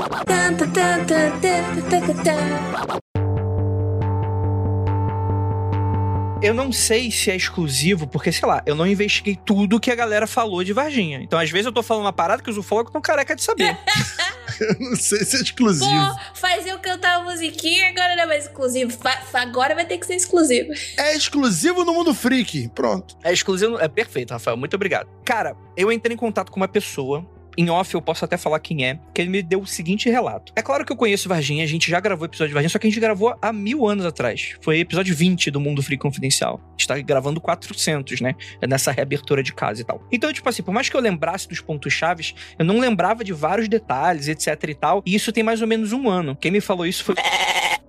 [6.41, 9.95] Eu não sei se é exclusivo, porque, sei lá, eu não investiguei tudo que a
[9.95, 11.19] galera falou de Varginha.
[11.21, 13.77] Então, às vezes, eu tô falando uma parada que os ufólogos estão careca de saber.
[14.61, 15.89] eu não sei se é exclusivo.
[15.89, 18.91] Pô, faz eu cantar a musiquinha agora não é mais exclusivo.
[18.91, 20.71] Fa agora vai ter que ser exclusivo.
[20.95, 22.69] É exclusivo no mundo freak.
[22.69, 23.17] Pronto.
[23.21, 23.77] É exclusivo.
[23.77, 24.55] É perfeito, Rafael.
[24.55, 25.09] Muito obrigado.
[25.25, 27.27] Cara, eu entrei em contato com uma pessoa
[27.57, 30.53] em off eu posso até falar quem é, que ele me deu o seguinte relato.
[30.55, 32.87] É claro que eu conheço Varginha, a gente já gravou episódio de Varginha, só que
[32.87, 34.55] a gente gravou há mil anos atrás.
[34.61, 36.61] Foi episódio 20 do Mundo Free Confidencial.
[36.63, 38.35] A gente tá gravando 400, né?
[38.67, 40.01] Nessa reabertura de casa e tal.
[40.11, 43.33] Então, tipo assim, por mais que eu lembrasse dos pontos chaves, eu não lembrava de
[43.33, 45.03] vários detalhes, etc e tal.
[45.05, 46.35] E isso tem mais ou menos um ano.
[46.35, 47.15] Quem me falou isso foi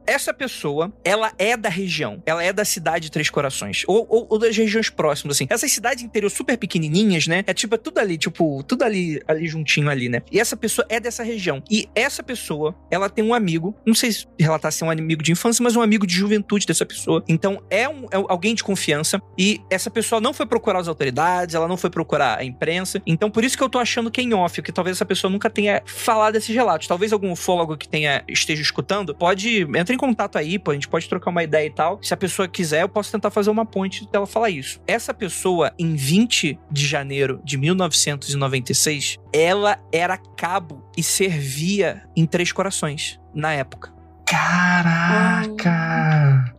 [0.08, 2.22] essa pessoa, ela é da região.
[2.24, 3.84] Ela é da cidade de Três Corações.
[3.86, 5.46] Ou, ou, ou, das regiões próximas, assim.
[5.50, 7.44] Essas cidades interior super pequenininhas, né?
[7.46, 10.22] É tipo, é tudo ali, tipo, tudo ali, ali juntinho ali, né?
[10.30, 11.62] E essa pessoa é dessa região.
[11.70, 15.22] E essa pessoa, ela tem um amigo, não sei se relatar se é um amigo
[15.22, 17.22] de infância, mas um amigo de juventude dessa pessoa.
[17.28, 19.20] Então, é, um, é alguém de confiança.
[19.36, 23.02] E essa pessoa não foi procurar as autoridades, ela não foi procurar a imprensa.
[23.06, 25.30] Então, por isso que eu tô achando que é em off, que talvez essa pessoa
[25.30, 26.86] nunca tenha falado desses relatos.
[26.86, 29.62] Talvez algum ufólogo que tenha esteja escutando, pode...
[29.76, 31.98] Entra em contato aí, pô, a gente pode trocar uma ideia e tal.
[32.02, 34.80] Se a pessoa quiser, eu posso tentar fazer uma ponte dela falar isso.
[34.86, 39.18] Essa pessoa, em 20 de janeiro de 1996,
[39.48, 43.90] ela era cabo e servia em Três Corações, na época.
[44.26, 45.72] Caraca!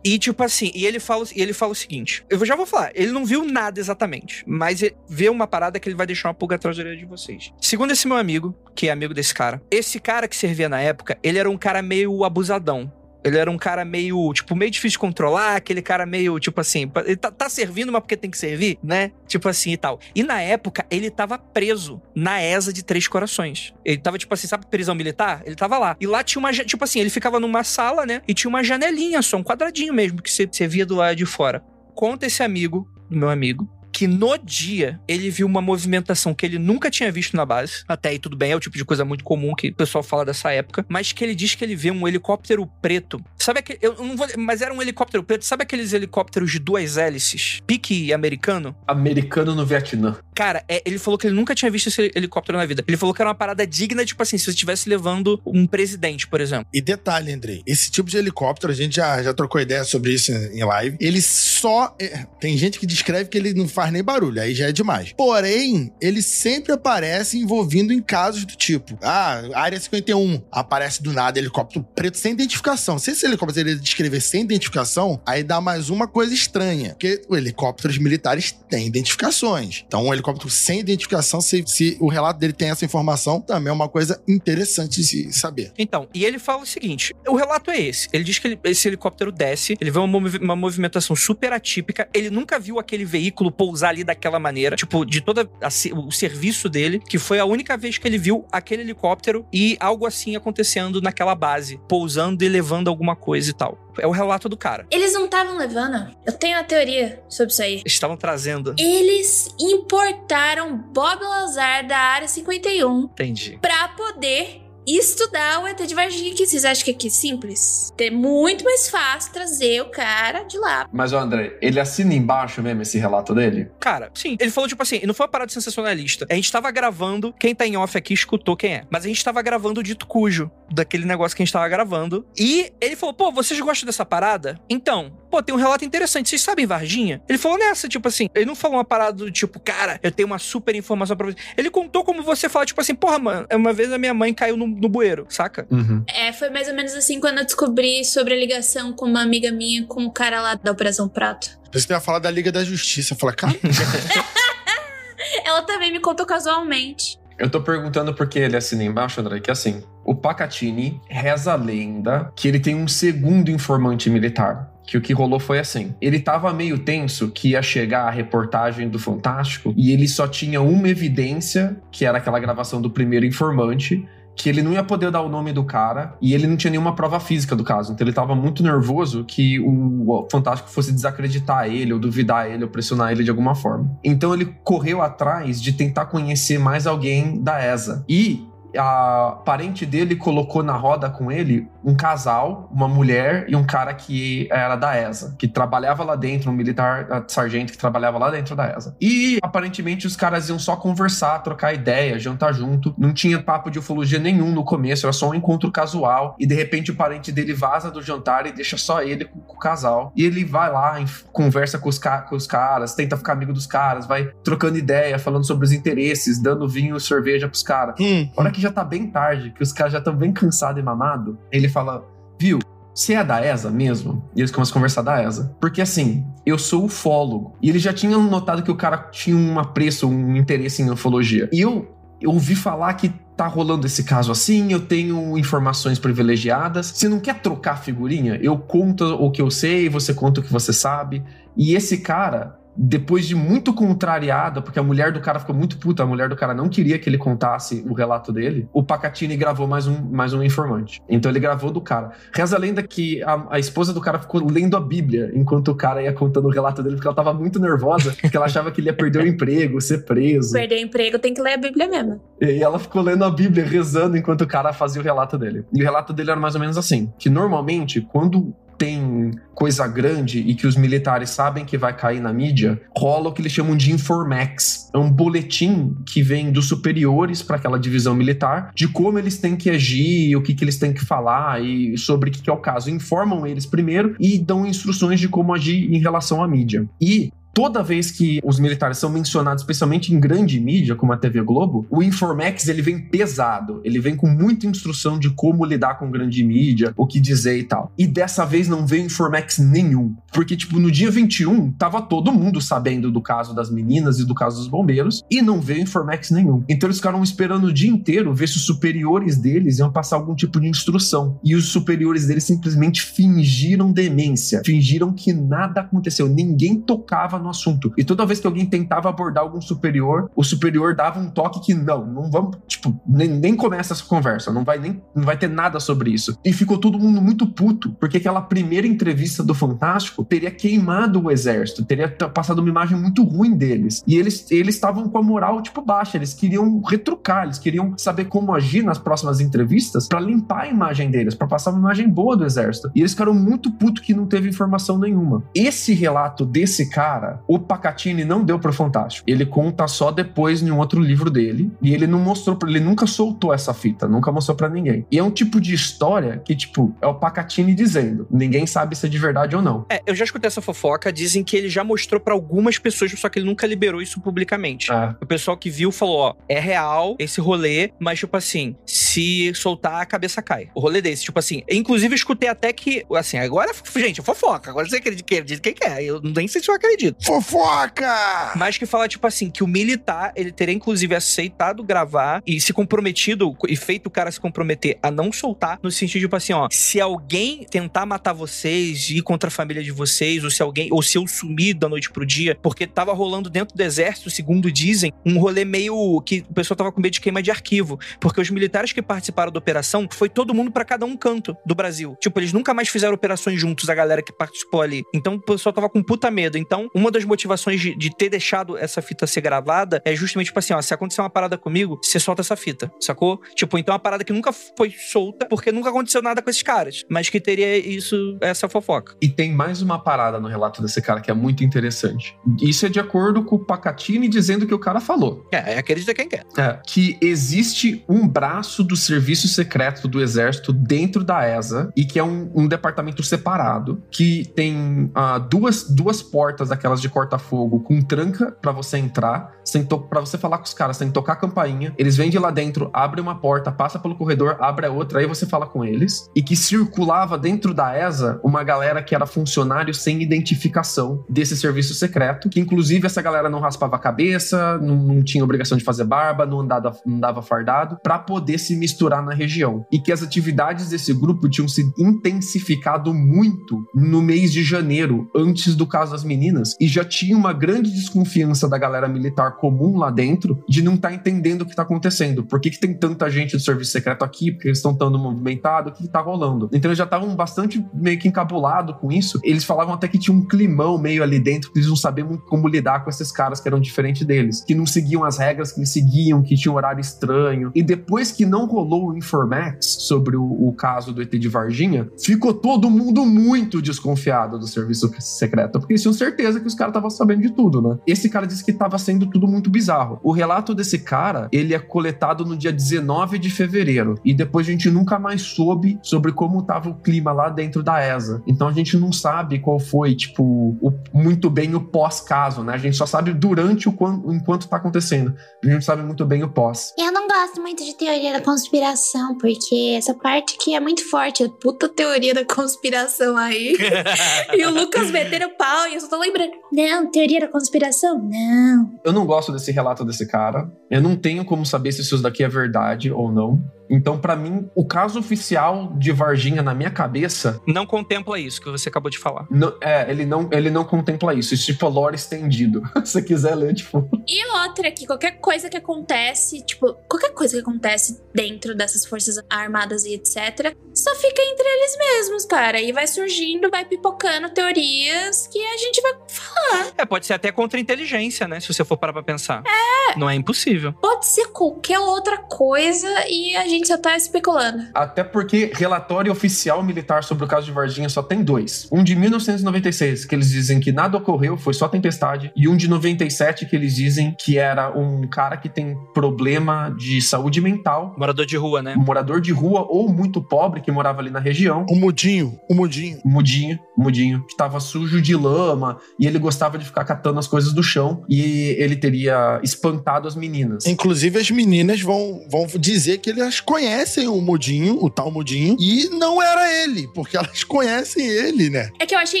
[0.04, 2.90] E tipo assim, e ele fala, e ele fala o seguinte: eu já vou falar,
[2.96, 6.56] ele não viu nada exatamente, mas vê uma parada que ele vai deixar uma pulga
[6.56, 7.52] atrás da orelha de vocês.
[7.60, 11.16] Segundo esse meu amigo, que é amigo desse cara, esse cara que servia na época,
[11.22, 12.92] ele era um cara meio abusadão.
[13.24, 16.90] Ele era um cara meio, tipo, meio difícil de controlar, aquele cara meio, tipo assim,
[17.04, 19.12] ele tá, tá, servindo, mas porque tem que servir, né?
[19.26, 20.00] Tipo assim e tal.
[20.14, 23.74] E na época, ele tava preso na ESA de Três Corações.
[23.84, 25.42] Ele tava, tipo assim, sabe prisão militar?
[25.44, 25.96] Ele tava lá.
[26.00, 28.22] E lá tinha uma, tipo assim, ele ficava numa sala, né?
[28.26, 31.26] E tinha uma janelinha só, um quadradinho mesmo, que você, você via do lado de
[31.26, 31.62] fora.
[31.94, 36.90] Conta esse amigo, meu amigo, que no dia ele viu uma movimentação que ele nunca
[36.90, 37.84] tinha visto na base.
[37.88, 40.24] Até aí tudo bem, é o tipo de coisa muito comum que o pessoal fala
[40.24, 40.84] dessa época.
[40.88, 43.22] Mas que ele diz que ele vê um helicóptero preto.
[43.38, 43.78] Sabe aquele.
[43.82, 44.26] Eu não vou.
[44.36, 45.44] Mas era um helicóptero preto.
[45.44, 47.60] Sabe aqueles helicópteros de duas hélices?
[47.66, 48.74] Pique americano?
[48.86, 50.16] Americano no Vietnã.
[50.34, 52.84] Cara, é, ele falou que ele nunca tinha visto esse helicóptero na vida.
[52.86, 56.26] Ele falou que era uma parada digna, tipo assim, se você estivesse levando um presidente,
[56.26, 56.66] por exemplo.
[56.72, 60.32] E detalhe, Andrei, esse tipo de helicóptero, a gente já, já trocou ideia sobre isso
[60.32, 60.96] em live.
[61.00, 61.94] Ele só.
[62.00, 65.12] É, tem gente que descreve que ele não faz nem barulho, aí já é demais.
[65.12, 71.38] Porém, ele sempre aparece envolvido em casos do tipo: ah, área 51, aparece do nada
[71.38, 72.98] helicóptero preto sem identificação.
[72.98, 77.38] Se esse helicóptero ele descrever sem identificação, aí dá mais uma coisa estranha, porque os
[77.38, 79.84] helicópteros militares têm identificações.
[79.86, 83.72] Então, um helicóptero sem identificação, se, se o relato dele tem essa informação, também é
[83.72, 85.72] uma coisa interessante de saber.
[85.78, 88.08] Então, e ele fala o seguinte: o relato é esse.
[88.12, 92.30] Ele diz que ele, esse helicóptero desce, ele vê uma, uma movimentação super atípica, ele
[92.30, 95.50] nunca viu aquele veículo pousar ali daquela maneira, tipo, de todo
[95.94, 100.06] o serviço dele, que foi a única vez que ele viu aquele helicóptero e algo
[100.06, 103.78] assim acontecendo naquela base, pousando e levando alguma coisa e tal.
[103.98, 104.86] É o relato do cara.
[104.90, 106.14] Eles não estavam levando?
[106.24, 107.82] Eu tenho uma teoria sobre isso aí.
[107.84, 108.74] Estavam trazendo.
[108.78, 113.00] Eles importaram Bob Lazar da área 51.
[113.00, 113.58] Entendi.
[113.60, 116.46] Pra poder estudar o ET de Varginha aqui.
[116.46, 117.92] Vocês acham que aqui é simples?
[117.98, 120.88] É muito mais fácil trazer o cara de lá.
[120.92, 123.70] Mas, ô André, ele assina embaixo mesmo esse relato dele?
[123.78, 124.36] Cara, sim.
[124.40, 126.26] Ele falou, tipo assim, não foi uma parada sensacionalista.
[126.30, 128.84] A gente tava gravando, quem tá em off aqui escutou quem é.
[128.90, 132.26] Mas a gente tava gravando o dito cujo, daquele negócio que a gente tava gravando.
[132.38, 134.60] E ele falou, pô, vocês gostam dessa parada?
[134.68, 136.28] Então, pô, tem um relato interessante.
[136.28, 137.22] Vocês sabem Varginha?
[137.28, 140.26] Ele falou nessa, tipo assim, ele não falou uma parada do tipo, cara, eu tenho
[140.26, 141.36] uma super informação pra você.
[141.56, 144.56] Ele contou como você fala, tipo assim, porra, mano, uma vez a minha mãe caiu
[144.56, 145.66] no, no bueiro, saca?
[145.70, 146.04] Uhum.
[146.06, 149.50] É, foi mais ou menos assim quando eu descobri sobre a ligação com uma amiga
[149.50, 151.58] minha com o cara lá da Operação Prato.
[151.72, 153.14] Você ia falar da Liga da Justiça.
[153.14, 153.54] Fala, cara,
[155.44, 157.18] Ela também me contou casualmente.
[157.38, 162.30] Eu tô perguntando porque ele assina embaixo, André, que assim, o Pacatini reza a lenda
[162.36, 164.70] que ele tem um segundo informante militar.
[164.86, 168.88] Que o que rolou foi assim: ele tava meio tenso que ia chegar a reportagem
[168.88, 174.06] do Fantástico e ele só tinha uma evidência, que era aquela gravação do primeiro informante,
[174.42, 176.94] que ele não ia poder dar o nome do cara e ele não tinha nenhuma
[176.94, 177.92] prova física do caso.
[177.92, 182.70] Então ele tava muito nervoso que o Fantástico fosse desacreditar ele, ou duvidar ele, ou
[182.70, 183.98] pressionar ele de alguma forma.
[184.04, 188.04] Então ele correu atrás de tentar conhecer mais alguém da ESA.
[188.08, 193.64] E a parente dele colocou na roda com ele um casal, uma mulher e um
[193.64, 198.30] cara que era da ESA, que trabalhava lá dentro, um militar sargento que trabalhava lá
[198.30, 198.96] dentro da ESA.
[199.00, 202.94] E aparentemente os caras iam só conversar, trocar ideia, jantar junto.
[202.98, 206.36] Não tinha papo de ufologia nenhum no começo, era só um encontro casual.
[206.38, 209.56] E de repente o parente dele vaza do jantar e deixa só ele com, com
[209.56, 210.12] o casal.
[210.14, 211.02] E ele vai lá,
[211.32, 215.46] conversa com os, com os caras, tenta ficar amigo dos caras, vai trocando ideia, falando
[215.46, 217.94] sobre os interesses, dando vinho e cerveja pros caras.
[217.98, 220.80] hum, A hora que já tá bem tarde, que os caras já estão bem cansados
[220.80, 222.04] e mamados, ele fala,
[222.38, 222.58] viu,
[222.94, 224.22] você é da ESA mesmo?
[224.36, 225.56] E eles começam a conversar da ESA.
[225.60, 227.56] Porque assim, eu sou ufólogo.
[227.62, 231.48] E eles já tinham notado que o cara tinha um apreço, um interesse em ufologia.
[231.52, 231.88] E eu,
[232.20, 236.86] eu ouvi falar que tá rolando esse caso assim, eu tenho informações privilegiadas.
[236.88, 238.38] Você não quer trocar figurinha?
[238.42, 241.24] Eu conto o que eu sei, você conta o que você sabe.
[241.56, 246.02] E esse cara, depois de muito contrariada, porque a mulher do cara ficou muito puta,
[246.02, 249.66] a mulher do cara não queria que ele contasse o relato dele, o Pacatini gravou
[249.66, 251.00] mais um, mais um informante.
[251.08, 252.12] Então ele gravou do cara.
[252.32, 255.74] Reza a lenda que a, a esposa do cara ficou lendo a Bíblia enquanto o
[255.74, 258.80] cara ia contando o relato dele, porque ela tava muito nervosa, porque ela achava que
[258.80, 260.52] ele ia perder o emprego, ser preso.
[260.52, 262.20] Perder o emprego tem que ler a Bíblia mesmo.
[262.40, 265.64] E ela ficou lendo a Bíblia, rezando enquanto o cara fazia o relato dele.
[265.72, 270.38] E o relato dele era mais ou menos assim: que normalmente, quando tem coisa grande
[270.38, 273.76] e que os militares sabem que vai cair na mídia, rola o que eles chamam
[273.76, 274.88] de Informax.
[274.94, 279.54] É um boletim que vem dos superiores para aquela divisão militar de como eles têm
[279.54, 282.52] que agir, o que, que eles têm que falar e sobre o que, que é
[282.54, 282.88] o caso.
[282.88, 286.88] Informam eles primeiro e dão instruções de como agir em relação à mídia.
[286.98, 291.42] E toda vez que os militares são mencionados, especialmente em grande mídia, como a TV
[291.42, 296.10] Globo, o Informax ele vem pesado, ele vem com muita instrução de como lidar com
[296.10, 297.92] grande mídia, o que dizer e tal.
[297.98, 302.60] E dessa vez não veio Informax nenhum, porque tipo no dia 21 tava todo mundo
[302.60, 306.64] sabendo do caso das meninas e do caso dos bombeiros e não veio Informax nenhum.
[306.68, 310.34] Então eles ficaram esperando o dia inteiro ver se os superiores deles iam passar algum
[310.34, 311.38] tipo de instrução.
[311.42, 317.92] E os superiores deles simplesmente fingiram demência, fingiram que nada aconteceu, ninguém tocava no assunto.
[317.96, 321.74] E toda vez que alguém tentava abordar algum superior, o superior dava um toque que
[321.74, 325.48] não, não vamos, tipo, nem, nem começa essa conversa, não vai nem não vai ter
[325.48, 326.36] nada sobre isso.
[326.44, 331.30] E ficou todo mundo muito puto, porque aquela primeira entrevista do Fantástico teria queimado o
[331.30, 334.02] exército, teria passado uma imagem muito ruim deles.
[334.06, 338.26] E eles eles estavam com a moral tipo baixa, eles queriam retrucar, eles queriam saber
[338.26, 342.36] como agir nas próximas entrevistas pra limpar a imagem deles, pra passar uma imagem boa
[342.36, 342.90] do exército.
[342.94, 345.42] E eles ficaram muito puto que não teve informação nenhuma.
[345.54, 349.24] Esse relato desse cara, o Pacatini não deu pro Fantástico.
[349.28, 352.80] Ele conta só depois em um outro livro dele, e ele não mostrou pra ele
[352.80, 355.06] nunca soltou essa fita, nunca mostrou pra ninguém.
[355.10, 359.06] E é um tipo de história que tipo é o Pacatini dizendo, ninguém sabe se
[359.06, 359.86] é de verdade ou não.
[359.88, 363.28] É, eu já escutei essa fofoca, dizem que ele já mostrou pra algumas pessoas, só
[363.28, 364.92] que ele nunca liberou isso publicamente.
[364.92, 365.14] É.
[365.20, 370.00] O pessoal que viu falou, ó, é real esse rolê, mas tipo assim, se soltar
[370.00, 370.68] a cabeça cai.
[370.74, 374.88] O rolê desse, tipo assim, inclusive eu escutei até que, assim, agora, gente, fofoca, agora
[374.88, 377.16] você acredita acredita quem quer, eu nem sei se eu acredito.
[377.22, 378.52] Fofoca!
[378.56, 382.72] Mas que fala, tipo assim, que o militar, ele teria inclusive aceitado gravar e se
[382.72, 386.68] comprometido, e feito o cara se comprometer a não soltar, no sentido, tipo assim, ó,
[386.70, 391.02] se alguém tentar matar vocês, ir contra a família de vocês, ou se alguém, ou
[391.02, 395.12] se eu sumir da noite pro dia, porque tava rolando dentro do exército, segundo dizem,
[395.24, 398.50] um rolê meio que o pessoal tava com medo de queima de arquivo, porque os
[398.50, 402.16] militares que participaram da operação foi todo mundo pra cada um canto do Brasil.
[402.20, 405.02] Tipo, eles nunca mais fizeram operações juntos, a galera que participou ali.
[405.14, 406.56] Então o pessoal tava com puta medo.
[406.56, 410.46] Então, uma uma das motivações de, de ter deixado essa fita ser gravada é justamente,
[410.46, 413.40] tipo assim, ó, se acontecer uma parada comigo, você solta essa fita, sacou?
[413.54, 416.62] Tipo, então é uma parada que nunca foi solta, porque nunca aconteceu nada com esses
[416.62, 417.04] caras.
[417.08, 419.16] Mas que teria isso, essa fofoca.
[419.20, 422.36] E tem mais uma parada no relato desse cara que é muito interessante.
[422.60, 425.46] Isso é de acordo com o Pacatini dizendo que o cara falou.
[425.50, 426.44] É, acredita quem quer.
[426.56, 432.18] É, que existe um braço do serviço secreto do exército dentro da ESA e que
[432.18, 438.00] é um, um departamento separado que tem ah, duas, duas portas daquelas de corta-fogo com
[438.00, 441.94] tranca para você entrar, sem para você falar com os caras, sem tocar a campainha.
[441.98, 445.26] Eles vêm de lá dentro, abre uma porta, passa pelo corredor, abre a outra, aí
[445.26, 446.28] você fala com eles.
[446.34, 451.94] E que circulava dentro da ESA uma galera que era funcionário sem identificação desse serviço
[451.94, 456.04] secreto, que inclusive essa galera não raspava a cabeça, não, não tinha obrigação de fazer
[456.04, 459.84] barba, não andava, não andava fardado, para poder se misturar na região.
[459.92, 465.74] E que as atividades desse grupo tinham se intensificado muito no mês de janeiro, antes
[465.74, 470.10] do caso das meninas, e já tinha uma grande desconfiança da galera militar comum lá
[470.10, 472.44] dentro de não estar tá entendendo o que tá acontecendo.
[472.44, 474.52] Por que, que tem tanta gente do serviço secreto aqui?
[474.52, 475.92] Porque eles estão tão movimentados?
[475.92, 476.68] O que, que tá rolando?
[476.72, 479.40] Então eles já estavam bastante meio que encabulados com isso.
[479.42, 482.44] Eles falavam até que tinha um climão meio ali dentro, que eles não sabiam muito
[482.44, 485.80] como lidar com esses caras que eram diferentes deles, que não seguiam as regras que
[485.80, 487.70] eles seguiam, que tinham um horário estranho.
[487.74, 492.08] E depois que não rolou o Informax sobre o, o caso do ET de Varginha,
[492.22, 496.92] ficou todo mundo muito desconfiado do serviço secreto, porque eles tinham certeza que os caras
[496.92, 497.98] estavam sabendo de tudo, né?
[498.06, 500.18] Esse cara disse que estava sendo tudo muito bizarro.
[500.22, 504.70] O relato desse cara, ele é coletado no dia 19 de fevereiro, e depois a
[504.70, 508.42] gente nunca mais soube sobre como estava o clima lá dentro da ESA.
[508.46, 510.42] Então a gente não sabe qual foi, tipo,
[510.80, 512.72] o, muito bem o pós-caso, né?
[512.72, 515.34] A gente só sabe durante o quando, enquanto tá acontecendo.
[515.62, 516.94] A gente sabe muito bem o pós.
[516.98, 521.46] Eu não gosto muito de teoria da conspiração, porque essa parte aqui é muito forte.
[521.60, 523.76] Puta teoria da conspiração aí.
[524.56, 526.52] e o Lucas metendo pau e eu só tô lembrando.
[526.72, 528.18] Não, teoria da conspiração?
[528.18, 528.90] Não.
[529.04, 530.70] Eu não gosto desse relato desse cara.
[530.90, 533.62] Eu não tenho como saber se isso daqui é verdade ou não.
[533.90, 537.60] Então, para mim, o caso oficial de Varginha na minha cabeça.
[537.66, 539.46] Não contempla isso que você acabou de falar.
[539.50, 541.54] Não, é, ele não, ele não contempla isso.
[541.54, 542.82] Isso tipo lore estendido.
[543.04, 544.08] Se você quiser ler, tipo.
[544.28, 549.36] E outra que qualquer coisa que acontece, tipo, qualquer coisa que acontece dentro dessas forças
[549.48, 552.80] armadas e etc., só fica entre eles mesmos, cara.
[552.80, 556.92] E vai surgindo, vai pipocando teorias que a gente vai falar.
[556.96, 558.60] É, pode ser até contra-inteligência, né?
[558.60, 559.62] Se você for parar pra pensar.
[559.66, 560.18] É.
[560.18, 560.92] Não é impossível.
[560.94, 564.84] Pode ser qualquer outra coisa e a gente só tá especulando.
[564.94, 568.88] Até porque relatório oficial militar sobre o caso de Varginha só tem dois.
[568.90, 572.52] Um de 1996, que eles dizem que nada ocorreu, foi só tempestade.
[572.56, 577.20] E um de 97, que eles dizem que era um cara que tem problema de
[577.20, 578.14] saúde mental.
[578.18, 578.94] Morador de rua, né?
[578.96, 581.86] Um morador de rua ou muito pobre que morava ali na região.
[581.88, 583.20] O mudinho, o mudinho.
[583.24, 584.44] Mudinho, mudinho.
[584.46, 588.24] Que tava sujo de lama e ele gostava de ficar catando as coisas do chão
[588.28, 590.86] e ele teria espantado as meninas.
[590.86, 596.08] Inclusive, as meninas vão, vão dizer que elas conhecem o mudinho, o tal mudinho, e
[596.08, 598.90] não era ele, porque elas conhecem ele, né?
[598.98, 599.40] É que eu achei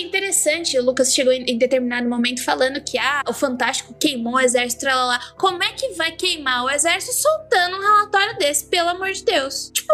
[0.00, 4.40] interessante, o Lucas chegou em, em determinado momento falando que ah, o Fantástico queimou o
[4.40, 5.20] exército lá, lá.
[5.36, 9.70] Como é que vai queimar o exército soltando um relatório desse, pelo amor de Deus?
[9.74, 9.92] Tipo,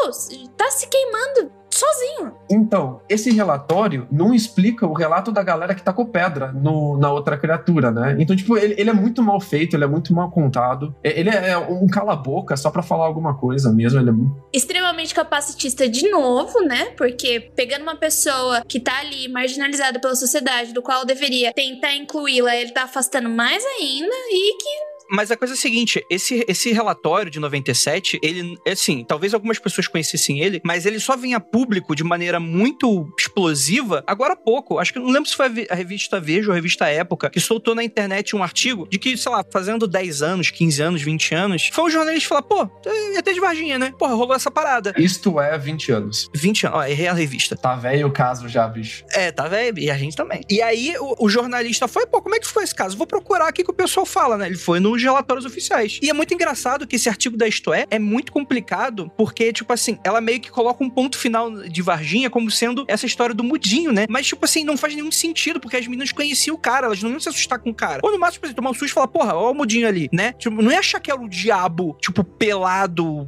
[0.57, 2.35] tá se queimando sozinho.
[2.51, 7.36] Então, esse relatório não explica o relato da galera que tacou pedra no, na outra
[7.36, 8.16] criatura, né?
[8.19, 10.94] Então, tipo, ele, ele, é muito mal feito, ele é muito mal contado.
[11.03, 14.01] Ele é, é um cala-boca só para falar alguma coisa mesmo.
[14.01, 14.15] Ele é
[14.53, 16.86] extremamente capacitista de novo, né?
[16.97, 22.57] Porque pegando uma pessoa que tá ali marginalizada pela sociedade, do qual deveria tentar incluí-la,
[22.57, 26.73] ele tá afastando mais ainda e que mas a coisa é a seguinte, esse, esse
[26.73, 31.95] relatório de 97, ele, assim, talvez algumas pessoas conhecessem ele, mas ele só vinha público
[31.95, 34.78] de maneira muito explosiva agora há pouco.
[34.78, 37.74] Acho que não lembro se foi a revista Veja ou a revista Época, que soltou
[37.74, 41.70] na internet um artigo de que, sei lá, fazendo 10 anos, 15 anos, 20 anos,
[41.73, 43.93] foi um jornalista falar, pô, é até de Varginha, né?
[43.99, 44.95] Porra, rolou essa parada.
[44.97, 46.28] Isto é 20 anos.
[46.35, 47.57] 20 anos, ó, errei a revista.
[47.57, 49.05] Tá velho o caso já, bicho.
[49.12, 50.41] É, tá velho, e a gente também.
[50.49, 52.97] E aí o, o jornalista foi, pô, como é que foi esse caso?
[52.97, 54.47] Vou procurar aqui que o pessoal fala, né?
[54.47, 55.98] Ele foi no os relatórios oficiais.
[56.02, 59.73] E é muito engraçado que esse artigo da Isto É é muito complicado, porque, tipo
[59.73, 63.44] assim, ela meio que coloca um ponto final de Varginha como sendo essa história do
[63.44, 64.06] mudinho, né?
[64.09, 67.10] Mas, tipo assim, não faz nenhum sentido, porque as meninas conheciam o cara, elas não
[67.10, 68.01] iam se assustar com o cara.
[68.02, 70.09] Ou no máximo, tipo assim, tomar um susto e falar, porra, ó o mudinho ali,
[70.12, 70.32] né?
[70.32, 73.27] Tipo, não ia achar que era o diabo, tipo, pelado,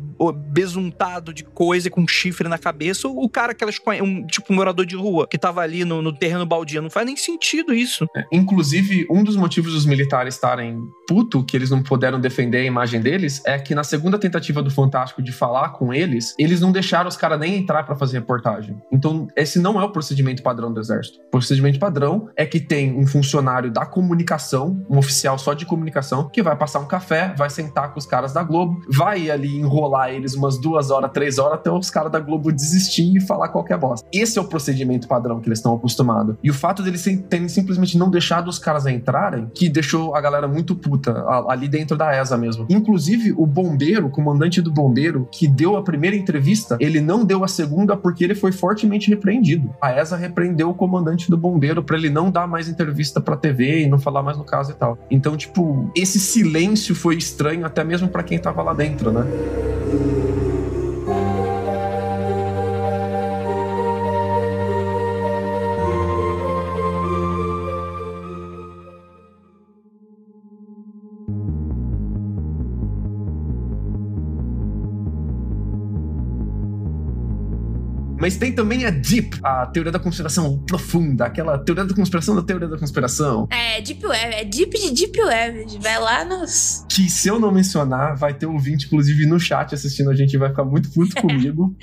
[0.48, 4.52] besuntado de coisa com chifre na cabeça, ou o cara que elas conhecem, um, tipo,
[4.52, 6.82] um morador de rua, que tava ali no, no terreno baldio.
[6.82, 8.06] Não faz nem sentido isso.
[8.16, 12.64] É, inclusive, um dos motivos dos militares estarem puto que eles não puderam defender a
[12.64, 16.72] imagem deles, é que na segunda tentativa do Fantástico de falar com eles, eles não
[16.72, 18.80] deixaram os caras nem entrar para fazer reportagem.
[18.92, 21.18] Então, esse não é o procedimento padrão do Exército.
[21.26, 26.28] O procedimento padrão é que tem um funcionário da comunicação, um oficial só de comunicação,
[26.28, 30.10] que vai passar um café, vai sentar com os caras da Globo, vai ali enrolar
[30.10, 33.78] eles umas duas horas, três horas, até os caras da Globo desistir e falar qualquer
[33.78, 34.06] bosta.
[34.12, 36.36] Esse é o procedimento padrão que eles estão acostumados.
[36.42, 40.46] E o fato deles terem simplesmente não deixado os caras entrarem, que deixou a galera
[40.46, 42.66] muito puta ali dentro da ESA mesmo.
[42.68, 47.44] Inclusive, o bombeiro, o comandante do bombeiro, que deu a primeira entrevista, ele não deu
[47.44, 49.70] a segunda porque ele foi fortemente repreendido.
[49.80, 53.82] A ESA repreendeu o comandante do bombeiro para ele não dar mais entrevista pra TV
[53.82, 54.98] e não falar mais no caso e tal.
[55.10, 59.24] Então, tipo, esse silêncio foi estranho até mesmo para quem tava lá dentro, né?
[78.28, 82.42] Mas tem também a Deep, a teoria da conspiração profunda, aquela teoria da conspiração da
[82.42, 83.48] teoria da conspiração.
[83.50, 85.78] É, Deep Web, é Deep de Deep Web.
[85.80, 86.84] Vai lá nos.
[86.90, 90.36] Que se eu não mencionar, vai ter um ouvinte, inclusive, no chat assistindo a gente,
[90.36, 91.74] vai ficar muito puto comigo.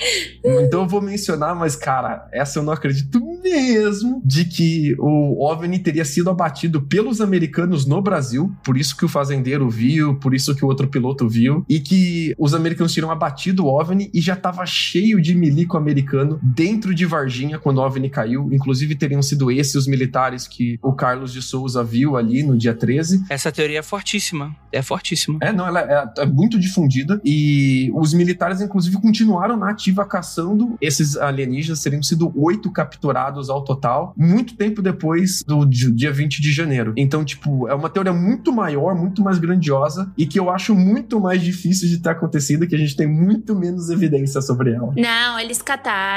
[0.46, 5.80] então eu vou mencionar, mas, cara, essa eu não acredito mesmo de que o OVNI
[5.80, 10.54] teria sido abatido pelos americanos no Brasil, por isso que o fazendeiro viu, por isso
[10.54, 14.36] que o outro piloto viu, e que os americanos tinham abatido o OVNI e já
[14.36, 18.50] tava cheio de milico americano dentro de Varginha quando o OVNI caiu.
[18.52, 22.74] Inclusive, teriam sido esses os militares que o Carlos de Souza viu ali no dia
[22.74, 23.26] 13.
[23.30, 24.56] Essa teoria é fortíssima.
[24.72, 25.38] É fortíssima.
[25.42, 27.22] É, não, ela é, é muito difundida.
[27.24, 31.82] E os militares, inclusive, continuaram na ativa caçando esses alienígenas.
[31.82, 36.94] Teriam sido oito capturados ao total, muito tempo depois do dia 20 de janeiro.
[36.98, 41.20] Então, tipo, é uma teoria muito maior, muito mais grandiosa e que eu acho muito
[41.20, 44.94] mais difícil de ter acontecido, que a gente tem muito menos evidência sobre ela.
[44.98, 46.15] Não, eles cataram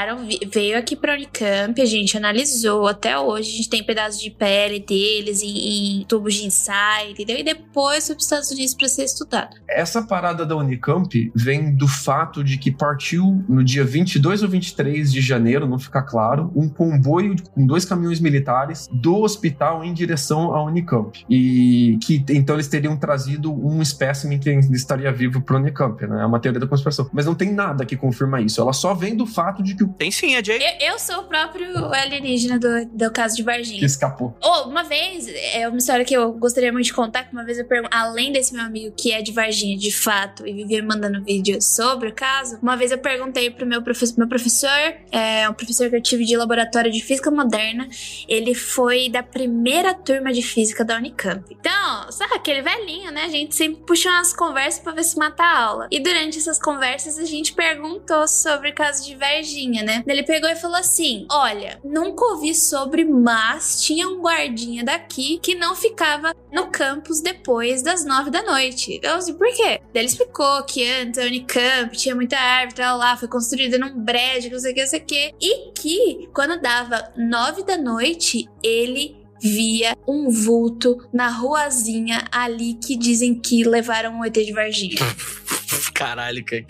[0.51, 4.79] veio aqui pra Unicamp, a gente analisou até hoje, a gente tem pedaços de pele
[4.79, 7.37] deles em, em tubos de ensaio, entendeu?
[7.37, 9.55] E depois foi pros Estados Unidos pra ser estudado.
[9.67, 15.11] Essa parada da Unicamp vem do fato de que partiu no dia 22 ou 23
[15.11, 20.53] de janeiro, não fica claro, um comboio com dois caminhões militares do hospital em direção
[20.53, 21.25] à Unicamp.
[21.29, 26.21] E que então eles teriam trazido um espécime que estaria vivo pro Unicamp, né?
[26.21, 27.09] É uma teoria da conspiração.
[27.13, 28.61] Mas não tem nada que confirma isso.
[28.61, 30.59] Ela só vem do fato de que o tem sim, a Jay.
[30.79, 33.79] Eu, eu, sou o próprio alienígena do, do caso de Varginha.
[33.79, 34.35] Que escapou.
[34.41, 37.57] Oh, uma vez, é uma história que eu gostaria muito de contar, que uma vez
[37.57, 41.23] eu pergunto, além desse meu amigo que é de Varginha, de fato, e vivia mandando
[41.23, 44.69] vídeos sobre o caso, uma vez eu perguntei pro meu, profe meu professor,
[45.11, 47.87] é um professor que eu tive de laboratório de física moderna,
[48.27, 51.43] ele foi da primeira turma de física da Unicamp.
[51.49, 53.25] Então, sabe aquele velhinho, né?
[53.25, 55.87] A gente sempre puxa umas conversas pra ver se mata a aula.
[55.91, 60.03] E durante essas conversas a gente perguntou sobre o caso de Varginha né?
[60.07, 65.55] Ele pegou e falou assim: Olha, nunca ouvi sobre, mas tinha um guardinha daqui que
[65.55, 68.99] não ficava no campus depois das nove da noite.
[69.01, 69.81] Eu assim, por quê?
[69.93, 73.99] Daí ele explicou que antes a Unicamp tinha muita árvore, tal, lá, foi construída num
[73.99, 75.33] brejo, não sei o que, não sei o que.
[75.41, 82.95] E que quando dava nove da noite, ele via um vulto na ruazinha ali que
[82.95, 84.97] dizem que levaram um ET de Varginha.
[85.93, 86.65] Caralho, que,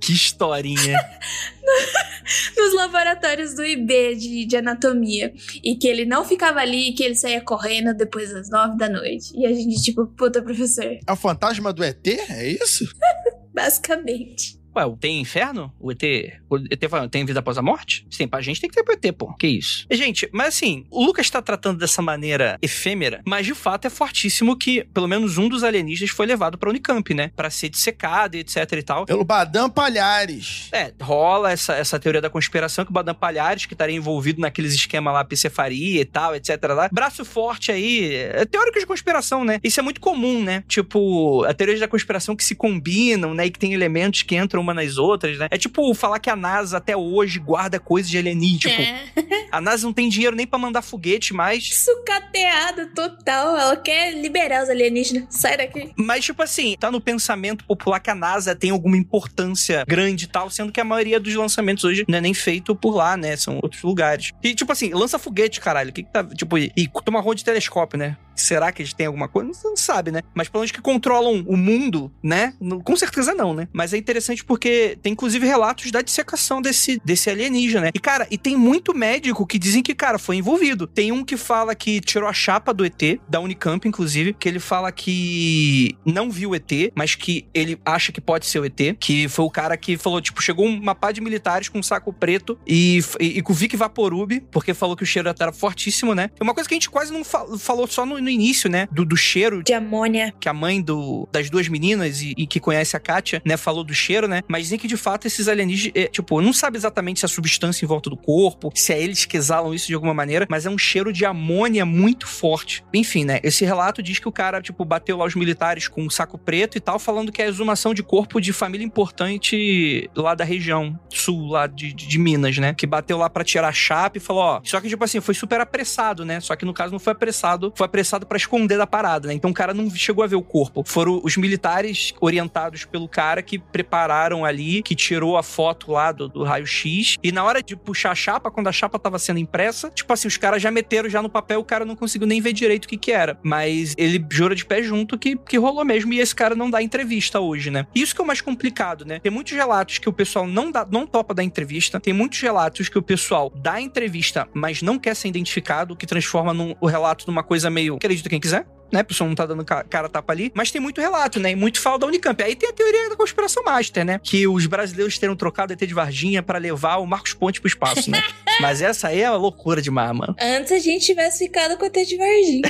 [0.00, 0.98] que historinha.
[2.56, 5.32] Nos laboratórios do IB de, de anatomia.
[5.62, 9.32] E que ele não ficava ali, que ele saía correndo depois das nove da noite.
[9.34, 10.98] E a gente, tipo, puta, professor.
[11.06, 12.06] É o fantasma do ET?
[12.06, 12.84] É isso?
[13.54, 14.57] Basicamente.
[14.78, 15.72] Ué, tem inferno?
[15.80, 16.02] O ET,
[16.48, 18.06] o ET tem vida após a morte?
[18.10, 19.32] Se tem pra gente, tem que ter pro ET, pô.
[19.34, 19.86] Que isso?
[19.90, 24.56] Gente, mas assim, o Lucas tá tratando dessa maneira efêmera, mas de fato é fortíssimo
[24.56, 27.30] que pelo menos um dos alienígenas foi levado pra Unicamp, né?
[27.34, 29.06] Pra ser dissecado e etc e tal.
[29.06, 30.68] Pelo Badam Palhares.
[30.72, 34.74] É, rola essa, essa teoria da conspiração que o Badam Palhares, que estaria envolvido naqueles
[34.74, 36.88] esquemas lá, picefaria e tal, etc lá.
[36.92, 39.58] Braço forte aí, é teórico de conspiração, né?
[39.62, 40.62] Isso é muito comum, né?
[40.68, 43.46] Tipo, a teoria da conspiração que se combinam, né?
[43.46, 45.48] E que tem elementos que entram uma nas outras, né?
[45.50, 48.74] É tipo falar que a NASA até hoje guarda coisas de alienígena.
[48.74, 49.48] Tipo, é.
[49.50, 51.74] a NASA não tem dinheiro nem para mandar foguete mais.
[51.74, 53.56] Sucateada total.
[53.56, 55.26] Ela quer liberar os alienígenas.
[55.30, 55.92] Sai daqui.
[55.96, 60.28] Mas, tipo assim, tá no pensamento popular que a NASA tem alguma importância grande e
[60.28, 63.36] tal, sendo que a maioria dos lançamentos hoje não é nem feito por lá, né?
[63.36, 64.32] São outros lugares.
[64.42, 65.90] E, tipo assim, lança foguete, caralho.
[65.90, 66.24] O que, que tá.
[66.24, 68.16] Tipo, e, e toma rua de telescópio, né?
[68.40, 69.50] Será que eles têm alguma coisa?
[69.64, 70.22] Não, sabe, né?
[70.34, 72.54] Mas pelo menos que controlam o mundo, né?
[72.84, 73.68] Com certeza não, né?
[73.72, 77.90] Mas é interessante porque tem inclusive relatos da dissecação desse, desse alienígena, né?
[77.94, 80.86] E cara, e tem muito médico que dizem que, cara, foi envolvido.
[80.86, 84.58] Tem um que fala que tirou a chapa do ET, da Unicamp, inclusive, que ele
[84.60, 88.96] fala que não viu o ET, mas que ele acha que pode ser o ET,
[88.98, 92.12] que foi o cara que falou, tipo, chegou uma pá de militares com um saco
[92.12, 96.14] preto e, e, e com o Vic Vaporub, porque falou que o cheiro era fortíssimo,
[96.14, 96.30] né?
[96.38, 98.86] É uma coisa que a gente quase não fa- falou só no, no início, né?
[98.92, 100.34] Do, do cheiro De amônia.
[100.38, 103.82] que a mãe do, das duas meninas e, e que conhece a Katia, né, falou
[103.82, 104.42] do cheiro, né?
[104.46, 107.28] Mas dizem que de fato esses alienígenas, é, tipo, não sabe exatamente se é a
[107.28, 110.66] substância em volta do corpo, se é eles que exalam isso de alguma maneira, mas
[110.66, 112.84] é um cheiro de amônia muito forte.
[112.92, 113.40] Enfim, né?
[113.42, 116.76] Esse relato diz que o cara, tipo, bateu lá os militares com um saco preto
[116.76, 120.98] e tal, falando que é a exumação de corpo de família importante lá da região
[121.08, 122.74] sul, lá de, de, de Minas, né?
[122.74, 124.60] Que bateu lá pra tirar a chapa e falou, ó.
[124.64, 126.40] Só que, tipo assim, foi super apressado, né?
[126.40, 129.34] Só que no caso não foi apressado, foi apressado pra esconder da parada, né?
[129.34, 130.82] Então o cara não chegou a ver o corpo.
[130.86, 136.28] Foram os militares orientados pelo cara que prepararam ali, que tirou a foto lá do,
[136.28, 137.16] do raio-x.
[137.22, 140.28] E na hora de puxar a chapa, quando a chapa tava sendo impressa, tipo assim,
[140.28, 142.88] os caras já meteram já no papel, o cara não conseguiu nem ver direito o
[142.88, 143.38] que que era.
[143.42, 146.12] Mas ele jura de pé junto que, que rolou mesmo.
[146.12, 147.86] E esse cara não dá entrevista hoje, né?
[147.94, 149.18] Isso que é o mais complicado, né?
[149.20, 152.00] Tem muitos relatos que o pessoal não, dá, não topa dar entrevista.
[152.00, 156.52] Tem muitos relatos que o pessoal dá entrevista, mas não quer ser identificado, que transforma
[156.54, 157.98] num- o relato numa coisa meio.
[158.08, 158.66] Acredita quem quiser?
[158.90, 159.00] Né?
[159.00, 160.50] A pessoa não tá dando ca- cara a tapa ali.
[160.54, 161.50] Mas tem muito relato, né?
[161.50, 162.42] E muito fala da Unicamp.
[162.42, 164.18] Aí tem a teoria da conspiração master, né?
[164.22, 168.10] Que os brasileiros terão trocado ET de Varginha pra levar o Marcos Ponte pro espaço,
[168.10, 168.18] né?
[168.62, 170.34] mas essa aí é uma loucura demais, mano.
[170.40, 172.62] Antes a gente tivesse ficado com o ET de Varginha.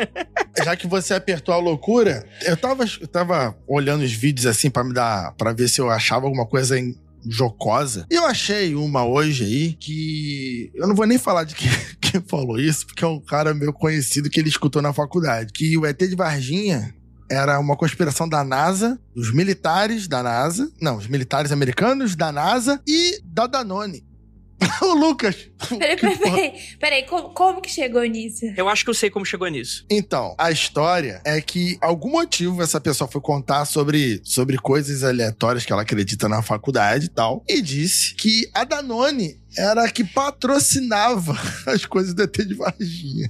[0.64, 4.82] Já que você apertou a loucura, eu tava, eu tava olhando os vídeos assim pra
[4.82, 5.34] me dar.
[5.36, 6.94] para ver se eu achava alguma coisa em
[7.28, 8.06] jocosa.
[8.10, 10.70] E eu achei uma hoje aí que.
[10.74, 11.68] Eu não vou nem falar de quem,
[12.10, 15.52] quem falou isso, porque é um cara meu conhecido que ele escutou na faculdade.
[15.52, 16.94] Que o ET de Varginha
[17.30, 22.80] era uma conspiração da NASA, dos militares da NASA, não, os militares americanos da NASA
[22.86, 24.07] e da Danone.
[24.82, 25.48] o Lucas.
[25.68, 26.52] Peraí, peraí, peraí.
[26.78, 28.46] Peraí, como, como que chegou nisso?
[28.56, 29.84] Eu acho que eu sei como chegou nisso.
[29.90, 35.64] Então, a história é que, algum motivo, essa pessoa foi contar sobre, sobre coisas aleatórias
[35.64, 40.04] que ela acredita na faculdade e tal, e disse que a Danone era a que
[40.04, 41.36] patrocinava
[41.66, 43.28] as coisas do ET de Varginha.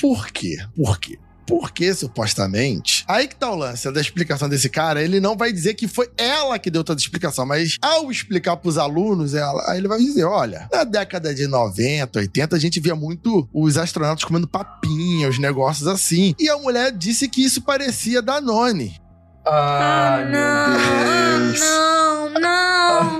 [0.00, 0.56] Por quê?
[0.74, 1.18] Por quê?
[1.50, 5.74] Porque, supostamente, aí que tá o lance da explicação desse cara, ele não vai dizer
[5.74, 9.78] que foi ela que deu toda a explicação, mas ao explicar pros alunos, ela, aí
[9.78, 14.22] ele vai dizer, olha, na década de 90, 80, a gente via muito os astronautas
[14.22, 18.96] comendo papinha, os negócios assim, e a mulher disse que isso parecia Danone.
[19.44, 21.60] Ai, não, meu Deus.
[21.60, 23.19] não, não.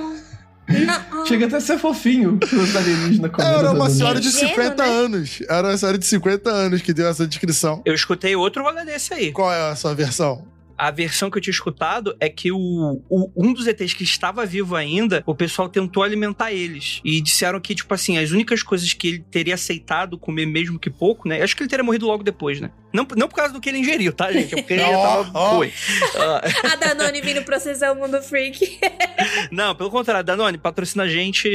[0.79, 1.25] Não.
[1.25, 3.53] Chega até a ser fofinho os alienígenas comendo.
[3.53, 4.89] Era uma senhora de Ingênuo, 50 né?
[4.89, 5.39] anos.
[5.47, 7.81] Era uma senhora de 50 anos que deu essa descrição.
[7.85, 9.31] Eu escutei outro rolê desse aí.
[9.31, 10.50] Qual é a sua versão?
[10.81, 14.45] A versão que eu tinha escutado é que o, o- um dos ETs que estava
[14.45, 16.99] vivo ainda, o pessoal tentou alimentar eles.
[17.05, 20.89] E disseram que, tipo assim, as únicas coisas que ele teria aceitado comer mesmo que
[20.89, 21.41] pouco, né?
[21.43, 22.71] Acho que ele teria morrido logo depois, né?
[22.91, 24.53] Não, não por causa do que ele ingeriu, tá, gente?
[24.53, 25.49] É porque ele já tava.
[25.51, 25.71] Foi.
[26.17, 28.79] Ah, A Danone vindo processar o mundo freak.
[29.51, 31.47] Não, pelo contrário, Danone, patrocina a gente.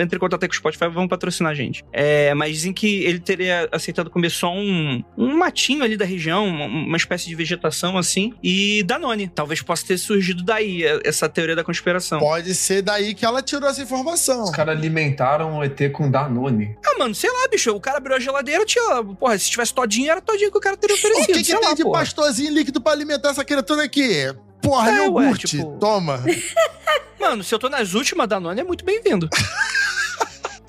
[0.00, 1.82] Entre em contato com o Spotify, vamos patrocinar a gente.
[1.92, 6.46] É, mas dizem que ele teria aceitado comer só um, um matinho ali da região,
[6.46, 9.28] uma, uma espécie de vegetação assim, e Danone.
[9.28, 12.18] Talvez possa ter surgido daí é, essa teoria da conspiração.
[12.20, 14.44] Pode ser daí que ela tirou essa informação.
[14.44, 16.76] Os caras alimentaram o ET com Danone.
[16.84, 17.70] Ah, mano, sei lá, bicho.
[17.72, 19.02] O cara abriu a geladeira, tinha.
[19.18, 21.26] Porra, se tivesse todinho, era todinho que o cara teria O oferecido.
[21.26, 21.98] que, que sei tem lá, de porra.
[22.00, 24.34] pastorzinho líquido pra alimentar essa criatura aqui?
[24.62, 25.46] Porra, É, ué, iogurte.
[25.46, 26.22] tipo- Toma.
[27.18, 29.28] Mano, se eu tô nas últimas, Danone é muito bem-vindo.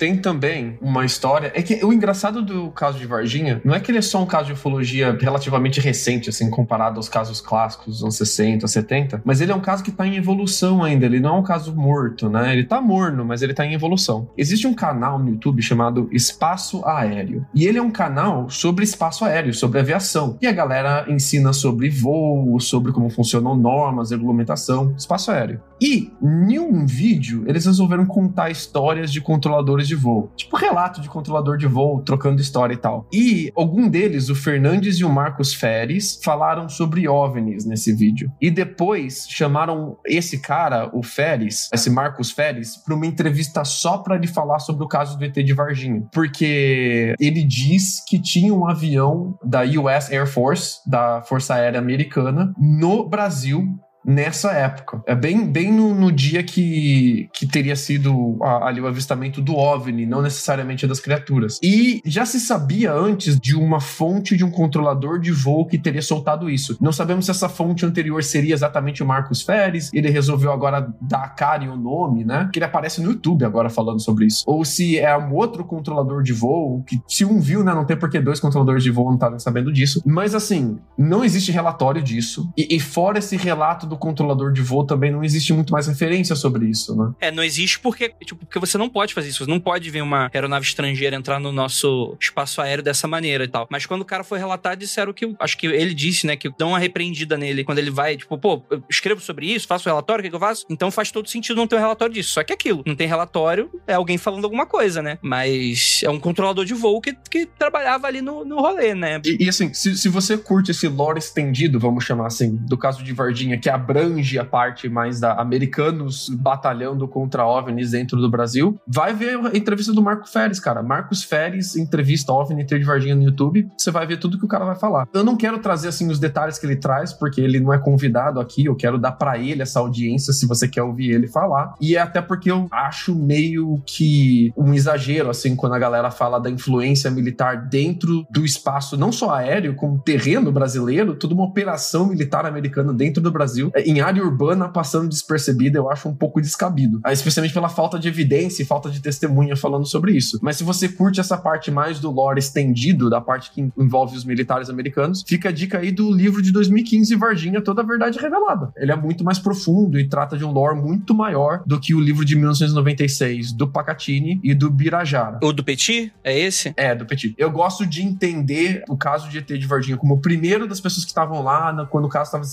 [0.02, 1.52] Tem também uma história.
[1.54, 4.26] É que o engraçado do caso de Varginha não é que ele é só um
[4.26, 9.40] caso de ufologia relativamente recente, assim, comparado aos casos clássicos dos anos 60, 70, mas
[9.40, 11.06] ele é um caso que tá em evolução ainda.
[11.06, 12.52] Ele não é um caso morto, né?
[12.52, 14.28] Ele tá morno, mas ele tá em evolução.
[14.36, 17.46] Existe um canal no YouTube chamado Espaço Aéreo.
[17.54, 20.36] E ele é um canal sobre espaço aéreo, sobre aviação.
[20.42, 25.60] E a galera ensina sobre voo, sobre como funcionam normas, regulamentação, espaço aéreo.
[25.80, 30.30] E, em um vídeo, eles resolveram contar histórias de controladores de voo.
[30.36, 33.06] Tipo relato de controlador de voo, trocando história e tal.
[33.12, 38.30] E algum deles, o Fernandes e o Marcos Feres, falaram sobre OVNIs nesse vídeo.
[38.40, 44.16] E depois chamaram esse cara, o Feres, esse Marcos Feres, para uma entrevista só para
[44.16, 46.04] ele falar sobre o caso do ET de Varginha.
[46.12, 52.52] Porque ele diz que tinha um avião da US Air Force, da Força Aérea Americana,
[52.58, 55.02] no Brasil nessa época.
[55.06, 59.56] É bem, bem no, no dia que, que teria sido a, ali o avistamento do
[59.56, 61.58] OVNI, não necessariamente das criaturas.
[61.62, 66.02] E já se sabia antes de uma fonte de um controlador de voo que teria
[66.02, 66.76] soltado isso.
[66.80, 71.24] Não sabemos se essa fonte anterior seria exatamente o Marcos Feres, ele resolveu agora dar
[71.24, 72.48] a cara e o nome, né?
[72.52, 74.42] Que ele aparece no YouTube agora falando sobre isso.
[74.46, 77.74] Ou se é um outro controlador de voo, que se um viu, né?
[77.74, 80.02] Não tem por que dois controladores de voo não estarem sabendo disso.
[80.04, 82.50] Mas assim, não existe relatório disso.
[82.56, 86.34] E, e fora esse relato do controlador de voo, também não existe muito mais referência
[86.34, 87.12] sobre isso, né?
[87.20, 89.44] É, não existe porque, tipo, porque você não pode fazer isso.
[89.44, 93.48] Você não pode ver uma aeronave estrangeira entrar no nosso espaço aéreo dessa maneira e
[93.48, 93.66] tal.
[93.70, 95.34] Mas quando o cara foi relatar, disseram que.
[95.38, 96.36] Acho que ele disse, né?
[96.36, 99.88] Que dão uma repreendida nele quando ele vai, tipo, pô, eu escrevo sobre isso, faço
[99.88, 100.64] relatório, o que, que eu faço?
[100.70, 102.30] Então faz todo sentido não ter um relatório disso.
[102.30, 105.18] Só que é aquilo, não tem relatório, é alguém falando alguma coisa, né?
[105.20, 109.20] Mas é um controlador de voo que, que trabalhava ali no, no rolê, né?
[109.24, 113.04] E, e assim, se, se você curte esse lore estendido, vamos chamar assim, do caso
[113.04, 118.78] de Vardinha, que abrange a parte mais da americanos batalhando contra OVNIs dentro do Brasil,
[118.86, 120.82] vai ver a entrevista do Marco Feres, cara.
[120.82, 124.64] Marcos Feres, entrevista OVNI de Vardinha no YouTube, você vai ver tudo que o cara
[124.64, 125.08] vai falar.
[125.12, 128.40] Eu não quero trazer assim os detalhes que ele traz, porque ele não é convidado
[128.40, 131.74] aqui, eu quero dar para ele essa audiência se você quer ouvir ele falar.
[131.80, 136.38] E é até porque eu acho meio que um exagero assim quando a galera fala
[136.38, 142.06] da influência militar dentro do espaço não só aéreo, como terreno brasileiro, toda uma operação
[142.06, 147.00] militar americana dentro do Brasil, em área urbana passando despercebida, eu acho um pouco descabido.
[147.04, 150.38] Ah, especialmente pela falta de evidência e falta de testemunha falando sobre isso.
[150.42, 154.24] Mas se você curte essa parte mais do lore estendido, da parte que envolve os
[154.24, 158.72] militares americanos, fica a dica aí do livro de 2015, Varginha, Toda a Verdade Revelada.
[158.76, 162.00] Ele é muito mais profundo e trata de um lore muito maior do que o
[162.00, 165.38] livro de 1996 do Pacatini e do Birajara.
[165.42, 166.12] O do Petit?
[166.24, 166.72] É esse?
[166.76, 167.34] É, do Petit.
[167.38, 171.04] Eu gosto de entender o caso de ET de Varginha como o primeiro das pessoas
[171.04, 172.44] que estavam lá quando o caso estava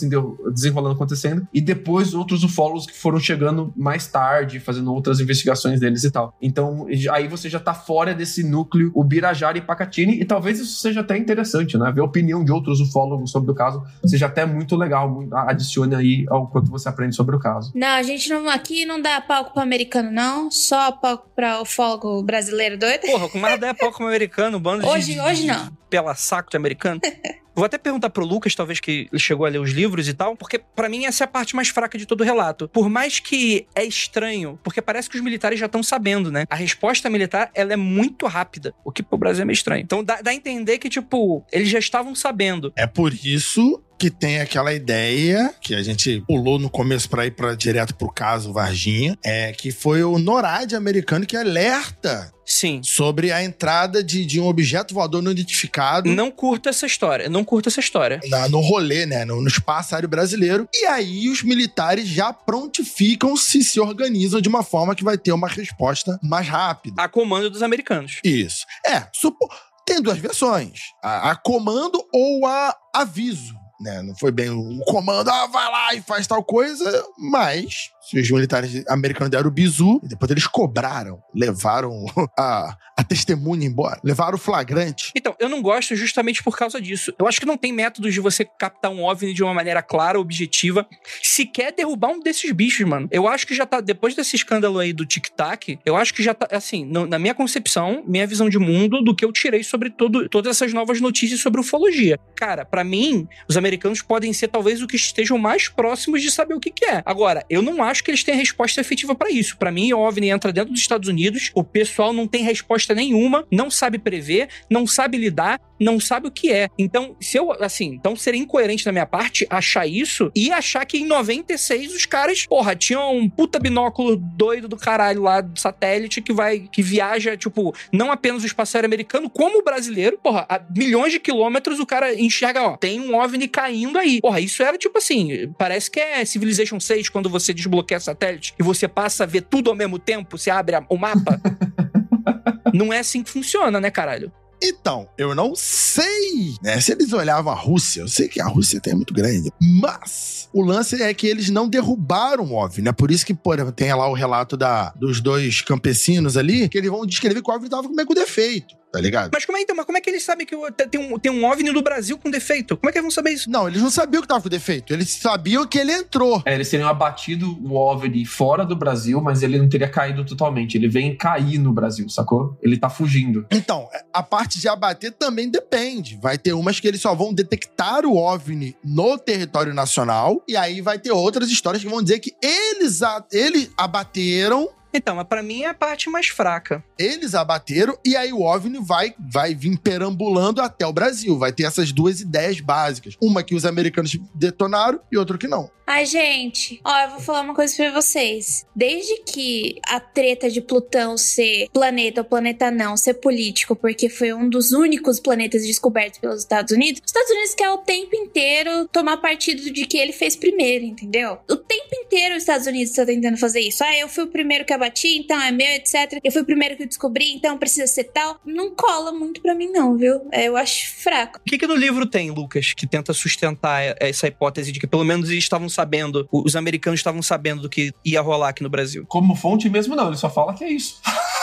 [0.51, 6.03] desenrolando, acontecendo, e depois outros ufólogos que foram chegando mais tarde, fazendo outras investigações deles
[6.03, 6.35] e tal.
[6.41, 10.79] Então, aí você já tá fora desse núcleo, o Birajara e Pacatini, e talvez isso
[10.79, 11.91] seja até interessante, né?
[11.91, 16.25] Ver a opinião de outros ufólogos sobre o caso seja até muito legal, adicione aí
[16.29, 17.71] ao quanto você aprende sobre o caso.
[17.75, 22.21] Não, a gente não, aqui não dá palco pro americano, não, só palco pra ufólogo
[22.23, 23.01] brasileiro doido.
[23.01, 25.19] Porra, com mais dá palco pro americano, bando hoje, de...
[25.19, 25.71] Hoje não.
[25.89, 27.01] Pela saco de americano.
[27.59, 30.33] Vou até perguntar pro Lucas, talvez que ele chegou a ler os livros e tal,
[30.35, 32.69] porque para mim essa é a parte mais fraca de todo o relato.
[32.69, 36.45] Por mais que é estranho, porque parece que os militares já estão sabendo, né?
[36.49, 39.81] A resposta militar, ela é muito rápida, o que pro Brasil é meio estranho.
[39.81, 42.71] Então dá, dá a entender que, tipo, eles já estavam sabendo.
[42.77, 47.31] É por isso que tem aquela ideia que a gente pulou no começo para ir
[47.31, 52.81] para direto pro caso Varginha, é que foi o NORAD americano que alerta Sim.
[52.83, 56.09] Sobre a entrada de, de um objeto voador não identificado.
[56.09, 57.29] Não curta essa história.
[57.29, 58.19] Não curta essa história.
[58.27, 59.23] Na, no rolê, né?
[59.23, 60.67] No, no espaço aéreo brasileiro.
[60.73, 65.31] E aí os militares já prontificam se se organizam de uma forma que vai ter
[65.31, 66.99] uma resposta mais rápida.
[66.99, 68.19] A comando dos americanos.
[68.23, 68.65] Isso.
[68.83, 69.47] É, supo...
[69.85, 70.79] tem duas versões.
[71.03, 73.58] A, a comando ou a aviso.
[73.79, 74.01] Né?
[74.01, 78.29] Não foi bem o comando, ah, vai lá e faz tal coisa, mas se os
[78.29, 82.05] militares americanos deram o bizu, depois eles cobraram, levaram
[82.37, 82.75] a
[83.09, 85.11] testemunha embora, levaram o flagrante.
[85.15, 87.11] Então, eu não gosto justamente por causa disso.
[87.17, 90.19] Eu acho que não tem métodos de você captar um OVNI de uma maneira clara,
[90.19, 90.87] objetiva,
[91.21, 93.07] se quer derrubar um desses bichos, mano.
[93.11, 96.33] Eu acho que já tá, depois desse escândalo aí do tic-tac, eu acho que já
[96.35, 100.29] tá, assim, na minha concepção, minha visão de mundo, do que eu tirei sobre todo,
[100.29, 102.19] todas essas novas notícias sobre ufologia.
[102.35, 106.53] Cara, para mim, os americanos podem ser talvez o que estejam mais próximos de saber
[106.53, 107.01] o que, que é.
[107.05, 109.57] Agora, eu não acho que eles têm resposta efetiva para isso.
[109.57, 113.45] Para mim, o OVNI entra dentro dos Estados Unidos, o pessoal não tem resposta nenhuma,
[113.51, 116.67] não sabe prever, não sabe lidar, não sabe o que é.
[116.77, 120.97] Então, se eu, assim, então seria incoerente da minha parte achar isso e achar que
[120.97, 126.21] em 96 os caras, porra, tinham um puta binóculo doido do caralho lá do satélite
[126.21, 130.45] que vai, que viaja, tipo, não apenas o espaço aéreo americano, como o brasileiro, porra,
[130.49, 134.19] a milhões de quilômetros o cara enxerga, ó, tem um OVNI caindo aí.
[134.19, 138.63] Porra, isso era tipo assim, parece que é Civilization 6 quando você desbloqueia satélite e
[138.63, 141.39] você passa a ver tudo ao mesmo tempo, você abre a, o mapa.
[142.73, 144.31] não é assim que funciona, né, caralho?
[144.61, 148.01] Então, eu não sei né, se eles olhavam a Rússia.
[148.01, 149.51] Eu sei que a Rússia tem muito grande.
[149.61, 152.91] Mas o lance é que eles não derrubaram o OVNI, né?
[152.91, 156.77] Por isso que, por exemplo, tem lá o relato da, dos dois campesinos ali, que
[156.77, 158.75] eles vão descrever que o OVNI tava meio com defeito.
[158.91, 159.29] Tá ligado?
[159.33, 159.75] Mas como é então?
[159.75, 162.17] Mas como é que eles sabem que o- tem um, tem um OVNI no Brasil
[162.17, 162.75] com defeito?
[162.77, 163.49] Como é que eles vão saber isso?
[163.49, 164.93] Não, eles não sabiam que tava com defeito.
[164.93, 166.41] Eles sabiam que ele entrou.
[166.45, 170.75] É, eles teriam abatido o OVNI fora do Brasil, mas ele não teria caído totalmente.
[170.75, 172.57] Ele vem cair no Brasil, sacou?
[172.61, 173.45] Ele tá fugindo.
[173.51, 176.17] Então, a parte de abater também depende.
[176.21, 180.81] Vai ter umas que eles só vão detectar o OVNI no território nacional, e aí
[180.81, 185.43] vai ter outras histórias que vão dizer que eles, a- eles abateram, Então, mas pra
[185.43, 186.83] mim é a parte mais fraca.
[186.97, 191.37] eles abateram, e aí o OVNI vai, vai vir perambulando até o Brasil.
[191.37, 193.15] Vai ter essas duas ideias básicas.
[193.21, 195.69] Uma que os americanos detonaram e outra que não.
[195.91, 198.63] Ai, gente, ó, eu vou falar uma coisa pra vocês.
[198.75, 204.31] Desde que a treta de Plutão ser planeta ou planeta não, ser político, porque foi
[204.31, 208.87] um dos únicos planetas descobertos pelos Estados Unidos, os Estados Unidos quer o tempo inteiro
[208.91, 211.39] tomar partido de que ele fez primeiro, entendeu?
[211.49, 213.83] O tempo inteiro os Estados Unidos tá tentando fazer isso.
[213.83, 216.19] Ah, eu fui o primeiro que abati, então é meu, etc.
[216.23, 218.39] Eu fui o primeiro que descobri, então precisa ser tal.
[218.45, 220.21] Não cola muito pra mim, não, viu?
[220.31, 221.39] É, Eu acho fraco.
[221.39, 225.03] O que, que no livro tem, Lucas, que tenta sustentar essa hipótese de que pelo
[225.03, 229.05] menos eles estavam sabendo, os americanos estavam sabendo do que ia rolar aqui no Brasil?
[229.07, 230.07] Como fonte mesmo, não.
[230.07, 230.99] Ele só fala que é isso.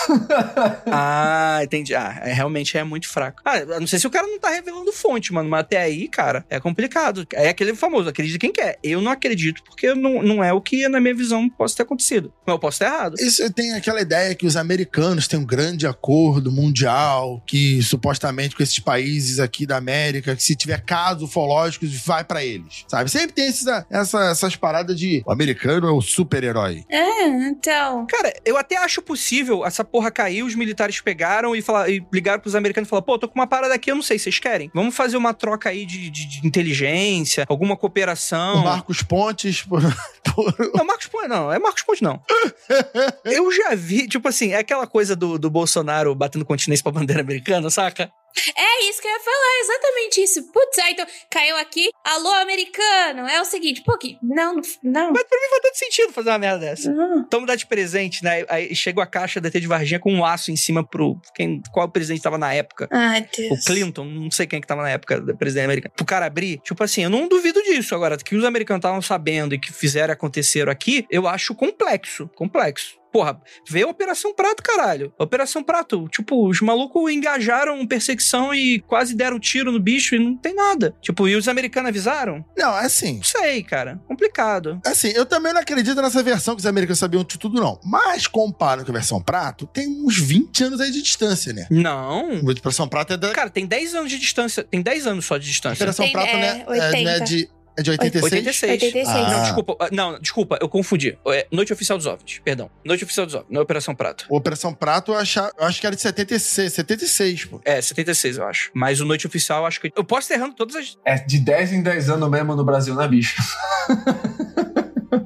[0.86, 1.94] Ah, entendi.
[1.94, 3.40] Ah, é, realmente é muito fraco.
[3.44, 6.44] Ah, não sei se o cara não tá revelando fonte, mano, mas até aí, cara,
[6.48, 7.26] é complicado.
[7.32, 8.78] É aquele famoso, acredita quem quer.
[8.82, 12.32] Eu não acredito porque não, não é o que, na minha visão, possa ter acontecido.
[12.46, 13.14] Mas eu posso estar errado.
[13.18, 18.62] Isso tem aquela ideia que os americanos têm um grande acordo mundial, que supostamente com
[18.62, 22.84] esses países aqui da América, que se tiver casos ufológicos, vai pra eles.
[22.88, 23.10] Sabe?
[23.10, 26.84] Sempre tem essa, essa- essas paradas de o americano é o super-herói.
[26.90, 28.06] É, então.
[28.06, 32.38] Cara, eu até acho possível essa porra cair, os militares pegaram e, falar, e ligaram
[32.38, 34.70] pros americanos e falaram: pô, tô com uma parada aqui, eu não sei, vocês querem?
[34.74, 38.56] Vamos fazer uma troca aí de, de- de inteligência, alguma cooperação.
[38.60, 39.62] O Marcos Pontes.
[39.62, 39.80] por-
[40.74, 42.20] Não, Marcos Ponte não, é Marcos Ponte não.
[43.24, 47.22] eu já vi, tipo assim, é aquela coisa do, do Bolsonaro batendo continência pra bandeira
[47.22, 48.10] americana, saca?
[48.56, 50.52] É isso que eu ia falar, exatamente isso.
[50.52, 53.26] Putz, aí então caiu aqui, alô americano.
[53.28, 54.18] É o seguinte, pô, que.
[54.22, 55.12] Não, não.
[55.12, 56.92] Mas pra mim faz todo sentido fazer uma merda dessa.
[56.92, 57.24] não.
[57.28, 58.44] Toma dar de presente, né?
[58.48, 61.20] Aí chega a caixa da T de Varginha com um laço em cima pro.
[61.34, 62.88] Quem, qual presidente tava na época?
[62.90, 63.60] Ai, Deus.
[63.60, 65.94] O Clinton, não sei quem que tava na época do presidente americano.
[65.96, 67.94] Pro cara abrir, tipo assim, eu não duvido disso.
[67.94, 72.28] Agora, que os americanos estavam sabendo e que fizeram acontecer aqui, eu acho complexo.
[72.34, 72.96] Complexo.
[73.16, 75.10] Porra, vê a Operação Prato, caralho.
[75.18, 80.36] Operação Prato, tipo, os malucos engajaram perseguição e quase deram tiro no bicho e não
[80.36, 80.94] tem nada.
[81.00, 82.44] Tipo, e os americanos avisaram?
[82.54, 83.16] Não, é assim.
[83.16, 83.98] Não sei, cara.
[84.06, 84.78] Complicado.
[84.84, 87.80] Assim, eu também não acredito nessa versão que os americanos sabiam de tudo, não.
[87.82, 91.66] Mas comparando com a versão prato, tem uns 20 anos aí de distância, né?
[91.70, 92.32] Não.
[92.32, 93.32] A versão prato é da.
[93.32, 94.62] Cara, tem 10 anos de distância.
[94.62, 95.84] Tem 10 anos só de A distância.
[95.84, 96.64] Operação Tem, Prato, é, né?
[96.66, 97.02] É, 80.
[97.02, 98.32] né, de, é de 86?
[98.32, 98.72] 86.
[98.82, 99.08] 86.
[99.08, 99.30] Ah.
[99.30, 99.76] Não, desculpa.
[99.80, 101.18] ah, Não, desculpa, eu confundi.
[101.28, 102.70] É Noite Oficial dos OVNIs, perdão.
[102.84, 104.26] Noite Oficial dos OVNIs, não é Operação Prato.
[104.28, 107.60] O Operação Prato, eu, achar, eu acho que era de 76, 76, pô.
[107.64, 108.70] É, 76, eu acho.
[108.74, 109.92] Mas o Noite Oficial, eu acho que.
[109.94, 110.96] Eu posso estar errando todas as.
[111.04, 113.34] É de 10 em 10 anos mesmo no Brasil, né, bicho?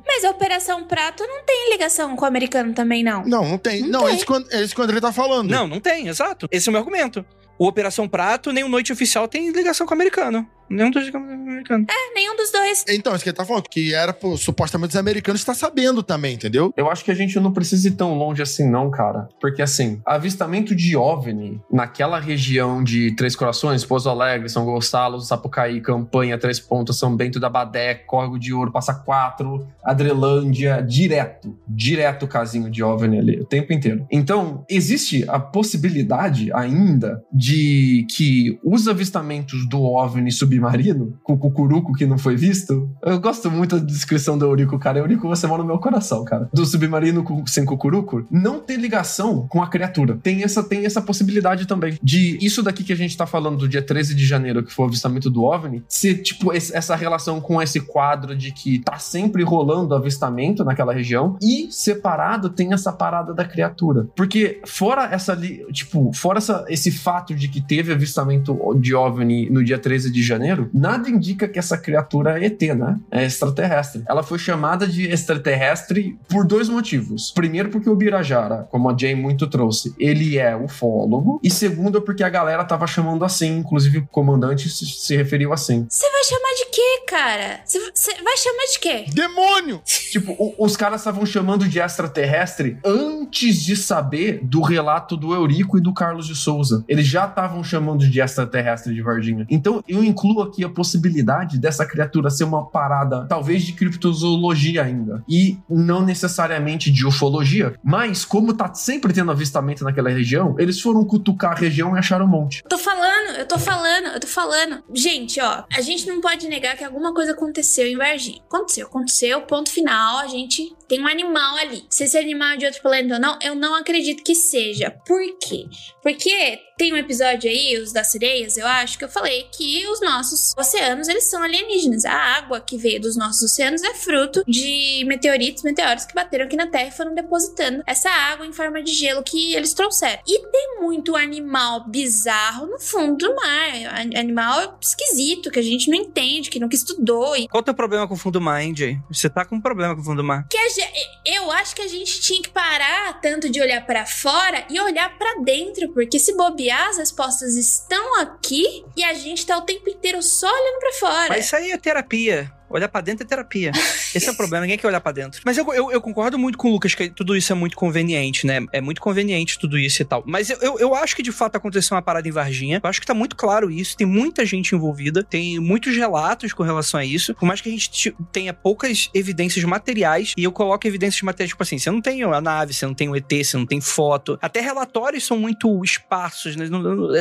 [0.06, 3.24] Mas a Operação Prato não tem ligação com o americano também, não.
[3.24, 3.82] Não, não tem.
[3.82, 4.10] Não Não, tem.
[4.10, 5.48] é isso que o And- é isso que o André tá falando.
[5.50, 6.48] Não, não tem, exato.
[6.50, 7.24] Esse é o meu argumento.
[7.58, 10.46] O Operação Prato, nem o Noite Oficial tem ligação com o americano.
[10.70, 11.86] Nenhum dos ligação com o americano.
[11.88, 12.84] É, nenhum dos dois.
[12.88, 16.34] Então, isso que ele tá falando, que era, pô, supostamente os americanos tá sabendo também,
[16.34, 16.72] entendeu?
[16.76, 19.28] Eu acho que a gente não precisa ir tão longe assim, não, cara.
[19.40, 25.80] Porque, assim, avistamento de OVNI naquela região de Três Corações, Pouso Alegre, São Gonçalo, Sapucaí,
[25.80, 32.28] Campanha, Três Pontas, São Bento da Badé, Córrego de Ouro, Passa Quatro, Adrelândia, direto, direto
[32.28, 34.06] casinho de OVNI ali, o tempo inteiro.
[34.10, 40.30] Então, existe a possibilidade ainda de que os avistamentos do OVNI
[40.60, 44.78] submarino, com o cucuruco que não foi visto, eu gosto muito da descrição do Eurico,
[44.78, 44.98] cara.
[44.98, 46.48] Eurico, você mora no meu coração, cara.
[46.52, 50.18] Do submarino sem cucuruco, não ter ligação com a criatura.
[50.22, 51.98] Tem essa, tem essa possibilidade também.
[52.02, 54.84] De isso daqui que a gente tá falando do dia 13 de janeiro, que foi
[54.84, 58.98] o avistamento do OVNI, ser, tipo, esse- essa relação com esse quadro de que tá
[58.98, 64.08] sempre rolando avistamento naquela região e separado tem essa parada da criatura.
[64.14, 65.36] Porque fora essa,
[65.72, 70.22] tipo, fora essa, esse fato de que teve avistamento de OVNI no dia 13 de
[70.22, 72.96] janeiro, nada indica que essa criatura é ET, né?
[73.10, 74.02] É extraterrestre.
[74.08, 77.30] Ela foi chamada de extraterrestre por dois motivos.
[77.32, 81.40] Primeiro, porque o Birajara, como a Jane muito trouxe, ele é ufólogo.
[81.42, 85.86] E segundo, porque a galera tava chamando assim, inclusive o comandante se, se referiu assim.
[85.88, 87.60] Você vai chamar de quê, cara?
[87.64, 89.04] Você você vai chamar de quê?
[89.12, 89.80] Demônio!
[89.84, 95.78] Tipo, o- os caras estavam chamando de extraterrestre antes de saber do relato do Eurico
[95.78, 96.84] e do Carlos de Souza.
[96.88, 99.46] Eles já estavam chamando de extraterrestre de Varginha.
[99.50, 104.82] Então, eu incluo rolou aqui a possibilidade dessa criatura ser uma parada, talvez de criptozoologia
[104.82, 110.80] ainda, e não necessariamente de ufologia, mas como tá sempre tendo avistamento naquela região, eles
[110.80, 112.62] foram cutucar a região e acharam um monte.
[112.68, 114.82] Tô falando, eu tô falando, eu tô falando.
[114.94, 118.40] Gente, ó, a gente não pode negar que alguma coisa aconteceu em Varginha.
[118.46, 121.84] Aconteceu, aconteceu, ponto final, a gente tem um animal ali.
[121.88, 124.90] Se esse animal é de outro planeta ou não, eu não acredito que seja.
[125.06, 125.66] Por quê?
[126.02, 130.00] Porque tem um episódio aí, os das sereias, eu acho, que eu falei que os
[130.00, 132.04] nossos oceanos, eles são alienígenas.
[132.04, 136.56] A água que veio dos nossos oceanos é fruto de meteoritos, meteoros que bateram aqui
[136.56, 140.20] na Terra e foram depositando essa água em forma de gelo que eles trouxeram.
[140.26, 143.70] E tem muito animal bizarro no fundo do mar.
[144.16, 147.36] Animal esquisito, que a gente não entende, que nunca estudou.
[147.36, 147.46] E...
[147.46, 148.98] Qual o teu problema com o fundo do mar, hein, Jay?
[149.10, 150.46] Você tá com um problema com o fundo do mar.
[150.48, 150.79] Que a ge-
[151.24, 155.16] eu acho que a gente tinha que parar tanto de olhar pra fora e olhar
[155.18, 159.88] pra dentro, porque se bobear, as respostas estão aqui e a gente tá o tempo
[159.88, 161.28] inteiro só olhando pra fora.
[161.28, 162.52] Mas isso aí é terapia.
[162.70, 163.72] Olhar pra dentro é terapia.
[164.14, 165.40] Esse é o problema, ninguém quer olhar pra dentro.
[165.44, 168.46] Mas eu, eu, eu concordo muito com o Lucas que tudo isso é muito conveniente,
[168.46, 168.64] né?
[168.72, 170.22] É muito conveniente tudo isso e tal.
[170.26, 172.80] Mas eu, eu, eu acho que de fato aconteceu uma parada em Varginha.
[172.82, 173.96] Eu acho que tá muito claro isso.
[173.96, 175.22] Tem muita gente envolvida.
[175.22, 177.34] Tem muitos relatos com relação a isso.
[177.34, 181.62] Por mais que a gente tenha poucas evidências materiais, e eu coloco evidências materiais, tipo
[181.62, 184.38] assim, você não tem a nave, você não tem o ET, você não tem foto.
[184.40, 186.66] Até relatórios são muito esparsos, né?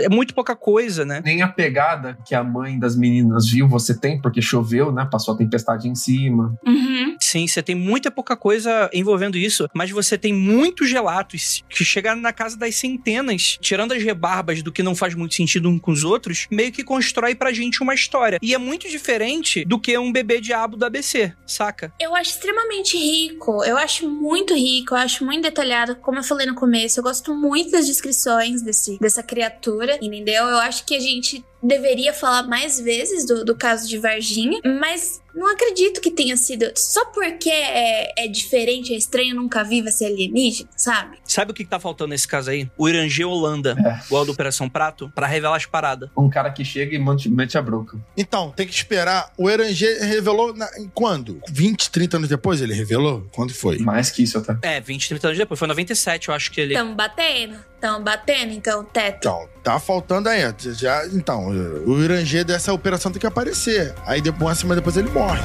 [0.03, 1.21] É muito pouca coisa, né?
[1.23, 5.07] Nem a pegada que a mãe das meninas viu você tem, porque choveu, né?
[5.09, 6.55] Passou a tempestade em cima.
[6.65, 7.15] Uhum.
[7.19, 12.21] Sim, você tem muita pouca coisa envolvendo isso, mas você tem muitos relatos que chegaram
[12.21, 15.91] na casa das centenas, tirando as rebarbas do que não faz muito sentido um com
[15.91, 18.39] os outros, meio que constrói pra gente uma história.
[18.41, 21.93] E é muito diferente do que um bebê diabo do ABC, saca?
[21.99, 25.95] Eu acho extremamente rico, eu acho muito rico, eu acho muito detalhado.
[25.95, 30.45] Como eu falei no começo, eu gosto muito das descrições desse, dessa criatura, entendeu?
[30.45, 35.21] Eu acho que a gente deveria falar mais vezes do, do caso de Varginha, mas
[35.35, 36.71] não acredito que tenha sido.
[36.75, 41.17] Só porque é, é diferente, é estranho, nunca vi, vai ser alienígena, sabe?
[41.23, 42.69] Sabe o que tá faltando nesse caso aí?
[42.77, 44.05] O Irangê Holanda, É.
[44.05, 46.09] igual do Operação Prato, pra revelar as paradas.
[46.17, 47.97] Um cara que chega e mete a bronca.
[48.17, 49.31] Então, tem que esperar.
[49.37, 51.41] O Eranger revelou na- em quando?
[51.49, 53.27] 20, 30 anos depois ele revelou?
[53.31, 53.77] Quando foi?
[53.79, 54.57] Mais que isso até.
[54.61, 55.57] É, 20, 30 anos depois.
[55.59, 56.73] Foi 97, eu acho que ele.
[56.73, 59.17] Tamo batendo, tamo batendo, então, teto.
[59.27, 60.41] Então, tá faltando aí.
[60.59, 63.93] Já, então, o Eranger dessa operação tem que aparecer.
[64.05, 65.41] Aí depois, uma semana depois ele morre.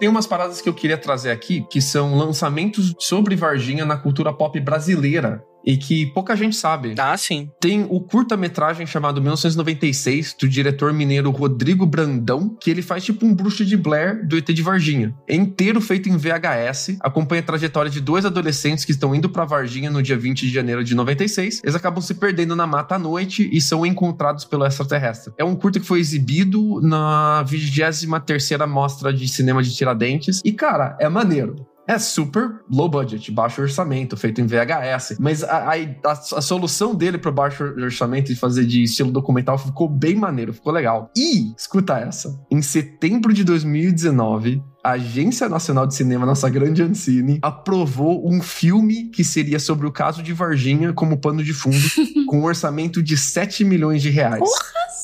[0.00, 4.32] Tem umas paradas que eu queria trazer aqui, que são lançamentos sobre Varginha na cultura
[4.32, 5.44] pop brasileira.
[5.64, 6.94] E que pouca gente sabe.
[6.98, 7.50] Ah, sim.
[7.60, 13.34] Tem o curta-metragem chamado 1996, do diretor mineiro Rodrigo Brandão, que ele faz tipo um
[13.34, 15.14] bruxo de Blair do ET de Varginha.
[15.28, 19.44] É inteiro feito em VHS, acompanha a trajetória de dois adolescentes que estão indo pra
[19.44, 21.60] Varginha no dia 20 de janeiro de 96.
[21.62, 25.32] Eles acabam se perdendo na mata à noite e são encontrados pelo extraterrestre.
[25.38, 30.40] É um curta que foi exibido na 23ª Mostra de Cinema de Tiradentes.
[30.44, 31.56] E, cara, é maneiro.
[31.88, 35.16] É super low budget, baixo orçamento, feito em VHS.
[35.18, 39.88] Mas a, a, a- solução dele pro baixo orçamento de fazer de estilo documental ficou
[39.88, 41.10] bem maneiro, ficou legal.
[41.16, 47.38] E, escuta essa, em setembro de 2019, a Agência Nacional de Cinema, nossa grande Ancine,
[47.42, 51.76] aprovou um filme que seria sobre o caso de Varginha como pano de fundo,
[52.26, 54.48] com um orçamento de 7 milhões de reais.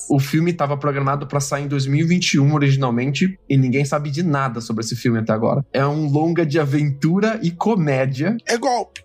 [0.08, 4.84] O filme estava programado para sair em 2021 originalmente e ninguém sabe de nada sobre
[4.84, 5.64] esse filme até agora.
[5.72, 8.36] É um longa de aventura e comédia.
[8.46, 9.02] É golpe.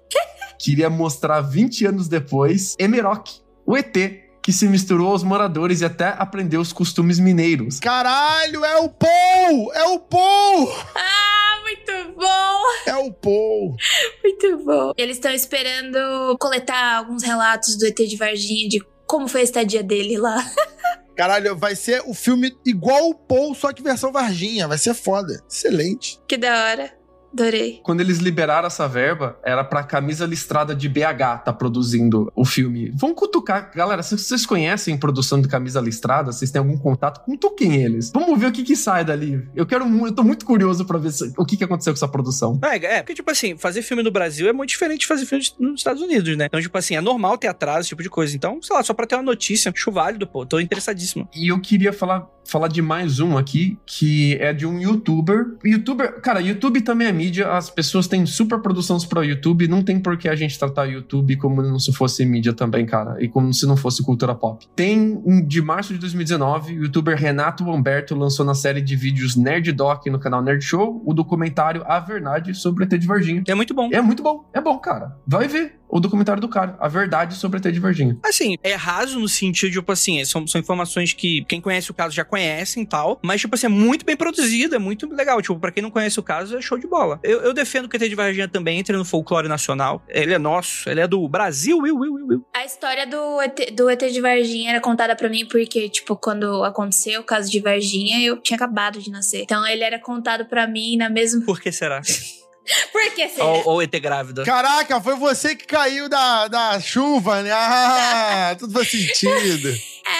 [0.60, 3.32] Queria mostrar 20 anos depois Emerok,
[3.66, 3.96] o ET,
[4.42, 7.80] que se misturou aos moradores e até aprendeu os costumes mineiros.
[7.80, 9.74] Caralho, é o Paul!
[9.74, 10.72] É o Paul!
[10.96, 12.62] Ah, muito bom!
[12.88, 13.76] É o Paul!
[14.24, 14.94] Muito bom.
[14.98, 19.84] Eles estão esperando coletar alguns relatos do ET de Varginha, de como foi a estadia
[19.84, 20.44] dele lá.
[21.16, 24.68] Caralho, vai ser o filme igual o Paul, só que versão Varginha.
[24.68, 25.44] Vai ser foda.
[25.50, 26.20] Excelente.
[26.28, 27.01] Que da hora.
[27.34, 27.80] Adorei.
[27.84, 32.92] Quando eles liberaram essa verba, era pra Camisa Listrada de BH tá produzindo o filme.
[32.96, 37.76] Vamos cutucar, galera, se vocês conhecem produção de Camisa Listrada, vocês têm algum contato, cutuquem
[37.84, 38.12] eles.
[38.14, 39.48] Vamos ver o que que sai dali.
[39.56, 41.98] Eu quero muito, eu tô muito curioso pra ver se- o que que aconteceu com
[41.98, 42.60] essa produção.
[42.64, 45.44] É, é, porque, tipo assim, fazer filme no Brasil é muito diferente de fazer filme
[45.60, 46.46] nos Estados Unidos, né?
[46.46, 48.36] Então, tipo assim, é normal ter atraso, esse tipo de coisa.
[48.36, 50.46] Então, sei lá, só pra ter uma notícia, acho válido, pô.
[50.46, 51.28] Tô interessadíssimo.
[51.36, 55.56] E eu queria falar, falar de mais um aqui, que é de um youtuber.
[55.66, 59.84] Youtuber, cara, YouTube também é mídia, as pessoas têm super produções para o YouTube, não
[59.84, 63.28] tem por que a gente tratar o YouTube como se fosse mídia também, cara, e
[63.28, 64.68] como se não fosse cultura pop.
[64.76, 69.72] Tem, de março de 2019, o youtuber Renato Humberto lançou na série de vídeos Nerd
[69.72, 73.44] Doc no canal Nerd Show o documentário A Verdade sobre ET de Varginha.
[73.48, 73.90] É muito bom.
[73.92, 75.16] É muito bom, é bom, cara.
[75.28, 78.18] Vai ver o documentário do cara, A Verdade sobre ET de Varginha.
[78.24, 82.16] Assim, é raso no sentido, tipo assim, são, são informações que quem conhece o caso
[82.16, 85.42] já conhece e tal, mas, tipo assim, é muito bem produzido, é muito legal.
[85.42, 87.20] Tipo, pra quem não conhece o caso, é show de bola.
[87.24, 90.02] Eu, eu defendo que o ET de Varginha também entre no folclore nacional.
[90.08, 92.46] Ele é nosso, ele é do Brasil, will, will, will, will.
[92.56, 96.64] A história do ET, do ET de Varginha era contada pra mim porque, tipo, quando
[96.64, 99.42] aconteceu o caso de Varginha, eu tinha acabado de nascer.
[99.42, 101.44] Então ele era contado pra mim na mesma.
[101.46, 102.02] Por que será?
[102.92, 103.46] Por que será?
[103.46, 104.44] ou, ou ET grávida.
[104.44, 107.52] Caraca, foi você que caiu da, da chuva, né?
[107.52, 109.70] Ah, tudo faz sentido.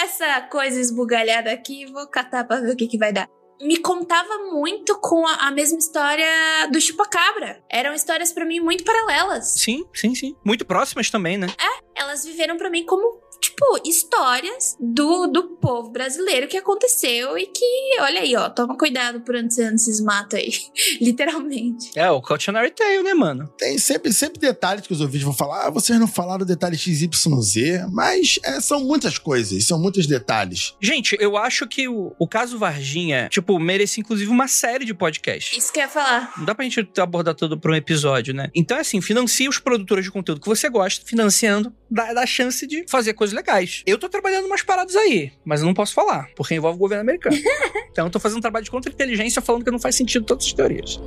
[0.02, 3.28] Essa coisa esbugalhada aqui, vou catar pra ver o que, que vai dar.
[3.60, 6.26] Me contava muito com a, a mesma história
[6.72, 7.62] do Chupacabra.
[7.70, 9.54] Eram histórias pra mim muito paralelas.
[9.54, 10.34] Sim, sim, sim.
[10.44, 11.46] Muito próximas também, né?
[11.94, 13.20] Elas viveram pra mim como,
[13.52, 19.20] tipo, histórias do, do povo brasileiro que aconteceu e que, olha aí, ó, toma cuidado
[19.20, 20.50] por onde você anda esses matos aí.
[21.00, 21.90] Literalmente.
[21.94, 23.48] É, o Cautionary Tale, né, mano?
[23.58, 25.66] Tem sempre, sempre detalhes que os ouvintes vão falar.
[25.66, 30.74] Ah, vocês não falaram detalhe XYZ, mas é, são muitas coisas, são muitos detalhes.
[30.80, 35.56] Gente, eu acho que o, o caso Varginha, tipo, merece inclusive uma série de podcasts.
[35.56, 36.32] Isso que eu ia falar.
[36.36, 38.50] Não dá pra gente abordar tudo por um episódio, né?
[38.54, 42.84] Então, assim, financia os produtores de conteúdo que você gosta, financiando, dá, dá chance de
[42.88, 43.82] fazer coisas legais.
[43.86, 47.02] Eu tô trabalhando umas paradas aí, mas eu não posso falar, porque envolve o governo
[47.02, 47.36] americano.
[47.90, 50.52] então, eu tô fazendo um trabalho de contra-inteligência falando que não faz sentido todas as
[50.52, 51.00] teorias.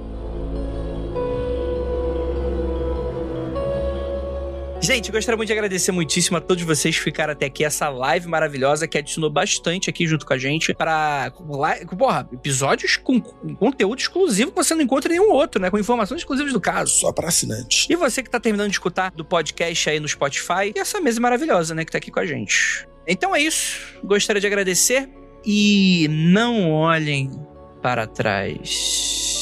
[4.86, 7.66] Gente, gostaria muito de agradecer muitíssimo a todos vocês que ficaram até aqui.
[7.66, 11.32] Essa live maravilhosa que adicionou bastante aqui junto com a gente para,
[11.98, 15.72] porra, episódios com, com conteúdo exclusivo que você não encontra em nenhum outro, né?
[15.72, 16.94] Com informações exclusivas do caso.
[16.94, 17.88] Só pra assinantes.
[17.90, 21.20] E você que tá terminando de escutar do podcast aí no Spotify, e essa mesa
[21.20, 22.88] maravilhosa, né, que tá aqui com a gente.
[23.08, 23.80] Então é isso.
[24.04, 25.10] Gostaria de agradecer
[25.44, 27.32] e não olhem
[27.82, 29.35] para trás.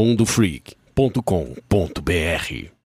[0.00, 2.70] mundofreak.com.br